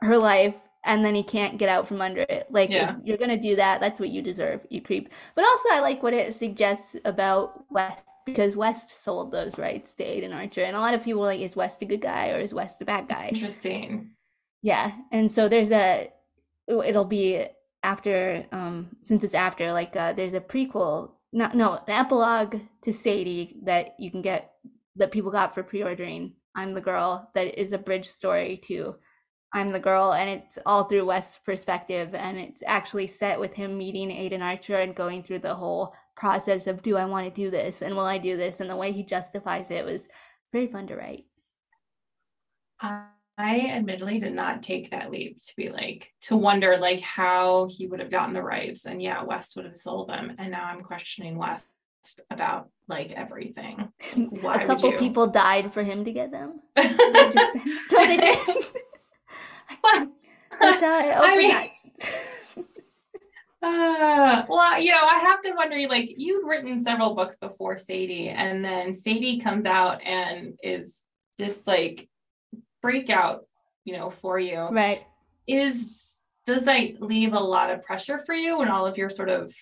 her 0.00 0.16
life, 0.18 0.56
and 0.84 1.04
then 1.04 1.14
he 1.14 1.22
can't 1.22 1.58
get 1.58 1.68
out 1.68 1.88
from 1.88 2.00
under 2.00 2.22
it. 2.28 2.46
Like 2.50 2.70
Yeah. 2.70 2.96
you're 3.04 3.16
gonna 3.18 3.38
do 3.40 3.56
that, 3.56 3.80
that's 3.80 4.00
what 4.00 4.10
you 4.10 4.22
deserve, 4.22 4.66
you 4.70 4.80
creep. 4.82 5.12
But 5.36 5.44
also, 5.44 5.68
I 5.72 5.80
like 5.80 6.02
what 6.02 6.14
it 6.14 6.34
suggests 6.34 6.96
about 7.04 7.64
West 7.70 8.04
because 8.26 8.56
West 8.56 8.90
sold 9.04 9.32
those 9.32 9.58
rights 9.58 9.94
to 9.94 10.04
Aiden 10.04 10.34
Archer, 10.34 10.62
and 10.62 10.76
a 10.76 10.80
lot 10.80 10.94
of 10.94 11.04
people 11.04 11.20
were 11.20 11.26
like, 11.26 11.40
"Is 11.40 11.56
West 11.56 11.82
a 11.82 11.86
good 11.86 12.00
guy 12.02 12.30
or 12.30 12.38
is 12.40 12.54
West 12.54 12.80
a 12.82 12.84
bad 12.84 13.08
guy?" 13.08 13.28
interesting 13.28 14.10
Yeah, 14.62 14.92
and 15.12 15.30
so 15.30 15.48
there's 15.48 15.70
a 15.70 16.12
it'll 16.68 17.04
be 17.04 17.46
after 17.82 18.44
um 18.52 18.96
since 19.02 19.22
it's 19.24 19.34
after 19.34 19.72
like 19.72 19.94
uh 19.96 20.12
there's 20.14 20.34
a 20.34 20.40
prequel 20.40 21.12
not 21.32 21.54
no 21.54 21.74
an 21.74 21.80
epilogue 21.88 22.56
to 22.82 22.92
sadie 22.92 23.60
that 23.64 23.94
you 23.98 24.10
can 24.10 24.22
get 24.22 24.52
that 24.96 25.10
people 25.10 25.30
got 25.30 25.54
for 25.54 25.62
pre-ordering 25.62 26.32
i'm 26.54 26.74
the 26.74 26.80
girl 26.80 27.30
that 27.34 27.58
is 27.60 27.72
a 27.72 27.78
bridge 27.78 28.08
story 28.08 28.56
to 28.56 28.96
i'm 29.52 29.70
the 29.72 29.80
girl 29.80 30.12
and 30.12 30.28
it's 30.28 30.58
all 30.64 30.84
through 30.84 31.04
west's 31.04 31.38
perspective 31.44 32.14
and 32.14 32.38
it's 32.38 32.62
actually 32.66 33.06
set 33.06 33.38
with 33.38 33.54
him 33.54 33.76
meeting 33.76 34.08
aiden 34.08 34.42
archer 34.42 34.76
and 34.76 34.94
going 34.94 35.22
through 35.22 35.38
the 35.38 35.54
whole 35.54 35.94
process 36.16 36.66
of 36.66 36.82
do 36.82 36.96
i 36.96 37.04
want 37.04 37.26
to 37.26 37.42
do 37.42 37.50
this 37.50 37.82
and 37.82 37.94
will 37.94 38.06
i 38.06 38.18
do 38.18 38.36
this? 38.36 38.60
And 38.60 38.68
the 38.68 38.76
way 38.76 38.92
he 38.92 39.04
justifies 39.04 39.70
it 39.70 39.84
was 39.84 40.08
very 40.52 40.66
fun 40.66 40.86
to 40.88 40.96
write 40.96 41.26
um, 42.80 43.04
I 43.38 43.68
admittedly 43.68 44.18
did 44.18 44.34
not 44.34 44.64
take 44.64 44.90
that 44.90 45.12
leap 45.12 45.40
to 45.42 45.56
be 45.56 45.70
like 45.70 46.12
to 46.22 46.36
wonder 46.36 46.76
like 46.76 47.00
how 47.00 47.68
he 47.70 47.86
would 47.86 48.00
have 48.00 48.10
gotten 48.10 48.34
the 48.34 48.42
rights 48.42 48.84
and 48.84 49.00
yeah 49.00 49.22
West 49.22 49.54
would 49.54 49.64
have 49.64 49.76
sold 49.76 50.08
them 50.08 50.34
and 50.38 50.50
now 50.50 50.64
I'm 50.64 50.82
questioning 50.82 51.38
West 51.38 51.68
about 52.30 52.68
like 52.88 53.12
everything. 53.12 53.92
Like, 54.42 54.62
a 54.62 54.66
couple 54.66 54.92
people 54.92 55.26
died 55.26 55.72
for 55.72 55.82
him 55.82 56.04
to 56.04 56.12
get 56.12 56.32
them. 56.32 56.60
just, 56.76 56.96
no, 57.92 58.06
they 58.06 58.16
did. 58.16 58.38
That's 60.60 60.80
how 60.80 60.98
I, 60.98 61.12
I 61.14 61.36
mean, 61.36 61.70
uh, 63.62 64.44
well, 64.48 64.80
you 64.80 64.90
know, 64.90 65.04
I 65.04 65.18
have 65.18 65.42
to 65.42 65.52
wonder 65.52 65.76
like 65.88 66.14
you've 66.16 66.46
written 66.46 66.80
several 66.80 67.14
books 67.14 67.36
before 67.36 67.78
Sadie, 67.78 68.30
and 68.30 68.64
then 68.64 68.94
Sadie 68.94 69.38
comes 69.38 69.66
out 69.66 70.02
and 70.02 70.58
is 70.62 71.02
just 71.38 71.66
like 71.66 72.08
breakout, 72.82 73.46
you 73.84 73.96
know, 73.96 74.10
for 74.10 74.38
you. 74.38 74.68
Right. 74.70 75.02
Is 75.46 76.20
does 76.46 76.64
that 76.64 77.00
leave 77.02 77.34
a 77.34 77.40
lot 77.40 77.70
of 77.70 77.82
pressure 77.82 78.22
for 78.24 78.34
you 78.34 78.60
and 78.60 78.70
all 78.70 78.86
of 78.86 78.96
your 78.96 79.10
sort 79.10 79.28
of 79.28 79.54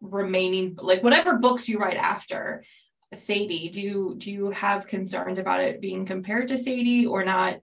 remaining 0.00 0.76
like 0.80 1.02
whatever 1.02 1.38
books 1.38 1.68
you 1.68 1.78
write 1.78 1.96
after 1.96 2.62
Sadie, 3.14 3.68
do 3.68 3.80
you 3.80 4.14
do 4.18 4.32
you 4.32 4.50
have 4.50 4.86
concerns 4.86 5.38
about 5.38 5.60
it 5.60 5.80
being 5.80 6.04
compared 6.04 6.48
to 6.48 6.58
Sadie 6.58 7.06
or 7.06 7.24
not? 7.24 7.60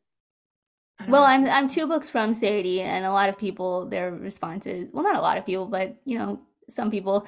Well, 1.07 1.23
I'm 1.23 1.45
I'm 1.45 1.67
two 1.67 1.87
books 1.87 2.09
from 2.09 2.33
Sadie, 2.33 2.81
and 2.81 3.05
a 3.05 3.11
lot 3.11 3.29
of 3.29 3.37
people 3.37 3.85
their 3.85 4.11
responses 4.11 4.87
well, 4.93 5.03
not 5.03 5.17
a 5.17 5.21
lot 5.21 5.37
of 5.37 5.45
people, 5.45 5.67
but 5.67 5.97
you 6.05 6.17
know, 6.17 6.39
some 6.69 6.89
people 6.89 7.27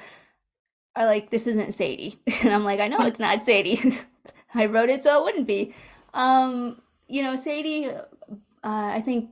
are 0.94 1.04
like, 1.04 1.30
"This 1.30 1.46
isn't 1.46 1.74
Sadie," 1.74 2.18
and 2.42 2.54
I'm 2.54 2.64
like, 2.64 2.80
"I 2.80 2.88
know 2.88 3.00
it's 3.02 3.20
not 3.20 3.44
Sadie. 3.44 3.80
I 4.54 4.66
wrote 4.66 4.88
it 4.88 5.04
so 5.04 5.20
it 5.20 5.24
wouldn't 5.24 5.46
be." 5.46 5.74
Um, 6.14 6.80
you 7.08 7.22
know, 7.22 7.36
Sadie, 7.36 7.88
uh, 7.88 8.00
I 8.62 9.00
think 9.00 9.30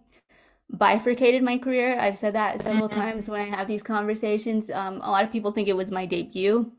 bifurcated 0.70 1.42
my 1.42 1.58
career. 1.58 1.98
I've 1.98 2.18
said 2.18 2.34
that 2.34 2.62
several 2.62 2.88
mm-hmm. 2.88 3.00
times 3.00 3.28
when 3.28 3.40
I 3.40 3.56
have 3.56 3.68
these 3.68 3.82
conversations. 3.82 4.70
Um, 4.70 5.00
a 5.02 5.10
lot 5.10 5.24
of 5.24 5.32
people 5.32 5.52
think 5.52 5.68
it 5.68 5.76
was 5.76 5.90
my 5.90 6.06
debut. 6.06 6.72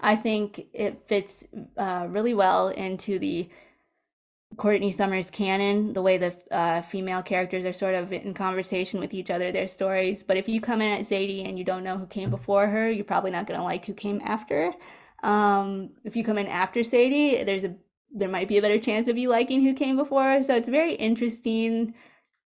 I 0.00 0.16
think 0.16 0.66
it 0.72 1.02
fits 1.06 1.44
uh, 1.76 2.06
really 2.08 2.34
well 2.34 2.68
into 2.68 3.18
the 3.18 3.48
Courtney 4.56 4.92
Summers 4.92 5.30
canon, 5.30 5.92
the 5.92 6.02
way 6.02 6.18
the 6.18 6.34
uh, 6.50 6.82
female 6.82 7.22
characters 7.22 7.64
are 7.64 7.72
sort 7.72 7.94
of 7.94 8.12
in 8.12 8.34
conversation 8.34 8.98
with 8.98 9.14
each 9.14 9.30
other, 9.30 9.52
their 9.52 9.68
stories. 9.68 10.22
But 10.22 10.36
if 10.36 10.48
you 10.48 10.60
come 10.60 10.82
in 10.82 10.98
at 10.98 11.06
Sadie 11.06 11.44
and 11.44 11.58
you 11.58 11.64
don't 11.64 11.84
know 11.84 11.96
who 11.96 12.06
came 12.06 12.30
before 12.30 12.66
her, 12.66 12.90
you're 12.90 13.04
probably 13.04 13.30
not 13.30 13.46
going 13.46 13.58
to 13.58 13.64
like 13.64 13.84
who 13.86 13.94
came 13.94 14.20
after. 14.24 14.72
Um, 15.22 15.90
if 16.04 16.16
you 16.16 16.24
come 16.24 16.38
in 16.38 16.46
after 16.46 16.82
Sadie, 16.82 17.44
there's 17.44 17.64
a 17.64 17.74
there 18.12 18.28
might 18.28 18.48
be 18.48 18.58
a 18.58 18.62
better 18.62 18.78
chance 18.78 19.08
of 19.08 19.18
you 19.18 19.28
liking 19.28 19.62
who 19.62 19.74
came 19.74 19.96
before. 19.96 20.42
So 20.42 20.56
it's 20.56 20.68
very 20.68 20.94
interesting 20.94 21.94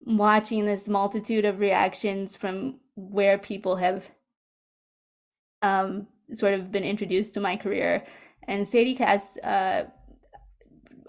watching 0.05 0.65
this 0.65 0.89
multitude 0.89 1.45
of 1.45 1.61
reactions 1.61 2.35
from 2.35 2.81
where 2.97 3.39
people 3.39 3.77
have 3.77 4.11
um, 5.63 6.09
sort 6.35 6.55
of 6.55 6.71
been 6.73 6.85
introduced 6.85 7.35
to 7.35 7.41
my 7.41 7.57
career. 7.57 8.05
And 8.49 8.67
Sadie 8.67 8.97
casts, 8.97 9.37
uh, 9.39 9.85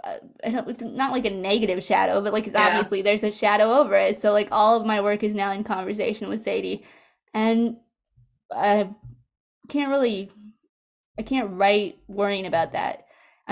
uh 0.04 0.18
I 0.44 0.50
don't, 0.52 0.96
not 0.96 1.12
like 1.12 1.26
a 1.26 1.32
negative 1.32 1.84
shadow, 1.84 2.22
but 2.22 2.34
like 2.34 2.48
yeah. 2.48 2.68
obviously 2.68 3.02
there's 3.02 3.24
a 3.24 3.32
shadow 3.32 3.72
over 3.74 3.96
it. 3.96 4.22
So 4.22 4.32
like 4.32 4.50
all 4.52 4.80
of 4.80 4.86
my 4.86 5.02
work 5.02 5.24
is 5.24 5.34
now 5.34 5.52
in 5.52 5.64
conversation 5.64 6.30
with 6.30 6.44
Sadie, 6.44 6.86
and 7.34 7.78
I 8.56 8.90
can't 9.68 9.90
really, 9.90 10.32
I 11.18 11.24
can't 11.24 11.52
write 11.52 11.98
worrying 12.08 12.46
about 12.46 12.74
that. 12.74 13.03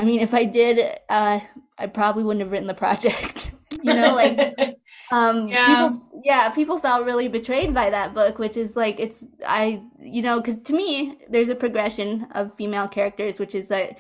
I 0.02 0.04
mean, 0.04 0.20
if 0.20 0.34
I 0.34 0.46
did, 0.46 1.00
uh, 1.10 1.40
I 1.78 1.88
probably 1.88 2.24
wouldn't 2.24 2.42
have 2.42 2.52
written 2.52 2.68
the 2.68 2.74
project. 2.74 3.52
you 3.84 3.94
know, 3.94 4.16
like 4.16 4.40
um 5.12 5.48
yeah. 5.48 5.68
people 5.68 6.22
yeah, 6.24 6.50
people 6.50 6.80
felt 6.80 7.06
really 7.06 7.28
betrayed 7.28 7.74
by 7.74 7.92
that 7.92 8.14
book, 8.16 8.40
which 8.40 8.58
is 8.58 8.76
like 8.76 9.00
it's 9.00 9.24
I 9.48 9.84
you 10.00 10.24
know, 10.24 10.42
cuz 10.42 10.62
to 10.64 10.74
me 10.74 11.20
there's 11.30 11.50
a 11.50 11.56
progression 11.56 12.28
of 12.32 12.56
female 12.56 12.88
characters 12.88 13.40
which 13.40 13.54
is 13.54 13.68
that 13.68 13.98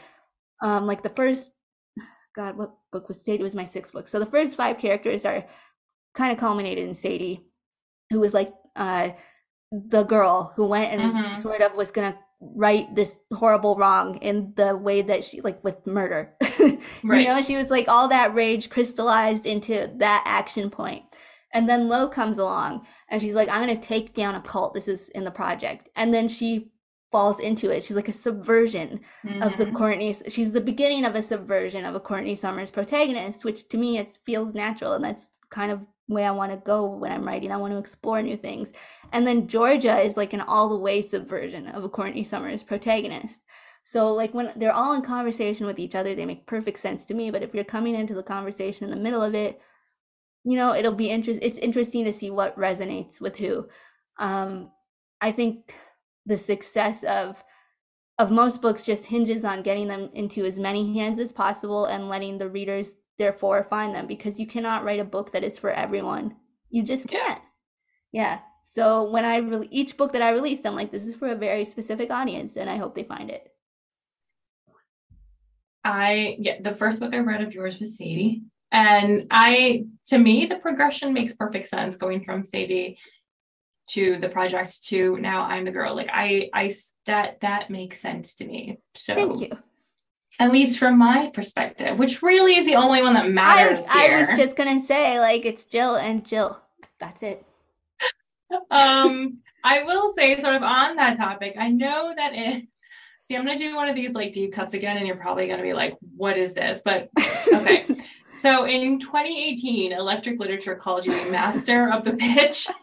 um 0.64 0.88
like 0.88 1.04
the 1.04 1.10
first 1.10 1.52
god, 2.36 2.58
what 2.58 2.74
book 2.91 3.08
was 3.08 3.24
Sadie 3.24 3.39
it 3.39 3.43
was 3.43 3.56
my 3.56 3.66
sixth 3.66 3.93
book. 3.93 4.08
So 4.08 4.20
the 4.20 4.26
first 4.26 4.56
five 4.56 4.78
characters 4.80 5.24
are 5.24 5.45
kind 6.16 6.32
of 6.32 6.39
culminated 6.39 6.88
in 6.88 6.95
Sadie 6.95 7.45
who 8.10 8.20
was 8.20 8.34
like 8.34 8.54
uh 8.76 9.10
the 9.72 10.04
girl 10.04 10.52
who 10.56 10.66
went 10.66 10.91
and 10.91 11.14
mm-hmm. 11.14 11.41
sort 11.41 11.62
of 11.62 11.76
was 11.76 11.91
going 11.91 12.12
to 12.12 12.20
right 12.41 12.93
this 12.95 13.19
horrible 13.33 13.75
wrong 13.75 14.15
in 14.17 14.51
the 14.55 14.75
way 14.75 15.01
that 15.01 15.23
she 15.23 15.41
like 15.41 15.63
with 15.63 15.85
murder 15.85 16.33
right. 16.39 16.79
you 17.03 17.27
know 17.27 17.41
she 17.41 17.55
was 17.55 17.69
like 17.69 17.87
all 17.87 18.07
that 18.07 18.33
rage 18.33 18.69
crystallized 18.69 19.45
into 19.45 19.91
that 19.97 20.23
action 20.25 20.69
point 20.69 21.03
and 21.53 21.69
then 21.69 21.87
lo 21.87 22.09
comes 22.09 22.39
along 22.39 22.85
and 23.09 23.21
she's 23.21 23.35
like 23.35 23.49
i'm 23.49 23.59
gonna 23.59 23.79
take 23.79 24.15
down 24.15 24.33
a 24.33 24.41
cult 24.41 24.73
this 24.73 24.87
is 24.87 25.09
in 25.09 25.23
the 25.23 25.31
project 25.31 25.89
and 25.95 26.11
then 26.13 26.27
she 26.27 26.71
falls 27.11 27.39
into 27.39 27.69
it 27.69 27.83
she's 27.83 27.95
like 27.95 28.07
a 28.07 28.13
subversion 28.13 29.01
mm-hmm. 29.23 29.43
of 29.43 29.55
the 29.57 29.65
mm-hmm. 29.65 29.75
courtney 29.75 30.15
she's 30.27 30.51
the 30.51 30.61
beginning 30.61 31.05
of 31.05 31.13
a 31.13 31.21
subversion 31.21 31.85
of 31.85 31.93
a 31.93 31.99
courtney 31.99 32.33
summers 32.33 32.71
protagonist 32.71 33.45
which 33.45 33.69
to 33.69 33.77
me 33.77 33.99
it 33.99 34.17
feels 34.25 34.53
natural 34.55 34.93
and 34.93 35.03
that's 35.03 35.29
kind 35.51 35.71
of 35.71 35.79
way 36.14 36.26
I 36.26 36.32
want 36.32 36.51
to 36.51 36.57
go 36.57 36.88
when 36.88 37.12
I'm 37.12 37.26
writing. 37.26 37.51
I 37.51 37.57
want 37.57 37.74
to 37.74 37.80
explore 37.80 38.22
new 38.22 38.38
things. 38.38 38.72
And 39.12 39.26
then 39.26 39.47
Georgia 39.47 39.99
is 39.99 40.18
like 40.18 40.34
an 40.34 40.41
all 40.41 40.70
the 40.70 40.78
way 40.78 41.01
subversion 41.01 41.68
of 41.68 41.84
a 41.84 41.89
Courtney 41.89 42.24
Summers 42.24 42.64
protagonist. 42.64 43.41
So 43.84 44.14
like 44.14 44.34
when 44.34 44.53
they're 44.55 44.74
all 44.74 44.93
in 44.93 45.01
conversation 45.01 45.66
with 45.66 45.80
each 45.80 45.95
other, 45.95 46.16
they 46.16 46.26
make 46.26 46.45
perfect 46.45 46.80
sense 46.80 47.05
to 47.05 47.14
me. 47.14 47.32
But 47.32 47.43
if 47.43 47.53
you're 47.53 47.64
coming 47.64 47.95
into 47.95 48.14
the 48.14 48.24
conversation 48.24 48.86
in 48.86 48.91
the 48.91 49.01
middle 49.01 49.22
of 49.22 49.34
it, 49.34 49.59
you 50.43 50.55
know, 50.55 50.74
it'll 50.74 50.93
be 50.93 51.09
interesting. 51.09 51.47
It's 51.47 51.57
interesting 51.57 52.05
to 52.05 52.14
see 52.14 52.30
what 52.30 52.57
resonates 52.57 53.20
with 53.20 53.38
who. 53.38 53.68
Um, 54.18 54.72
I 55.20 55.32
think 55.32 55.76
the 56.26 56.38
success 56.38 57.03
of 57.03 57.43
of 58.20 58.30
most 58.30 58.62
books 58.62 58.84
just 58.84 59.07
hinges 59.07 59.43
on 59.43 59.64
getting 59.64 59.88
them 59.88 60.09
into 60.14 60.45
as 60.45 60.59
many 60.59 60.93
hands 60.97 61.20
as 61.20 61.32
possible 61.32 61.86
and 61.86 62.07
letting 62.07 62.38
the 62.38 62.47
readers 62.47 62.91
therefore 63.22 63.63
find 63.63 63.93
them 63.93 64.07
because 64.07 64.39
you 64.39 64.47
cannot 64.47 64.84
write 64.84 64.99
a 64.99 65.05
book 65.05 65.32
that 65.32 65.43
is 65.43 65.59
for 65.59 65.69
everyone. 65.69 66.36
You 66.72 66.82
just 66.82 67.07
can't. 67.07 67.39
Yeah. 68.11 68.22
yeah. 68.22 68.39
So 68.63 69.11
when 69.11 69.26
I 69.26 69.38
re- 69.38 69.67
each 69.69 69.95
book 69.95 70.13
that 70.13 70.24
I 70.24 70.32
released, 70.32 70.65
I'm 70.65 70.76
like, 70.76 70.91
this 70.91 71.05
is 71.05 71.15
for 71.15 71.28
a 71.28 71.36
very 71.36 71.65
specific 71.65 72.09
audience, 72.09 72.55
and 72.55 72.67
I 72.67 72.78
hope 72.78 72.95
they 72.95 73.03
find 73.03 73.30
it. 73.30 73.47
I 75.84 76.36
yeah, 76.39 76.57
the 76.61 76.74
first 76.74 76.99
book 76.99 77.13
I 77.13 77.19
read 77.19 77.41
of 77.41 77.53
yours 77.53 77.78
was 77.80 77.95
Sadie, 77.97 78.41
and 78.72 79.28
I 79.30 79.86
to 80.07 80.17
me 80.17 80.47
the 80.47 80.57
progression 80.57 81.13
makes 81.13 81.36
perfect 81.36 81.69
sense 81.69 81.95
going 81.95 82.24
from 82.24 82.45
Sadie 82.45 82.97
to 83.89 84.17
the 84.17 84.30
project 84.30 84.84
to 84.86 85.17
now 85.17 85.43
I'm 85.43 85.65
the 85.65 85.72
girl. 85.72 85.95
Like 85.95 86.09
I 86.11 86.49
I 86.53 86.74
that 87.05 87.41
that 87.41 87.69
makes 87.69 87.99
sense 87.99 88.36
to 88.36 88.45
me. 88.45 88.80
So 88.95 89.13
thank 89.15 89.41
you 89.41 89.57
at 90.41 90.51
least 90.51 90.79
from 90.79 90.97
my 90.97 91.29
perspective, 91.35 91.99
which 91.99 92.23
really 92.23 92.55
is 92.55 92.65
the 92.65 92.73
only 92.73 93.03
one 93.03 93.13
that 93.13 93.29
matters 93.29 93.85
I, 93.87 94.07
here. 94.07 94.17
I 94.17 94.19
was 94.21 94.39
just 94.39 94.55
gonna 94.55 94.81
say, 94.81 95.19
like, 95.19 95.45
it's 95.45 95.65
Jill 95.65 95.97
and 95.97 96.25
Jill. 96.25 96.59
That's 96.99 97.21
it. 97.21 97.45
um, 98.71 99.37
I 99.63 99.83
will 99.83 100.11
say, 100.13 100.39
sort 100.39 100.55
of 100.55 100.63
on 100.63 100.95
that 100.95 101.17
topic, 101.17 101.57
I 101.59 101.69
know 101.69 102.11
that 102.17 102.33
it. 102.33 102.65
See, 103.27 103.35
I'm 103.35 103.45
gonna 103.45 103.55
do 103.55 103.75
one 103.75 103.87
of 103.87 103.95
these 103.95 104.15
like 104.15 104.33
deep 104.33 104.51
cuts 104.51 104.73
again, 104.73 104.97
and 104.97 105.05
you're 105.05 105.15
probably 105.15 105.47
gonna 105.47 105.61
be 105.61 105.73
like, 105.73 105.95
"What 106.17 106.37
is 106.37 106.55
this?" 106.55 106.81
But 106.83 107.11
okay. 107.53 107.85
so 108.39 108.65
in 108.65 108.99
2018, 108.99 109.91
Electric 109.91 110.39
Literature 110.39 110.73
called 110.73 111.05
you 111.05 111.13
a 111.13 111.31
master 111.31 111.91
of 111.91 112.03
the 112.03 112.13
pitch. 112.13 112.67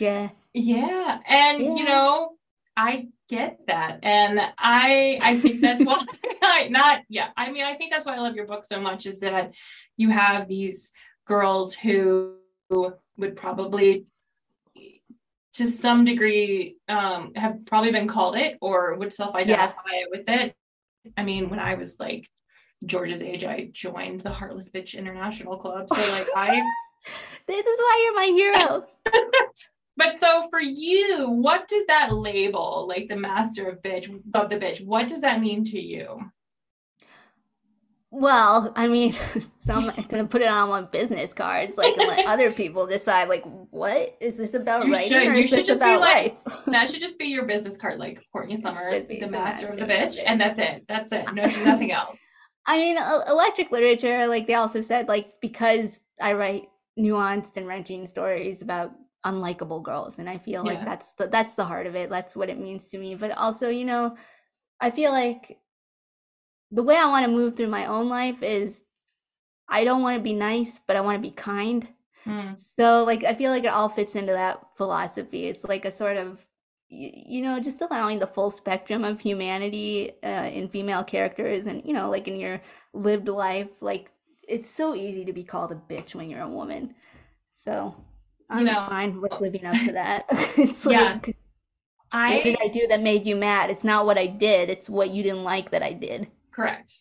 Yeah. 0.00 0.28
Yeah, 0.54 1.18
and 1.26 1.60
yeah. 1.60 1.74
you 1.74 1.84
know, 1.84 2.37
I 2.78 3.08
get 3.28 3.58
that 3.66 3.98
and 4.02 4.40
i 4.56 5.18
i 5.22 5.38
think 5.38 5.60
that's 5.60 5.84
why 5.84 6.02
I, 6.42 6.68
not 6.68 7.02
yeah 7.08 7.28
i 7.36 7.50
mean 7.50 7.64
i 7.64 7.74
think 7.74 7.92
that's 7.92 8.06
why 8.06 8.14
i 8.14 8.18
love 8.18 8.34
your 8.34 8.46
book 8.46 8.64
so 8.64 8.80
much 8.80 9.06
is 9.06 9.20
that 9.20 9.52
you 9.96 10.08
have 10.10 10.48
these 10.48 10.92
girls 11.26 11.74
who 11.74 12.36
would 12.70 13.36
probably 13.36 14.06
to 15.54 15.66
some 15.66 16.04
degree 16.04 16.76
um, 16.88 17.32
have 17.34 17.66
probably 17.66 17.90
been 17.90 18.06
called 18.06 18.36
it 18.36 18.56
or 18.60 18.94
would 18.94 19.12
self-identify 19.12 19.80
yeah. 19.92 20.04
with 20.10 20.28
it 20.28 20.54
i 21.16 21.22
mean 21.22 21.50
when 21.50 21.58
i 21.58 21.74
was 21.74 21.98
like 22.00 22.26
george's 22.86 23.22
age 23.22 23.44
i 23.44 23.68
joined 23.72 24.20
the 24.20 24.30
heartless 24.30 24.70
bitch 24.70 24.96
international 24.96 25.58
club 25.58 25.88
so 25.88 26.12
like 26.12 26.28
i 26.34 26.62
this 27.46 27.66
is 27.66 27.78
why 27.78 28.02
you're 28.04 28.14
my 28.14 28.26
hero 28.26 28.86
but 29.98 30.18
so 30.20 30.46
for 30.48 30.60
you, 30.60 31.28
what 31.28 31.66
does 31.68 31.84
that 31.88 32.14
label, 32.14 32.86
like 32.88 33.08
the 33.08 33.16
master 33.16 33.68
of 33.68 33.82
bitch, 33.82 34.08
of 34.32 34.48
the 34.48 34.56
bitch, 34.56 34.82
what 34.84 35.08
does 35.08 35.20
that 35.22 35.40
mean 35.40 35.64
to 35.64 35.80
you? 35.80 36.20
Well, 38.10 38.72
I 38.74 38.86
mean, 38.86 39.12
someone's 39.58 40.06
gonna 40.06 40.26
put 40.26 40.40
it 40.40 40.48
on 40.48 40.68
one 40.70 40.88
business 40.90 41.34
cards, 41.34 41.76
like 41.76 41.96
and 41.98 42.08
let 42.08 42.26
other 42.26 42.50
people 42.62 42.86
decide. 42.86 43.28
Like, 43.28 43.44
what 43.70 44.16
is 44.20 44.36
this 44.36 44.54
about 44.54 44.86
You 44.86 44.92
writing, 44.92 45.08
should. 45.08 45.26
or 45.26 45.34
You 45.34 45.40
is 45.42 45.50
should 45.50 45.58
this 45.58 45.66
just 45.66 45.80
be 45.80 45.96
like, 45.96 46.36
life? 46.46 46.64
That 46.66 46.90
should 46.90 47.00
just 47.06 47.18
be 47.18 47.26
your 47.26 47.44
business 47.44 47.76
card, 47.76 47.98
like 47.98 48.24
Courtney 48.32 48.56
Summers, 48.56 49.06
the 49.06 49.20
the 49.20 49.28
master 49.28 49.66
of 49.68 49.78
the 49.78 49.86
master 49.86 50.06
of 50.06 50.14
bitch, 50.14 50.22
and 50.24 50.40
that's 50.40 50.58
it. 50.58 50.84
That's 50.88 51.12
it. 51.12 51.34
No, 51.34 51.42
nothing 51.42 51.92
else. 51.92 52.18
I 52.66 52.78
mean, 52.78 52.96
electric 53.28 53.72
literature, 53.72 54.26
like 54.26 54.46
they 54.46 54.54
also 54.54 54.80
said, 54.80 55.08
like 55.08 55.34
because 55.42 56.00
I 56.20 56.32
write 56.34 56.68
nuanced 56.98 57.56
and 57.56 57.66
wrenching 57.66 58.06
stories 58.06 58.62
about 58.62 58.92
unlikable 59.24 59.82
girls, 59.82 60.18
and 60.18 60.28
I 60.28 60.38
feel 60.38 60.64
like 60.64 60.84
that's 60.84 61.12
the 61.14 61.26
that's 61.26 61.54
the 61.54 61.64
heart 61.64 61.86
of 61.86 61.94
it. 61.94 62.10
That's 62.10 62.36
what 62.36 62.48
it 62.48 62.58
means 62.58 62.88
to 62.88 62.98
me. 62.98 63.14
But 63.14 63.32
also, 63.36 63.68
you 63.68 63.84
know, 63.84 64.16
I 64.80 64.90
feel 64.90 65.12
like 65.12 65.58
the 66.70 66.82
way 66.82 66.96
I 66.96 67.06
want 67.06 67.24
to 67.24 67.30
move 67.30 67.56
through 67.56 67.68
my 67.68 67.86
own 67.86 68.08
life 68.08 68.42
is 68.42 68.82
I 69.68 69.84
don't 69.84 70.02
want 70.02 70.16
to 70.16 70.22
be 70.22 70.32
nice, 70.32 70.80
but 70.86 70.96
I 70.96 71.00
want 71.00 71.16
to 71.16 71.28
be 71.28 71.30
kind. 71.30 71.88
Hmm. 72.24 72.52
So, 72.78 73.04
like, 73.04 73.24
I 73.24 73.34
feel 73.34 73.50
like 73.50 73.64
it 73.64 73.72
all 73.72 73.88
fits 73.88 74.14
into 74.14 74.32
that 74.32 74.60
philosophy. 74.76 75.44
It's 75.44 75.64
like 75.64 75.84
a 75.84 75.94
sort 75.94 76.16
of, 76.16 76.44
you, 76.88 77.10
you 77.14 77.42
know, 77.42 77.60
just 77.60 77.80
allowing 77.80 78.18
the 78.18 78.26
full 78.26 78.50
spectrum 78.50 79.04
of 79.04 79.20
humanity 79.20 80.12
uh, 80.22 80.50
in 80.52 80.68
female 80.68 81.04
characters 81.04 81.66
and, 81.66 81.82
you 81.84 81.92
know, 81.92 82.10
like 82.10 82.28
in 82.28 82.38
your 82.38 82.60
lived 82.92 83.28
life. 83.28 83.68
Like, 83.80 84.10
it's 84.48 84.70
so 84.70 84.94
easy 84.94 85.24
to 85.24 85.32
be 85.32 85.44
called 85.44 85.72
a 85.72 85.74
bitch 85.74 86.14
when 86.14 86.30
you're 86.30 86.42
a 86.42 86.48
woman. 86.48 86.94
So, 87.52 87.94
I'm 88.50 88.64
know- 88.64 88.86
fine 88.86 89.20
with 89.20 89.32
living 89.40 89.64
up 89.66 89.76
to 89.86 89.92
that. 89.92 90.24
it's 90.30 90.84
Yeah. 90.86 91.20
I 92.10 92.36
what 92.36 92.44
did 92.44 92.56
I 92.62 92.68
do 92.68 92.86
that 92.88 93.02
made 93.02 93.26
you 93.26 93.36
mad? 93.36 93.68
It's 93.70 93.84
not 93.84 94.06
what 94.06 94.16
I 94.16 94.26
did, 94.26 94.70
it's 94.70 94.88
what 94.88 95.10
you 95.10 95.22
didn't 95.22 95.44
like 95.44 95.70
that 95.72 95.82
I 95.82 95.92
did. 95.92 96.28
Correct. 96.50 96.92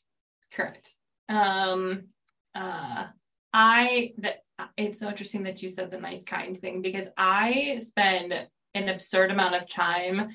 Correct. 0.51 0.93
Um 1.29 2.07
uh 2.53 3.05
I 3.53 4.13
that 4.17 4.39
it's 4.75 4.99
so 4.99 5.07
interesting 5.07 5.43
that 5.43 5.61
you 5.63 5.69
said 5.69 5.91
the 5.91 5.99
nice 5.99 6.23
kind 6.23 6.57
thing 6.57 6.81
because 6.81 7.07
I 7.17 7.77
spend 7.79 8.33
an 8.73 8.89
absurd 8.89 9.31
amount 9.31 9.55
of 9.55 9.69
time 9.69 10.29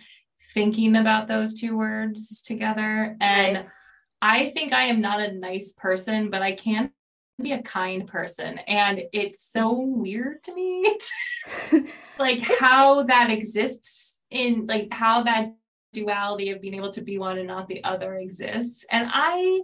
thinking 0.54 0.96
about 0.96 1.28
those 1.28 1.54
two 1.60 1.76
words 1.76 2.40
together 2.40 3.16
and 3.20 3.56
Right. 3.56 3.66
I 4.24 4.50
think 4.50 4.72
I 4.72 4.82
am 4.84 5.00
not 5.00 5.20
a 5.20 5.32
nice 5.32 5.72
person 5.72 6.30
but 6.30 6.40
I 6.42 6.52
can 6.52 6.90
be 7.40 7.52
a 7.52 7.62
kind 7.62 8.06
person 8.06 8.58
and 8.66 9.02
it's 9.12 9.42
so 9.42 9.80
weird 9.80 10.42
to 10.44 10.54
me 10.54 10.98
like 12.18 12.40
how 12.40 13.02
that 13.04 13.30
exists 13.30 14.20
in 14.30 14.66
like 14.66 14.88
how 14.92 15.22
that 15.22 15.54
duality 15.92 16.50
of 16.50 16.60
being 16.60 16.74
able 16.74 16.92
to 16.92 17.02
be 17.02 17.18
one 17.18 17.38
and 17.38 17.46
not 17.46 17.68
the 17.68 17.82
other 17.84 18.14
exists 18.16 18.84
and 18.90 19.08
i 19.12 19.60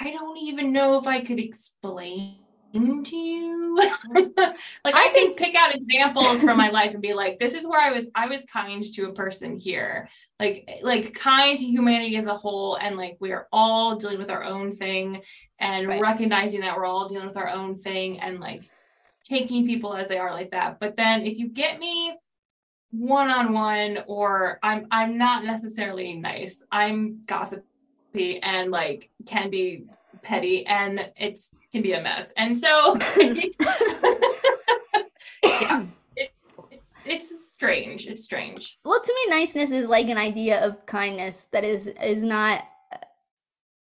i 0.00 0.10
don't 0.10 0.38
even 0.38 0.72
know 0.72 0.98
if 0.98 1.06
i 1.06 1.20
could 1.20 1.38
explain 1.38 2.43
to 2.74 3.16
you 3.16 3.76
like 4.14 4.34
i, 4.36 4.52
I 4.84 5.12
can 5.14 5.34
pick 5.34 5.54
out 5.54 5.74
examples 5.74 6.42
from 6.42 6.56
my 6.56 6.70
life 6.70 6.92
and 6.92 7.00
be 7.00 7.14
like 7.14 7.38
this 7.38 7.54
is 7.54 7.66
where 7.66 7.80
i 7.80 7.90
was 7.90 8.04
i 8.14 8.26
was 8.26 8.44
kind 8.44 8.82
to 8.94 9.06
a 9.06 9.12
person 9.12 9.56
here 9.56 10.08
like 10.40 10.68
like 10.82 11.14
kind 11.14 11.56
to 11.58 11.64
humanity 11.64 12.16
as 12.16 12.26
a 12.26 12.36
whole 12.36 12.76
and 12.76 12.96
like 12.96 13.16
we're 13.20 13.46
all 13.52 13.96
dealing 13.96 14.18
with 14.18 14.30
our 14.30 14.42
own 14.42 14.72
thing 14.72 15.22
and 15.60 15.86
Right. 15.86 16.00
recognizing 16.00 16.60
that 16.62 16.76
we're 16.76 16.84
all 16.84 17.08
dealing 17.08 17.28
with 17.28 17.36
our 17.36 17.48
own 17.48 17.76
thing 17.76 18.20
and 18.20 18.40
like 18.40 18.64
taking 19.22 19.66
people 19.66 19.94
as 19.94 20.08
they 20.08 20.18
are 20.18 20.32
like 20.32 20.50
that 20.50 20.80
but 20.80 20.96
then 20.96 21.24
if 21.24 21.38
you 21.38 21.48
get 21.48 21.78
me 21.78 22.16
one 22.90 23.30
on 23.30 23.52
one 23.52 24.04
or 24.06 24.58
I'm 24.62 24.86
I'm 24.90 25.18
not 25.18 25.44
necessarily 25.44 26.14
nice. 26.14 26.62
I'm 26.70 27.22
gossipy 27.26 28.40
and 28.40 28.70
like 28.70 29.10
can 29.26 29.50
be 29.50 29.86
petty 30.22 30.64
and 30.66 31.10
it's 31.16 31.50
can 31.74 31.82
be 31.82 31.92
a 31.92 32.00
mess. 32.00 32.32
And 32.36 32.56
so 32.56 32.96
yeah, 35.44 35.84
it, 36.16 36.30
it's 36.70 37.00
it's 37.04 37.52
strange. 37.52 38.06
It's 38.06 38.24
strange. 38.24 38.78
Well, 38.84 39.00
to 39.02 39.12
me, 39.12 39.30
niceness 39.36 39.70
is 39.70 39.88
like 39.88 40.08
an 40.08 40.16
idea 40.16 40.64
of 40.64 40.86
kindness 40.86 41.48
that 41.50 41.64
is 41.64 41.88
is 41.88 42.22
not 42.22 42.64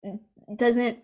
uh, 0.04 0.12
doesn't 0.56 0.98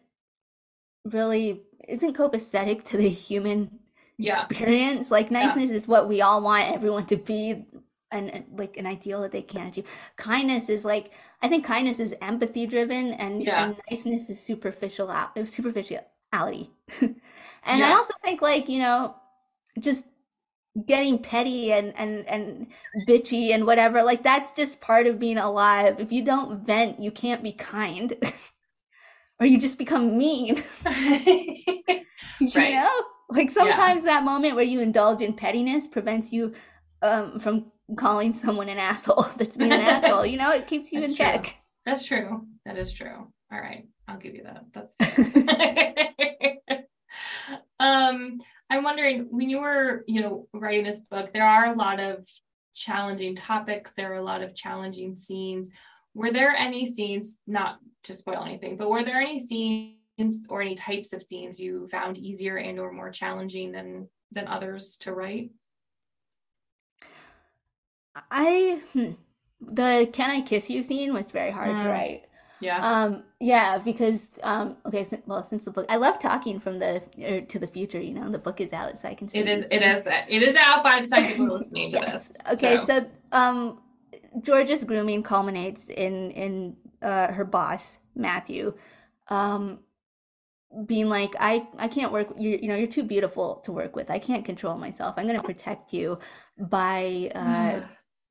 really 1.04 1.62
isn't 1.86 2.16
copacetic 2.16 2.84
to 2.84 2.96
the 2.96 3.08
human 3.08 3.80
Yeah. 4.16 4.40
experience. 4.40 5.10
Like 5.10 5.30
niceness 5.30 5.70
is 5.70 5.86
what 5.86 6.08
we 6.08 6.22
all 6.22 6.42
want 6.42 6.72
everyone 6.72 7.06
to 7.06 7.16
be, 7.16 7.66
and 8.10 8.44
like 8.56 8.78
an 8.78 8.86
ideal 8.86 9.20
that 9.22 9.32
they 9.32 9.42
can't 9.42 9.68
achieve. 9.68 9.86
Kindness 10.16 10.70
is 10.70 10.86
like 10.86 11.12
I 11.42 11.48
think 11.48 11.66
kindness 11.66 11.98
is 11.98 12.14
empathy 12.22 12.66
driven, 12.66 13.12
and, 13.12 13.42
Yeah. 13.42 13.62
and 13.62 13.76
niceness 13.90 14.30
is 14.30 14.40
superficial 14.40 15.14
superficial 15.44 16.00
superficiality. 16.32 16.70
and 17.64 17.84
I 17.84 17.92
also 17.92 18.14
think 18.22 18.42
like 18.42 18.68
you 18.68 18.78
know 18.80 19.14
just 19.80 20.04
getting 20.86 21.18
petty 21.20 21.72
and 21.72 21.92
and 21.98 22.26
and 22.28 22.66
bitchy 22.96 23.50
and 23.50 23.66
whatever 23.66 24.02
like 24.02 24.22
that's 24.22 24.52
just 24.56 24.80
part 24.80 25.06
of 25.06 25.18
being 25.18 25.38
alive 25.38 26.00
if 26.00 26.12
you 26.12 26.24
don't 26.24 26.64
vent 26.64 27.00
you 27.00 27.10
can't 27.10 27.42
be 27.42 27.52
kind 27.52 28.14
or 29.40 29.46
you 29.46 29.58
just 29.58 29.78
become 29.78 30.16
mean 30.18 30.62
you 31.26 31.80
Right. 32.54 32.72
know 32.72 32.88
like 33.30 33.50
sometimes 33.50 34.04
that 34.04 34.24
moment 34.24 34.54
where 34.54 34.64
you 34.64 34.80
indulge 34.80 35.22
in 35.22 35.32
pettiness 35.34 35.86
prevents 35.86 36.32
you 36.32 36.54
um 37.02 37.38
from 37.40 37.70
calling 37.96 38.32
someone 38.32 38.68
an 38.68 38.78
asshole 38.78 39.24
that's 39.36 39.56
being 39.56 39.72
an 39.74 39.80
asshole 39.80 40.26
you 40.26 40.36
know 40.38 40.50
it 40.52 40.66
keeps 40.66 40.92
you 40.92 40.98
That's 41.00 41.08
in 41.08 41.14
true. 41.14 41.26
check 41.26 41.56
That's 41.84 42.04
true. 42.06 42.46
That 42.66 42.76
is 42.78 42.92
true. 42.92 43.32
All 43.52 43.60
right. 43.60 43.86
I'll 44.06 44.18
give 44.18 44.34
you 44.34 44.44
that. 44.44 44.64
That's 44.72 44.94
um, 47.80 48.38
I'm 48.70 48.82
wondering 48.82 49.26
when 49.30 49.48
you 49.48 49.60
were, 49.60 50.04
you 50.06 50.20
know, 50.20 50.48
writing 50.52 50.84
this 50.84 51.00
book, 51.00 51.32
there 51.32 51.46
are 51.46 51.66
a 51.72 51.76
lot 51.76 52.00
of 52.00 52.26
challenging 52.74 53.34
topics, 53.34 53.92
there 53.96 54.12
are 54.12 54.16
a 54.18 54.22
lot 54.24 54.42
of 54.42 54.54
challenging 54.54 55.16
scenes. 55.16 55.70
Were 56.14 56.30
there 56.30 56.50
any 56.54 56.84
scenes, 56.86 57.38
not 57.46 57.78
to 58.04 58.14
spoil 58.14 58.42
anything, 58.44 58.76
but 58.76 58.90
were 58.90 59.04
there 59.04 59.20
any 59.20 59.38
scenes 59.38 60.46
or 60.48 60.60
any 60.60 60.74
types 60.74 61.12
of 61.12 61.22
scenes 61.22 61.58
you 61.60 61.88
found 61.88 62.18
easier 62.18 62.58
and 62.58 62.78
or 62.78 62.92
more 62.92 63.10
challenging 63.10 63.72
than 63.72 64.08
than 64.32 64.46
others 64.46 64.96
to 64.96 65.14
write? 65.14 65.50
i 68.32 68.80
hmm, 68.92 69.12
the 69.60 70.08
can 70.12 70.28
i 70.30 70.40
kiss 70.40 70.68
you 70.68 70.82
scene 70.82 71.12
was 71.14 71.30
very 71.30 71.52
hard 71.52 71.68
Mm. 71.76 71.82
to 71.84 71.88
write 71.88 72.24
Yeah. 72.60 72.78
Um, 72.82 73.24
yeah, 73.40 73.78
because 73.78 74.26
um, 74.42 74.76
okay, 74.86 75.04
si- 75.04 75.22
well, 75.26 75.44
since 75.44 75.64
the 75.64 75.70
book, 75.70 75.86
I 75.88 75.96
love 75.96 76.18
talking 76.20 76.58
from 76.58 76.78
the 76.78 77.02
er, 77.22 77.40
to 77.42 77.58
the 77.58 77.66
future. 77.66 78.00
You 78.00 78.14
know, 78.14 78.30
the 78.30 78.38
book 78.38 78.60
is 78.60 78.72
out, 78.72 78.96
so 78.98 79.08
I 79.08 79.14
can 79.14 79.28
see. 79.28 79.38
it 79.38 79.48
is 79.48 79.62
it 79.70 79.80
things. 79.80 80.06
is 80.06 80.12
it 80.28 80.42
is 80.42 80.56
out 80.56 80.82
by 80.82 81.00
the 81.00 81.06
time 81.06 81.24
people 81.26 81.46
are 81.46 81.52
listening 81.58 81.90
to 81.92 81.98
Yes. 81.98 82.28
this. 82.28 82.36
Okay, 82.54 82.78
so 82.84 83.08
um, 83.32 83.80
Georgia's 84.42 84.84
grooming 84.84 85.22
culminates 85.22 85.88
in 85.88 86.30
in 86.32 86.76
uh, 87.02 87.32
her 87.32 87.44
boss 87.44 87.98
Matthew, 88.16 88.74
um, 89.28 89.78
being 90.86 91.08
like, 91.08 91.34
I 91.38 91.66
I 91.78 91.88
can't 91.88 92.12
work. 92.12 92.28
You 92.38 92.58
you 92.60 92.68
know, 92.68 92.74
you're 92.76 92.86
too 92.88 93.04
beautiful 93.04 93.56
to 93.64 93.72
work 93.72 93.94
with. 93.96 94.10
I 94.10 94.18
can't 94.18 94.44
control 94.44 94.76
myself. 94.76 95.14
I'm 95.16 95.26
gonna 95.26 95.42
protect 95.42 95.92
you 95.92 96.18
by 96.58 97.30
uh, 97.34 97.80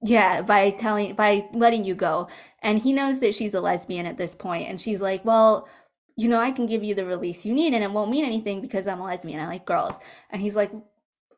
yeah, 0.01 0.41
by 0.41 0.71
telling 0.71 1.15
by 1.15 1.47
letting 1.53 1.83
you 1.83 1.95
go. 1.95 2.27
And 2.61 2.79
he 2.79 2.93
knows 2.93 3.19
that 3.19 3.35
she's 3.35 3.53
a 3.53 3.61
lesbian 3.61 4.05
at 4.05 4.17
this 4.17 4.35
point, 4.35 4.69
and 4.69 4.79
she's 4.79 5.01
like, 5.01 5.25
"Well, 5.25 5.67
you 6.15 6.29
know, 6.29 6.39
I 6.39 6.51
can 6.51 6.65
give 6.67 6.83
you 6.83 6.95
the 6.95 7.05
release 7.05 7.45
you 7.45 7.53
need, 7.53 7.73
and 7.73 7.83
it 7.83 7.91
won't 7.91 8.11
mean 8.11 8.25
anything 8.25 8.61
because 8.61 8.87
I'm 8.87 8.99
a 9.01 9.05
lesbian. 9.05 9.39
I 9.39 9.47
like 9.47 9.65
girls." 9.65 9.99
And 10.29 10.41
he's 10.41 10.55
like, 10.55 10.71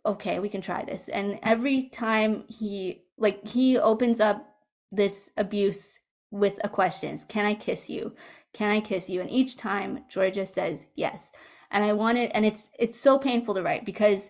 "Okay, 0.05 0.39
we 0.39 0.49
can 0.49 0.61
try 0.61 0.83
this." 0.83 1.07
And 1.09 1.39
every 1.43 1.83
time 1.89 2.43
he 2.47 3.03
like 3.17 3.47
he 3.47 3.77
opens 3.77 4.19
up 4.19 4.45
this 4.91 5.31
abuse 5.37 5.99
with 6.31 6.59
a 6.63 6.69
questions, 6.69 7.25
"Can 7.25 7.45
I 7.45 7.53
kiss 7.53 7.89
you? 7.89 8.13
Can 8.53 8.69
I 8.71 8.81
kiss 8.81 9.09
you?" 9.09 9.21
And 9.21 9.29
each 9.29 9.57
time 9.57 10.05
Georgia 10.09 10.45
says 10.45 10.85
yes. 10.95 11.31
And 11.71 11.83
I 11.85 11.93
want 11.93 12.17
it, 12.17 12.31
and 12.33 12.45
it's 12.45 12.69
it's 12.79 12.99
so 12.99 13.17
painful 13.19 13.55
to 13.55 13.63
write 13.63 13.85
because 13.85 14.29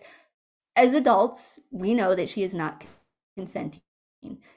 as 0.76 0.94
adults, 0.94 1.58
we 1.70 1.94
know 1.94 2.14
that 2.14 2.28
she 2.28 2.42
is 2.44 2.54
not 2.54 2.84
consenting. 3.36 3.82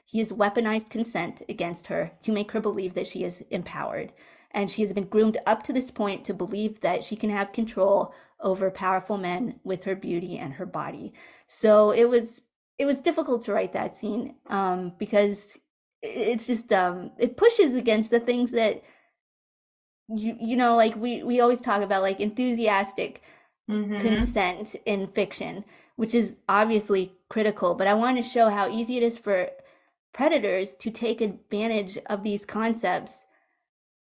He 0.04 0.18
has 0.18 0.32
weaponized 0.32 0.90
consent 0.90 1.42
against 1.48 1.86
her 1.88 2.12
to 2.22 2.32
make 2.32 2.52
her 2.52 2.60
believe 2.60 2.94
that 2.94 3.06
she 3.06 3.24
is 3.24 3.44
empowered. 3.50 4.12
And 4.50 4.70
she 4.70 4.82
has 4.82 4.92
been 4.92 5.08
groomed 5.08 5.38
up 5.46 5.62
to 5.64 5.72
this 5.72 5.90
point 5.90 6.24
to 6.26 6.34
believe 6.34 6.80
that 6.80 7.02
she 7.02 7.16
can 7.16 7.30
have 7.30 7.52
control 7.52 8.14
over 8.40 8.70
powerful 8.70 9.16
men 9.16 9.58
with 9.64 9.84
her 9.84 9.96
beauty 9.96 10.38
and 10.38 10.54
her 10.54 10.66
body. 10.66 11.12
So 11.46 11.90
it 11.90 12.08
was 12.08 12.42
it 12.78 12.86
was 12.86 13.00
difficult 13.00 13.44
to 13.44 13.52
write 13.52 13.72
that 13.72 13.94
scene 13.94 14.34
um, 14.48 14.92
because 14.98 15.58
it's 16.02 16.46
just 16.46 16.72
um, 16.72 17.12
it 17.18 17.36
pushes 17.36 17.74
against 17.74 18.10
the 18.10 18.20
things 18.20 18.50
that 18.52 18.82
you 20.08 20.36
you 20.40 20.56
know 20.56 20.76
like 20.76 20.94
we 20.96 21.22
we 21.22 21.40
always 21.40 21.60
talk 21.60 21.82
about 21.82 22.02
like 22.02 22.20
enthusiastic 22.20 23.22
Mhm. 23.68 23.98
consent 24.00 24.76
in 24.84 25.06
fiction 25.08 25.64
which 25.96 26.14
is 26.14 26.38
obviously 26.48 27.12
critical, 27.28 27.74
but 27.74 27.86
I 27.86 27.94
want 27.94 28.16
to 28.18 28.22
show 28.22 28.50
how 28.50 28.68
easy 28.70 28.96
it 28.96 29.02
is 29.02 29.18
for 29.18 29.50
predators 30.12 30.74
to 30.76 30.90
take 30.90 31.20
advantage 31.20 31.98
of 32.06 32.22
these 32.22 32.44
concepts 32.46 33.22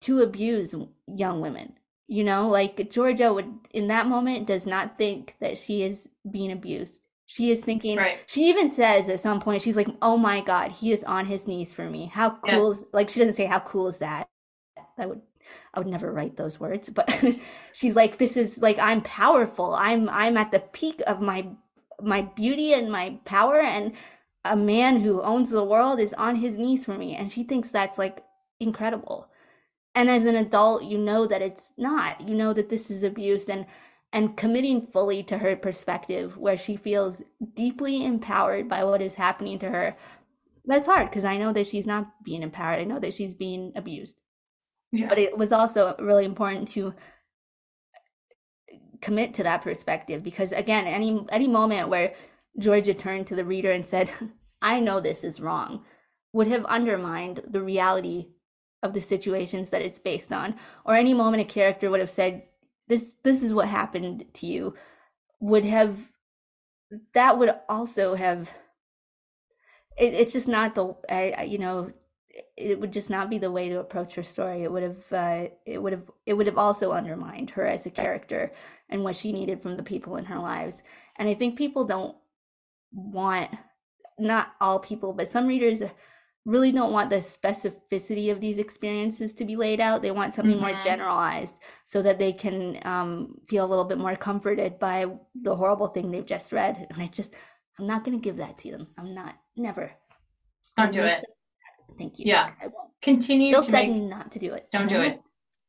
to 0.02 0.20
abuse 0.20 0.74
young 1.06 1.40
women. 1.40 1.74
You 2.08 2.24
know, 2.24 2.48
like 2.48 2.90
Georgia 2.90 3.32
would 3.32 3.52
in 3.72 3.88
that 3.88 4.06
moment 4.06 4.46
does 4.46 4.66
not 4.66 4.98
think 4.98 5.36
that 5.40 5.58
she 5.58 5.82
is 5.82 6.08
being 6.30 6.52
abused. 6.52 7.02
She 7.26 7.52
is 7.52 7.62
thinking 7.62 7.96
Right. 7.98 8.20
she 8.26 8.48
even 8.48 8.72
says 8.72 9.08
at 9.08 9.20
some 9.20 9.40
point, 9.40 9.62
she's 9.62 9.76
like, 9.76 9.88
Oh 10.02 10.16
my 10.16 10.40
god, 10.40 10.72
he 10.72 10.92
is 10.92 11.04
on 11.04 11.26
his 11.26 11.46
knees 11.46 11.72
for 11.72 11.88
me. 11.88 12.06
How 12.06 12.30
cool 12.30 12.72
is 12.72 12.84
like 12.92 13.10
she 13.10 13.20
doesn't 13.20 13.36
say 13.36 13.46
how 13.46 13.60
cool 13.60 13.88
is 13.88 13.98
that? 13.98 14.28
I 14.98 15.06
would 15.06 15.22
I 15.74 15.80
would 15.80 15.88
never 15.88 16.12
write 16.12 16.36
those 16.36 16.60
words, 16.60 16.90
but 16.90 17.08
she's 17.72 17.94
like, 17.96 18.18
This 18.18 18.36
is 18.36 18.58
like 18.58 18.78
I'm 18.80 19.02
powerful. 19.02 19.74
I'm 19.74 20.08
I'm 20.08 20.36
at 20.36 20.50
the 20.52 20.60
peak 20.60 21.02
of 21.06 21.20
my 21.20 21.48
my 22.02 22.22
beauty 22.22 22.72
and 22.74 22.90
my 22.90 23.18
power 23.24 23.56
and 23.60 23.92
a 24.44 24.56
man 24.56 25.00
who 25.00 25.20
owns 25.22 25.50
the 25.50 25.64
world 25.64 26.00
is 26.00 26.12
on 26.14 26.36
his 26.36 26.58
knees 26.58 26.84
for 26.84 26.96
me. 26.96 27.14
And 27.14 27.30
she 27.30 27.44
thinks 27.44 27.70
that's 27.70 27.98
like 27.98 28.24
incredible 28.58 29.28
and 29.94 30.08
as 30.08 30.24
an 30.24 30.36
adult 30.36 30.84
you 30.84 30.98
know 30.98 31.26
that 31.26 31.42
it's 31.42 31.72
not 31.76 32.20
you 32.28 32.34
know 32.34 32.52
that 32.52 32.68
this 32.68 32.90
is 32.90 33.02
abuse 33.02 33.48
and 33.48 33.66
and 34.12 34.36
committing 34.36 34.80
fully 34.86 35.22
to 35.22 35.38
her 35.38 35.56
perspective 35.56 36.36
where 36.36 36.56
she 36.56 36.76
feels 36.76 37.22
deeply 37.54 38.04
empowered 38.04 38.68
by 38.68 38.84
what 38.84 39.00
is 39.02 39.14
happening 39.14 39.58
to 39.58 39.68
her 39.70 39.96
that's 40.66 40.86
hard 40.86 41.08
because 41.08 41.24
i 41.24 41.36
know 41.36 41.52
that 41.52 41.66
she's 41.66 41.86
not 41.86 42.08
being 42.24 42.42
empowered 42.42 42.78
i 42.80 42.84
know 42.84 42.98
that 42.98 43.14
she's 43.14 43.34
being 43.34 43.72
abused 43.74 44.18
Yeah. 44.92 45.08
but 45.08 45.18
it 45.18 45.36
was 45.38 45.52
also 45.52 45.94
really 45.98 46.24
important 46.24 46.68
to 46.68 46.94
commit 49.00 49.34
to 49.34 49.42
that 49.42 49.62
perspective 49.62 50.22
because 50.22 50.52
again 50.52 50.86
any 50.86 51.24
any 51.30 51.48
moment 51.48 51.88
where 51.88 52.14
georgia 52.58 52.94
turned 52.94 53.26
to 53.26 53.36
the 53.36 53.44
reader 53.44 53.70
and 53.70 53.86
said 53.86 54.10
i 54.62 54.78
know 54.80 55.00
this 55.00 55.24
is 55.24 55.40
wrong 55.40 55.84
would 56.32 56.46
have 56.46 56.64
undermined 56.66 57.42
the 57.48 57.62
reality 57.62 58.28
of 58.82 58.92
the 58.94 59.00
situations 59.00 59.70
that 59.70 59.82
it's 59.82 59.98
based 59.98 60.32
on. 60.32 60.54
Or 60.84 60.94
any 60.94 61.12
moment 61.12 61.42
a 61.42 61.44
character 61.44 61.90
would 61.90 62.00
have 62.00 62.10
said 62.10 62.44
this 62.88 63.14
this 63.22 63.42
is 63.42 63.54
what 63.54 63.68
happened 63.68 64.24
to 64.34 64.46
you 64.46 64.74
would 65.40 65.64
have 65.64 65.96
that 67.14 67.38
would 67.38 67.50
also 67.68 68.14
have 68.14 68.50
it, 69.98 70.14
it's 70.14 70.32
just 70.32 70.48
not 70.48 70.74
the 70.74 70.94
I, 71.08 71.34
I- 71.38 71.42
you 71.44 71.58
know 71.58 71.92
it 72.56 72.78
would 72.80 72.92
just 72.92 73.10
not 73.10 73.28
be 73.30 73.38
the 73.38 73.50
way 73.50 73.68
to 73.68 73.80
approach 73.80 74.14
her 74.14 74.22
story. 74.22 74.62
It 74.62 74.70
would 74.72 74.82
have 74.82 75.12
uh, 75.12 75.48
it 75.66 75.82
would 75.82 75.92
have 75.92 76.10
it 76.26 76.34
would 76.34 76.46
have 76.46 76.58
also 76.58 76.92
undermined 76.92 77.50
her 77.50 77.66
as 77.66 77.86
a 77.86 77.90
character 77.90 78.52
and 78.88 79.02
what 79.04 79.16
she 79.16 79.32
needed 79.32 79.62
from 79.62 79.76
the 79.76 79.82
people 79.82 80.16
in 80.16 80.26
her 80.26 80.38
lives. 80.38 80.82
And 81.16 81.28
i 81.28 81.34
think 81.34 81.56
people 81.56 81.84
don't 81.84 82.16
want 82.92 83.50
not 84.18 84.52
all 84.60 84.78
people 84.78 85.12
but 85.12 85.28
some 85.28 85.46
readers 85.46 85.82
really 86.46 86.72
don't 86.72 86.92
want 86.92 87.10
the 87.10 87.16
specificity 87.16 88.32
of 88.32 88.40
these 88.40 88.58
experiences 88.58 89.34
to 89.34 89.44
be 89.44 89.56
laid 89.56 89.78
out. 89.78 90.00
They 90.00 90.10
want 90.10 90.32
something 90.34 90.58
more 90.58 90.70
Mhm. 90.70 90.82
generalized 90.82 91.56
so 91.84 92.00
that 92.02 92.18
they 92.18 92.32
can 92.32 92.78
um, 92.86 93.38
feel 93.46 93.64
a 93.64 93.68
little 93.68 93.84
bit 93.84 93.98
more 93.98 94.16
comforted 94.16 94.78
by 94.78 95.06
the 95.34 95.54
horrible 95.54 95.88
thing 95.88 96.10
they've 96.10 96.24
just 96.24 96.50
read. 96.50 96.86
And 96.90 97.02
i 97.02 97.06
just 97.06 97.34
i'm 97.78 97.86
not 97.86 98.04
going 98.04 98.18
to 98.18 98.22
give 98.24 98.38
that 98.38 98.56
to 98.58 98.70
them. 98.70 98.88
I'm 98.98 99.14
not 99.14 99.34
never. 99.56 99.92
Don't 100.76 100.92
do 100.92 101.00
it. 101.02 101.24
Thank 101.98 102.18
you 102.18 102.24
Yeah. 102.26 102.50
i 102.60 102.66
won't 102.66 102.90
Continue 103.02 103.52
Jill 103.52 103.62
to 103.64 103.70
said 103.70 103.88
make. 103.88 104.02
not 104.02 104.30
to 104.32 104.38
do 104.38 104.52
it. 104.52 104.68
Don't 104.70 104.86
do 104.86 105.00
it. 105.00 105.20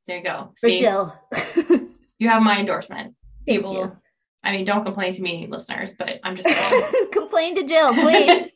There 0.06 0.18
you 0.18 0.24
go. 0.24 0.54
For 0.60 0.68
See? 0.70 0.80
Jill. 0.80 1.18
You 2.20 2.30
have 2.30 2.44
my 2.44 2.60
endorsement. 2.60 3.16
Thank 3.48 3.60
People- 3.62 3.74
you. 3.74 3.98
I 4.44 4.52
mean, 4.52 4.66
don't 4.66 4.84
complain 4.84 5.14
to 5.14 5.22
me, 5.24 5.48
listeners, 5.50 5.94
but 5.98 6.20
I'm 6.24 6.36
just. 6.36 6.50
Complain 7.12 7.56
to 7.56 7.64
Jill, 7.64 7.94
please. 8.04 8.50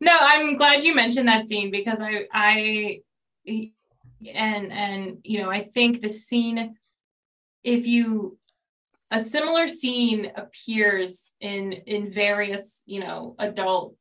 no, 0.00 0.16
I'm 0.20 0.56
glad 0.58 0.82
you 0.84 0.94
mentioned 0.94 1.28
that 1.28 1.46
scene 1.46 1.70
because 1.70 2.00
I, 2.00 2.26
I, 2.32 3.00
and 3.46 4.72
and 4.72 5.18
you 5.24 5.40
know, 5.42 5.50
I 5.50 5.62
think 5.62 6.00
the 6.02 6.08
scene, 6.08 6.76
if 7.64 7.86
you, 7.86 8.38
a 9.10 9.22
similar 9.22 9.68
scene 9.68 10.32
appears 10.36 11.34
in 11.40 11.72
in 11.72 12.10
various, 12.10 12.82
you 12.86 13.00
know, 13.00 13.34
adult 13.38 13.94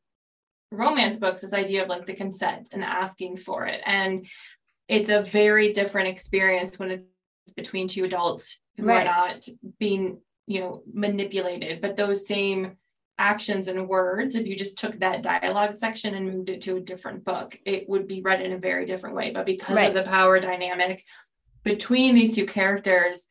romance 0.76 1.18
books. 1.18 1.42
This 1.42 1.54
idea 1.54 1.84
of 1.84 1.90
like 1.90 2.06
the 2.06 2.14
consent 2.14 2.70
and 2.72 2.84
asking 2.84 3.38
for 3.38 3.66
it, 3.66 3.82
and 3.86 4.26
it's 4.88 5.10
a 5.10 5.24
very 5.24 5.74
different 5.74 6.08
experience 6.10 6.78
when 6.78 6.92
it's 6.92 7.54
between 7.56 7.88
two 7.88 8.04
adults 8.06 8.60
who 8.78 8.86
Right. 8.86 9.08
are 9.08 9.28
not 9.30 9.48
being, 9.80 10.20
you 10.48 10.60
know, 10.60 10.84
manipulated, 10.94 11.82
but 11.82 11.96
those 11.98 12.28
same 12.28 12.78
actions 13.18 13.68
and 13.68 13.88
words, 13.88 14.36
if 14.36 14.46
you 14.46 14.56
just 14.56 14.78
took 14.78 15.00
that 15.00 15.22
dialogue 15.22 15.76
section 15.76 16.14
and 16.16 16.30
moved 16.32 16.50
it 16.50 16.62
to 16.64 16.76
a 16.76 16.82
different 16.82 17.24
book, 17.24 17.58
it 17.66 17.88
would 17.88 18.08
be 18.08 18.22
read 18.22 18.42
in 18.42 18.52
a 18.52 18.58
very 18.58 18.86
different 18.86 19.16
way. 19.16 19.32
But 19.32 19.46
because 19.46 19.76
Right. 19.76 19.88
of 19.88 19.94
the 19.94 20.04
power 20.04 20.40
dynamic 20.40 21.04
between 21.64 22.14
these 22.14 22.36
two 22.36 22.46
characters, 22.46 23.26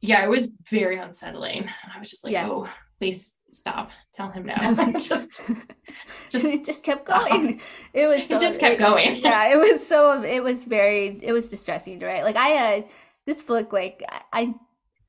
yeah, 0.00 0.22
it 0.24 0.28
was 0.28 0.48
very 0.70 0.96
unsettling. 0.98 1.68
I 1.94 1.98
was 1.98 2.10
just 2.10 2.24
like, 2.24 2.32
Yeah. 2.32 2.48
oh, 2.48 2.68
please 3.02 3.34
stop. 3.50 3.90
Tell 4.14 4.30
him 4.30 4.46
no. 4.46 4.54
just 4.92 5.42
just 6.30 6.44
it 6.44 6.64
just 6.64 6.84
kept 6.84 7.04
going. 7.04 7.60
It 7.92 8.06
was 8.06 8.20
It 8.20 8.28
so, 8.28 8.38
just 8.38 8.60
kept 8.60 8.78
going. 8.78 9.16
yeah, 9.24 9.52
it 9.52 9.58
was 9.58 9.84
so 9.84 10.22
it 10.22 10.40
was 10.40 10.62
very 10.62 11.18
it 11.20 11.32
was 11.32 11.48
distressing 11.48 11.98
to 11.98 12.06
write. 12.06 12.22
Like 12.22 12.36
I 12.36 12.78
uh 12.78 12.82
this 13.26 13.42
book 13.42 13.72
like 13.72 14.04
I 14.32 14.54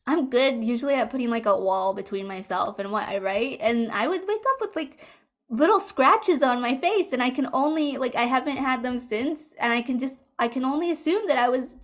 I'm 0.08 0.32
good 0.32 0.64
usually 0.64 0.96
at 0.96 1.12
putting 1.12 1.30
like 1.30 1.46
a 1.46 1.56
wall 1.56 1.94
between 1.94 2.28
myself 2.28 2.80
and 2.80 2.92
what 2.92 3.08
I 3.08 3.20
write 3.20 3.60
and 3.62 3.92
I 3.92 4.08
would 4.08 4.28
wake 4.28 4.46
up 4.54 4.62
with 4.62 4.76
like 4.76 5.06
little 5.50 5.80
scratches 5.80 6.42
on 6.42 6.62
my 6.62 6.76
face 6.76 7.14
and 7.14 7.22
I 7.22 7.30
can 7.30 7.48
only 7.54 7.98
like 7.98 8.16
I 8.16 8.24
haven't 8.24 8.58
had 8.58 8.82
them 8.82 9.00
since 9.00 9.40
and 9.60 9.72
I 9.72 9.84
can 9.84 10.00
just 10.00 10.16
I 10.40 10.48
can 10.48 10.66
only 10.66 10.90
assume 10.90 11.28
that 11.28 11.38
I 11.38 11.50
was 11.50 11.76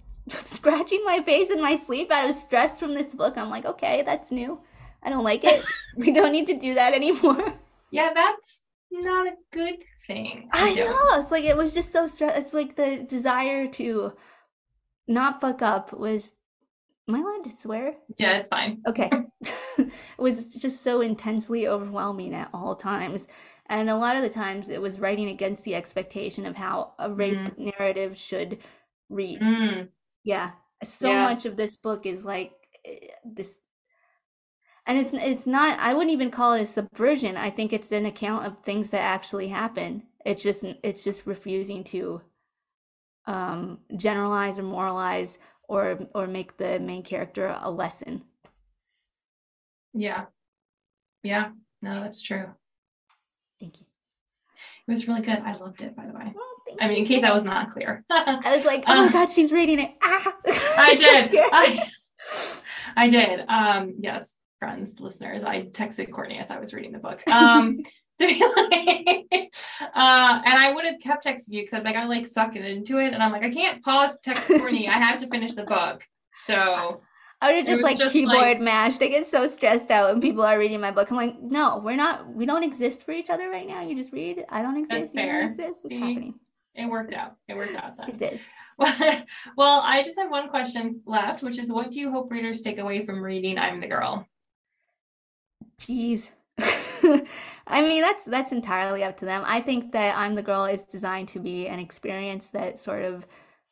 scratching 0.45 1.03
my 1.05 1.21
face 1.21 1.51
in 1.51 1.61
my 1.61 1.77
sleep 1.77 2.11
out 2.11 2.27
of 2.27 2.35
stress 2.35 2.79
from 2.79 2.95
this 2.95 3.13
book. 3.13 3.37
I'm 3.37 3.51
like, 3.51 3.65
okay, 3.65 4.01
that's 4.01 4.31
new. 4.31 4.59
I 5.03 5.09
don't 5.09 5.23
like 5.23 5.43
it. 5.43 5.63
we 5.95 6.11
don't 6.11 6.31
need 6.31 6.47
to 6.47 6.57
do 6.57 6.73
that 6.75 6.93
anymore. 6.93 7.53
yeah, 7.91 8.11
that's 8.13 8.63
not 8.91 9.27
a 9.27 9.35
good 9.51 9.75
thing. 10.05 10.49
I 10.51 10.73
know. 10.73 11.21
It's 11.21 11.31
like 11.31 11.45
it 11.45 11.57
was 11.57 11.73
just 11.73 11.91
so 11.91 12.07
stress. 12.07 12.37
It's 12.37 12.53
like 12.53 12.75
the 12.75 12.97
desire 13.07 13.67
to 13.67 14.13
not 15.07 15.41
fuck 15.41 15.61
up 15.61 15.93
was. 15.93 16.33
Am 17.07 17.15
I 17.15 17.19
allowed 17.19 17.43
to 17.45 17.57
swear? 17.57 17.95
Yeah, 18.19 18.37
it's 18.37 18.47
fine. 18.47 18.83
Okay. 18.87 19.09
it 19.79 19.91
was 20.19 20.47
just 20.53 20.83
so 20.83 21.01
intensely 21.01 21.67
overwhelming 21.67 22.35
at 22.35 22.49
all 22.53 22.75
times. 22.75 23.27
And 23.65 23.89
a 23.89 23.95
lot 23.95 24.15
of 24.15 24.21
the 24.21 24.29
times 24.29 24.69
it 24.69 24.81
was 24.81 24.99
writing 24.99 25.29
against 25.29 25.63
the 25.63 25.73
expectation 25.75 26.45
of 26.45 26.55
how 26.55 26.93
a 26.99 27.09
rape 27.11 27.57
narrative 27.57 28.15
should 28.17 28.59
read. 29.09 29.39
Mm, 29.41 29.87
Yeah. 30.23 30.51
So 30.83 31.09
Yeah. 31.09 31.23
much 31.23 31.45
of 31.45 31.57
this 31.57 31.75
book 31.75 32.05
is 32.05 32.23
like 32.25 32.51
eh, 32.85 33.07
this 33.25 33.59
and 34.89 34.99
it's 34.99 35.13
it's 35.13 35.47
not 35.47 35.79
I 35.79 35.93
wouldn't 35.93 36.11
even 36.13 36.31
call 36.31 36.53
it 36.55 36.63
a 36.63 36.67
subversion. 36.67 37.37
I 37.37 37.51
think 37.51 37.73
it's 37.73 37.93
an 37.93 38.05
account 38.07 38.47
of 38.47 38.59
things 38.59 38.91
that 38.91 39.01
actually 39.01 39.49
happen. 39.49 40.03
It's 40.25 40.43
just 40.43 40.65
it's 40.83 41.03
just 41.05 41.25
refusing 41.27 41.85
to 41.85 42.21
um 43.27 43.79
generalize 43.97 44.59
or 44.59 44.63
moralize 44.63 45.37
or 45.69 45.99
or 46.15 46.27
make 46.27 46.57
the 46.57 46.79
main 46.79 47.03
character 47.03 47.55
a 47.61 47.71
lesson. 47.71 48.23
yeah. 49.93 50.25
Yeah. 51.23 51.51
No, 51.81 52.01
that's 52.01 52.21
true. 52.21 52.47
Thank 53.59 53.81
you. 53.81 53.87
It 54.87 54.91
was 54.91 55.07
really 55.07 55.21
good. 55.21 55.39
I 55.39 55.53
loved 55.53 55.81
it, 55.81 55.95
by 55.95 56.05
the 56.07 56.13
way. 56.13 56.31
Well, 56.35 56.77
I 56.81 56.87
mean, 56.89 56.99
in 56.99 57.05
case 57.05 57.23
I 57.23 57.33
was 57.33 57.43
not 57.45 57.71
clear. 57.71 58.03
I 58.09 58.39
I 58.45 58.55
was 58.57 58.65
like, 58.65 58.85
oh 58.87 58.95
my 58.95 59.07
Uh, 59.07 59.11
god, 59.11 59.31
she's 59.31 59.51
reading 59.51 59.79
it. 59.79 59.91
Ah! 60.03 60.35
I'm 60.77 60.97
did. 60.97 61.35
I, 61.35 61.91
I 62.97 63.09
did. 63.09 63.45
Um, 63.47 63.95
yes, 63.99 64.35
friends, 64.59 64.99
listeners, 64.99 65.43
I 65.43 65.63
texted 65.63 66.11
Courtney 66.11 66.37
as 66.37 66.51
I 66.51 66.59
was 66.59 66.73
reading 66.73 66.91
the 66.91 66.99
book. 66.99 67.23
Um, 67.31 67.79
to 68.19 68.27
be 68.27 68.43
like, 68.43 69.55
uh, 69.81 70.41
and 70.45 70.59
I 70.59 70.73
would 70.73 70.83
have 70.83 70.99
kept 70.99 71.25
texting 71.25 71.51
you 71.51 71.61
because 71.61 71.79
I'm 71.79 71.85
like, 71.85 71.95
I 71.95 72.05
like 72.05 72.27
sucking 72.27 72.65
into 72.65 72.97
it, 72.99 73.13
and 73.13 73.23
I'm 73.23 73.31
like, 73.31 73.43
I 73.43 73.49
can't 73.49 73.81
pause 73.81 74.19
to 74.19 74.19
text 74.21 74.49
Courtney. 74.49 74.89
I 74.89 74.93
have 74.93 75.21
to 75.21 75.27
finish 75.29 75.53
the 75.53 75.63
book. 75.63 76.05
So 76.33 77.01
I 77.41 77.53
would 77.53 77.59
It 77.59 77.65
just 77.65 77.81
like 77.81 77.97
just, 77.97 78.11
keyboard 78.11 78.35
like- 78.35 78.61
mash. 78.61 78.97
They 78.97 79.07
get 79.07 79.25
so 79.25 79.47
stressed 79.47 79.89
out 79.89 80.11
when 80.11 80.19
people 80.19 80.43
are 80.43 80.59
reading 80.59 80.81
my 80.81 80.91
book. 80.91 81.09
I'm 81.09 81.15
like, 81.15 81.41
no, 81.41 81.77
we're 81.77 81.95
not. 81.95 82.27
We 82.27 82.45
don't 82.45 82.63
exist 82.63 83.03
for 83.03 83.11
each 83.11 83.29
other 83.29 83.49
right 83.49 83.67
now. 83.67 83.81
You 83.81 83.95
just 83.95 84.11
read. 84.11 84.45
I 84.49 84.61
don't 84.61 84.75
exist. 84.75 85.13
You 85.15 85.21
fair. 85.21 85.41
don't 85.41 85.51
exist. 85.51 85.79
It's 85.85 85.89
See? 85.89 85.99
happening. 85.99 86.39
it 86.75 86.85
worked 86.87 87.13
out. 87.13 87.37
It 87.47 87.55
worked 87.55 87.75
out 87.75 87.95
then. 87.95 88.09
It 88.09 88.17
did. 88.17 88.39
well, 89.57 89.81
I 89.83 90.03
just 90.03 90.17
have 90.17 90.29
one 90.29 90.49
question 90.49 91.01
left, 91.05 91.41
which 91.41 91.57
is 91.57 91.71
what 91.71 91.91
do 91.91 91.99
you 91.99 92.11
hope 92.11 92.31
readers 92.31 92.61
take 92.61 92.79
away 92.79 93.05
from 93.05 93.21
reading 93.21 93.57
I'm 93.57 93.79
the 93.79 93.87
Girl? 93.87 94.25
Jeez. 95.79 96.29
I 97.67 97.81
mean, 97.81 98.01
that's 98.01 98.25
that's 98.25 98.51
entirely 98.51 99.03
up 99.03 99.17
to 99.17 99.25
them. 99.25 99.43
I 99.45 99.61
think 99.61 99.93
that 99.93 100.17
I'm 100.17 100.35
the 100.35 100.43
Girl 100.43 100.65
is 100.65 100.81
designed 100.83 101.29
to 101.29 101.39
be 101.39 101.67
an 101.67 101.79
experience 101.79 102.47
that 102.49 102.79
sort 102.79 103.03
of 103.03 103.25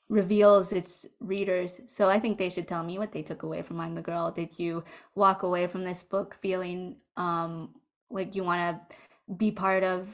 reveals 0.09 0.71
its 0.71 1.05
readers. 1.19 1.81
So 1.87 2.09
I 2.09 2.19
think 2.19 2.37
they 2.37 2.49
should 2.49 2.67
tell 2.67 2.83
me 2.83 2.97
what 2.97 3.11
they 3.11 3.23
took 3.23 3.43
away 3.43 3.61
from 3.61 3.79
I'm 3.81 3.95
the 3.95 4.01
Girl. 4.01 4.31
Did 4.31 4.57
you 4.57 4.83
walk 5.15 5.43
away 5.43 5.67
from 5.67 5.83
this 5.83 6.03
book 6.03 6.35
feeling 6.41 6.97
um, 7.17 7.75
like 8.09 8.35
you 8.35 8.43
want 8.43 8.79
to 8.89 8.95
be 9.35 9.51
part 9.51 9.83
of 9.83 10.07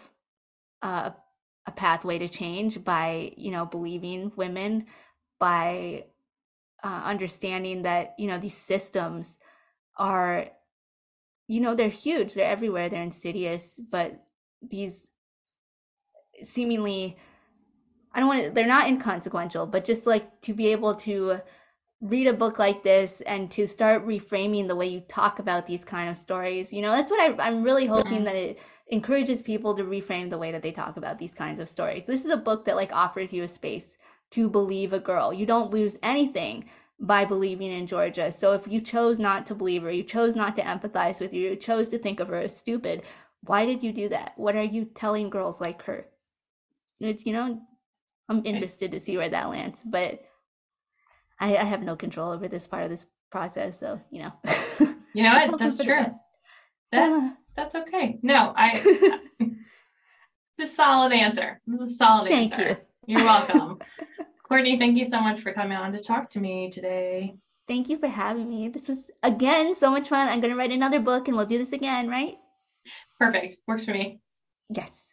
uh, 0.82 1.12
a 1.68 1.72
pathway 1.72 2.18
to 2.20 2.28
change 2.28 2.84
by, 2.84 3.34
you 3.38 3.52
know, 3.52 3.66
believing 3.66 4.32
women, 4.36 4.88
by 5.40 6.06
uh, 6.84 7.02
understanding 7.06 7.84
that, 7.84 8.16
you 8.18 8.28
know, 8.28 8.40
these 8.40 8.58
systems 8.58 9.38
are, 9.98 10.48
you 11.48 11.62
know, 11.62 11.76
they're 11.76 11.90
huge, 11.90 12.34
they're 12.34 12.46
everywhere, 12.46 12.90
they're 12.90 13.04
insidious, 13.04 13.80
but 13.90 14.24
these 14.62 15.08
seemingly 16.42 17.18
I 18.14 18.20
don't 18.20 18.30
want 18.30 18.44
to, 18.44 18.52
they're 18.52 18.68
not 18.68 18.88
inconsequential, 18.88 19.66
but 19.66 19.86
just 19.86 20.06
like 20.06 20.42
to 20.42 20.54
be 20.54 20.68
able 20.68 20.96
to 20.96 21.40
read 22.00 22.28
a 22.28 22.34
book 22.34 22.60
like 22.60 22.84
this 22.84 23.22
and 23.22 23.50
to 23.52 23.66
start 23.66 24.06
reframing 24.06 24.68
the 24.68 24.76
way 24.76 24.86
you 24.86 25.00
talk 25.00 25.40
about 25.40 25.66
these 25.66 25.84
kind 25.84 26.10
of 26.10 26.18
stories. 26.18 26.72
You 26.72 26.82
know, 26.82 26.92
that's 26.92 27.10
what 27.10 27.20
I, 27.20 27.48
I'm 27.48 27.64
really 27.64 27.86
hoping 27.86 28.14
mm-hmm. 28.14 28.24
that 28.26 28.36
it 28.36 28.60
encourages 28.88 29.42
people 29.42 29.76
to 29.76 29.84
reframe 29.84 30.30
the 30.30 30.38
way 30.38 30.52
that 30.52 30.62
they 30.62 30.72
talk 30.72 30.98
about 30.98 31.18
these 31.18 31.34
kinds 31.34 31.60
of 31.60 31.70
stories. 31.70 32.04
This 32.04 32.26
is 32.26 32.32
a 32.32 32.38
book 32.38 32.66
that 32.66 32.76
like 32.76 32.94
offers 32.94 33.34
you 33.34 33.44
a 33.44 33.48
space 33.48 33.98
to 34.32 34.50
believe 34.50 34.94
a 34.94 35.00
girl. 35.00 35.34
You 35.34 35.46
don't 35.46 35.72
lose 35.72 35.98
anything 36.04 36.66
by 37.04 37.26
believing 37.26 37.70
in 37.70 37.86
Georgia. 37.86 38.32
So 38.32 38.54
if 38.54 38.68
you 38.68 38.82
chose 38.82 39.20
not 39.20 39.46
to 39.48 39.56
believe 39.56 39.84
her, 39.84 39.92
you 39.92 40.04
chose 40.04 40.36
not 40.36 40.56
to 40.56 40.64
empathize 40.64 41.20
with 41.20 41.32
her, 41.32 41.38
you 41.38 41.56
chose 41.56 41.90
to 41.90 42.00
think 42.00 42.20
of 42.20 42.30
her 42.30 42.40
as 42.40 42.58
stupid, 42.58 43.04
why 43.42 43.66
did 43.66 43.84
you 43.84 43.92
do 43.92 44.10
that? 44.10 44.34
What 44.38 44.56
are 44.56 44.64
you 44.64 44.86
telling 44.86 45.30
girls 45.30 45.60
like 45.62 45.84
her? 45.84 46.08
It's, 47.02 47.26
you 47.26 47.34
know, 47.34 47.62
I'm 48.30 48.42
interested 48.46 48.94
to 48.94 49.00
see 49.00 49.18
where 49.18 49.30
that 49.30 49.50
lands, 49.50 49.82
but 49.86 50.24
I, 51.40 51.58
I 51.58 51.64
have 51.64 51.84
no 51.84 51.96
control 51.96 52.32
over 52.32 52.48
this 52.48 52.68
part 52.68 52.84
of 52.84 52.90
this 52.90 53.06
process. 53.30 53.80
So 53.80 54.00
you 54.10 54.24
know, 54.24 54.34
you 55.14 55.24
know 55.24 55.34
what? 55.48 55.60
That's 55.60 55.84
true. 55.84 56.06
That's 56.92 57.26
uh. 57.26 57.30
that's 57.56 57.76
okay. 57.76 58.20
No, 58.22 58.54
I. 58.56 58.82
it's 60.58 60.72
a 60.72 60.76
solid 60.76 61.12
answer. 61.12 61.60
This 61.68 61.82
is 61.82 61.94
a 61.94 61.96
solid 61.96 62.32
answer. 62.32 62.36
thank 62.36 62.54
answer. 62.54 62.82
you. 63.06 63.16
You're 63.16 63.26
welcome, 63.26 63.80
Courtney. 64.54 64.78
Thank 64.78 65.00
you 65.00 65.06
so 65.06 65.20
much 65.20 65.42
for 65.42 65.52
coming 65.52 65.76
on 65.76 65.94
to 65.94 66.00
talk 66.00 66.30
to 66.32 66.40
me 66.40 66.70
today. 66.70 67.34
Thank 67.68 67.90
you 67.90 67.98
for 67.98 68.06
having 68.08 68.48
me. 68.48 68.68
This 68.68 68.88
was 68.88 69.00
again 69.24 69.74
so 69.76 69.90
much 69.90 70.10
fun. 70.10 70.28
I'm 70.28 70.42
gonna 70.42 70.56
write 70.56 70.72
another 70.72 71.00
book, 71.00 71.28
and 71.28 71.36
we'll 71.36 71.48
do 71.48 71.58
this 71.58 71.72
again, 71.72 72.08
right? 72.08 72.36
Perfect. 73.18 73.58
Works 73.66 73.86
for 73.86 73.94
me. 73.94 74.20
Yes. 74.70 75.06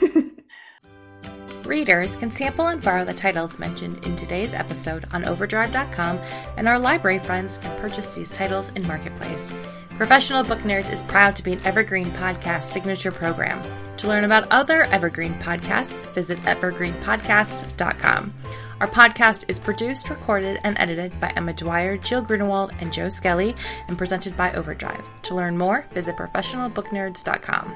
Readers 1.66 2.16
can 2.16 2.30
sample 2.30 2.68
and 2.68 2.82
borrow 2.82 3.04
the 3.04 3.12
titles 3.12 3.58
mentioned 3.58 4.06
in 4.06 4.16
today's 4.16 4.54
episode 4.54 5.04
on 5.12 5.26
Overdrive.com, 5.26 6.18
and 6.56 6.66
our 6.66 6.78
library 6.78 7.18
friends 7.18 7.58
can 7.58 7.78
purchase 7.82 8.14
these 8.14 8.30
titles 8.30 8.70
in 8.70 8.86
Marketplace. 8.86 9.52
Professional 9.90 10.44
Book 10.44 10.60
Nerds 10.60 10.90
is 10.90 11.02
proud 11.02 11.36
to 11.36 11.42
be 11.42 11.52
an 11.52 11.60
Evergreen 11.66 12.06
Podcast 12.12 12.64
signature 12.64 13.12
program. 13.12 13.60
To 13.98 14.08
learn 14.08 14.24
about 14.24 14.50
other 14.50 14.84
Evergreen 14.84 15.34
podcasts, 15.34 16.10
visit 16.14 16.38
evergreenpodcast.com. 16.38 18.32
Our 18.80 18.86
podcast 18.86 19.44
is 19.48 19.58
produced, 19.58 20.08
recorded, 20.08 20.60
and 20.62 20.78
edited 20.78 21.18
by 21.20 21.32
Emma 21.36 21.52
Dwyer, 21.52 21.96
Jill 21.96 22.22
Grunewald, 22.22 22.70
and 22.78 22.92
Joe 22.92 23.08
Skelly, 23.08 23.56
and 23.88 23.98
presented 23.98 24.36
by 24.36 24.52
Overdrive. 24.52 25.02
To 25.22 25.34
learn 25.34 25.58
more, 25.58 25.84
visit 25.92 26.16
professionalbooknerds.com. 26.16 27.74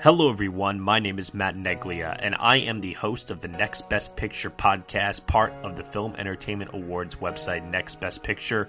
Hello, 0.00 0.30
everyone. 0.30 0.80
My 0.80 1.00
name 1.00 1.18
is 1.18 1.34
Matt 1.34 1.56
Neglia, 1.56 2.16
and 2.22 2.36
I 2.38 2.58
am 2.58 2.78
the 2.78 2.92
host 2.92 3.32
of 3.32 3.40
the 3.40 3.48
Next 3.48 3.88
Best 3.90 4.14
Picture 4.14 4.50
podcast, 4.50 5.26
part 5.26 5.52
of 5.64 5.76
the 5.76 5.82
Film 5.82 6.14
Entertainment 6.14 6.70
Awards 6.74 7.16
website, 7.16 7.68
Next 7.68 8.00
Best 8.00 8.22
Picture 8.22 8.68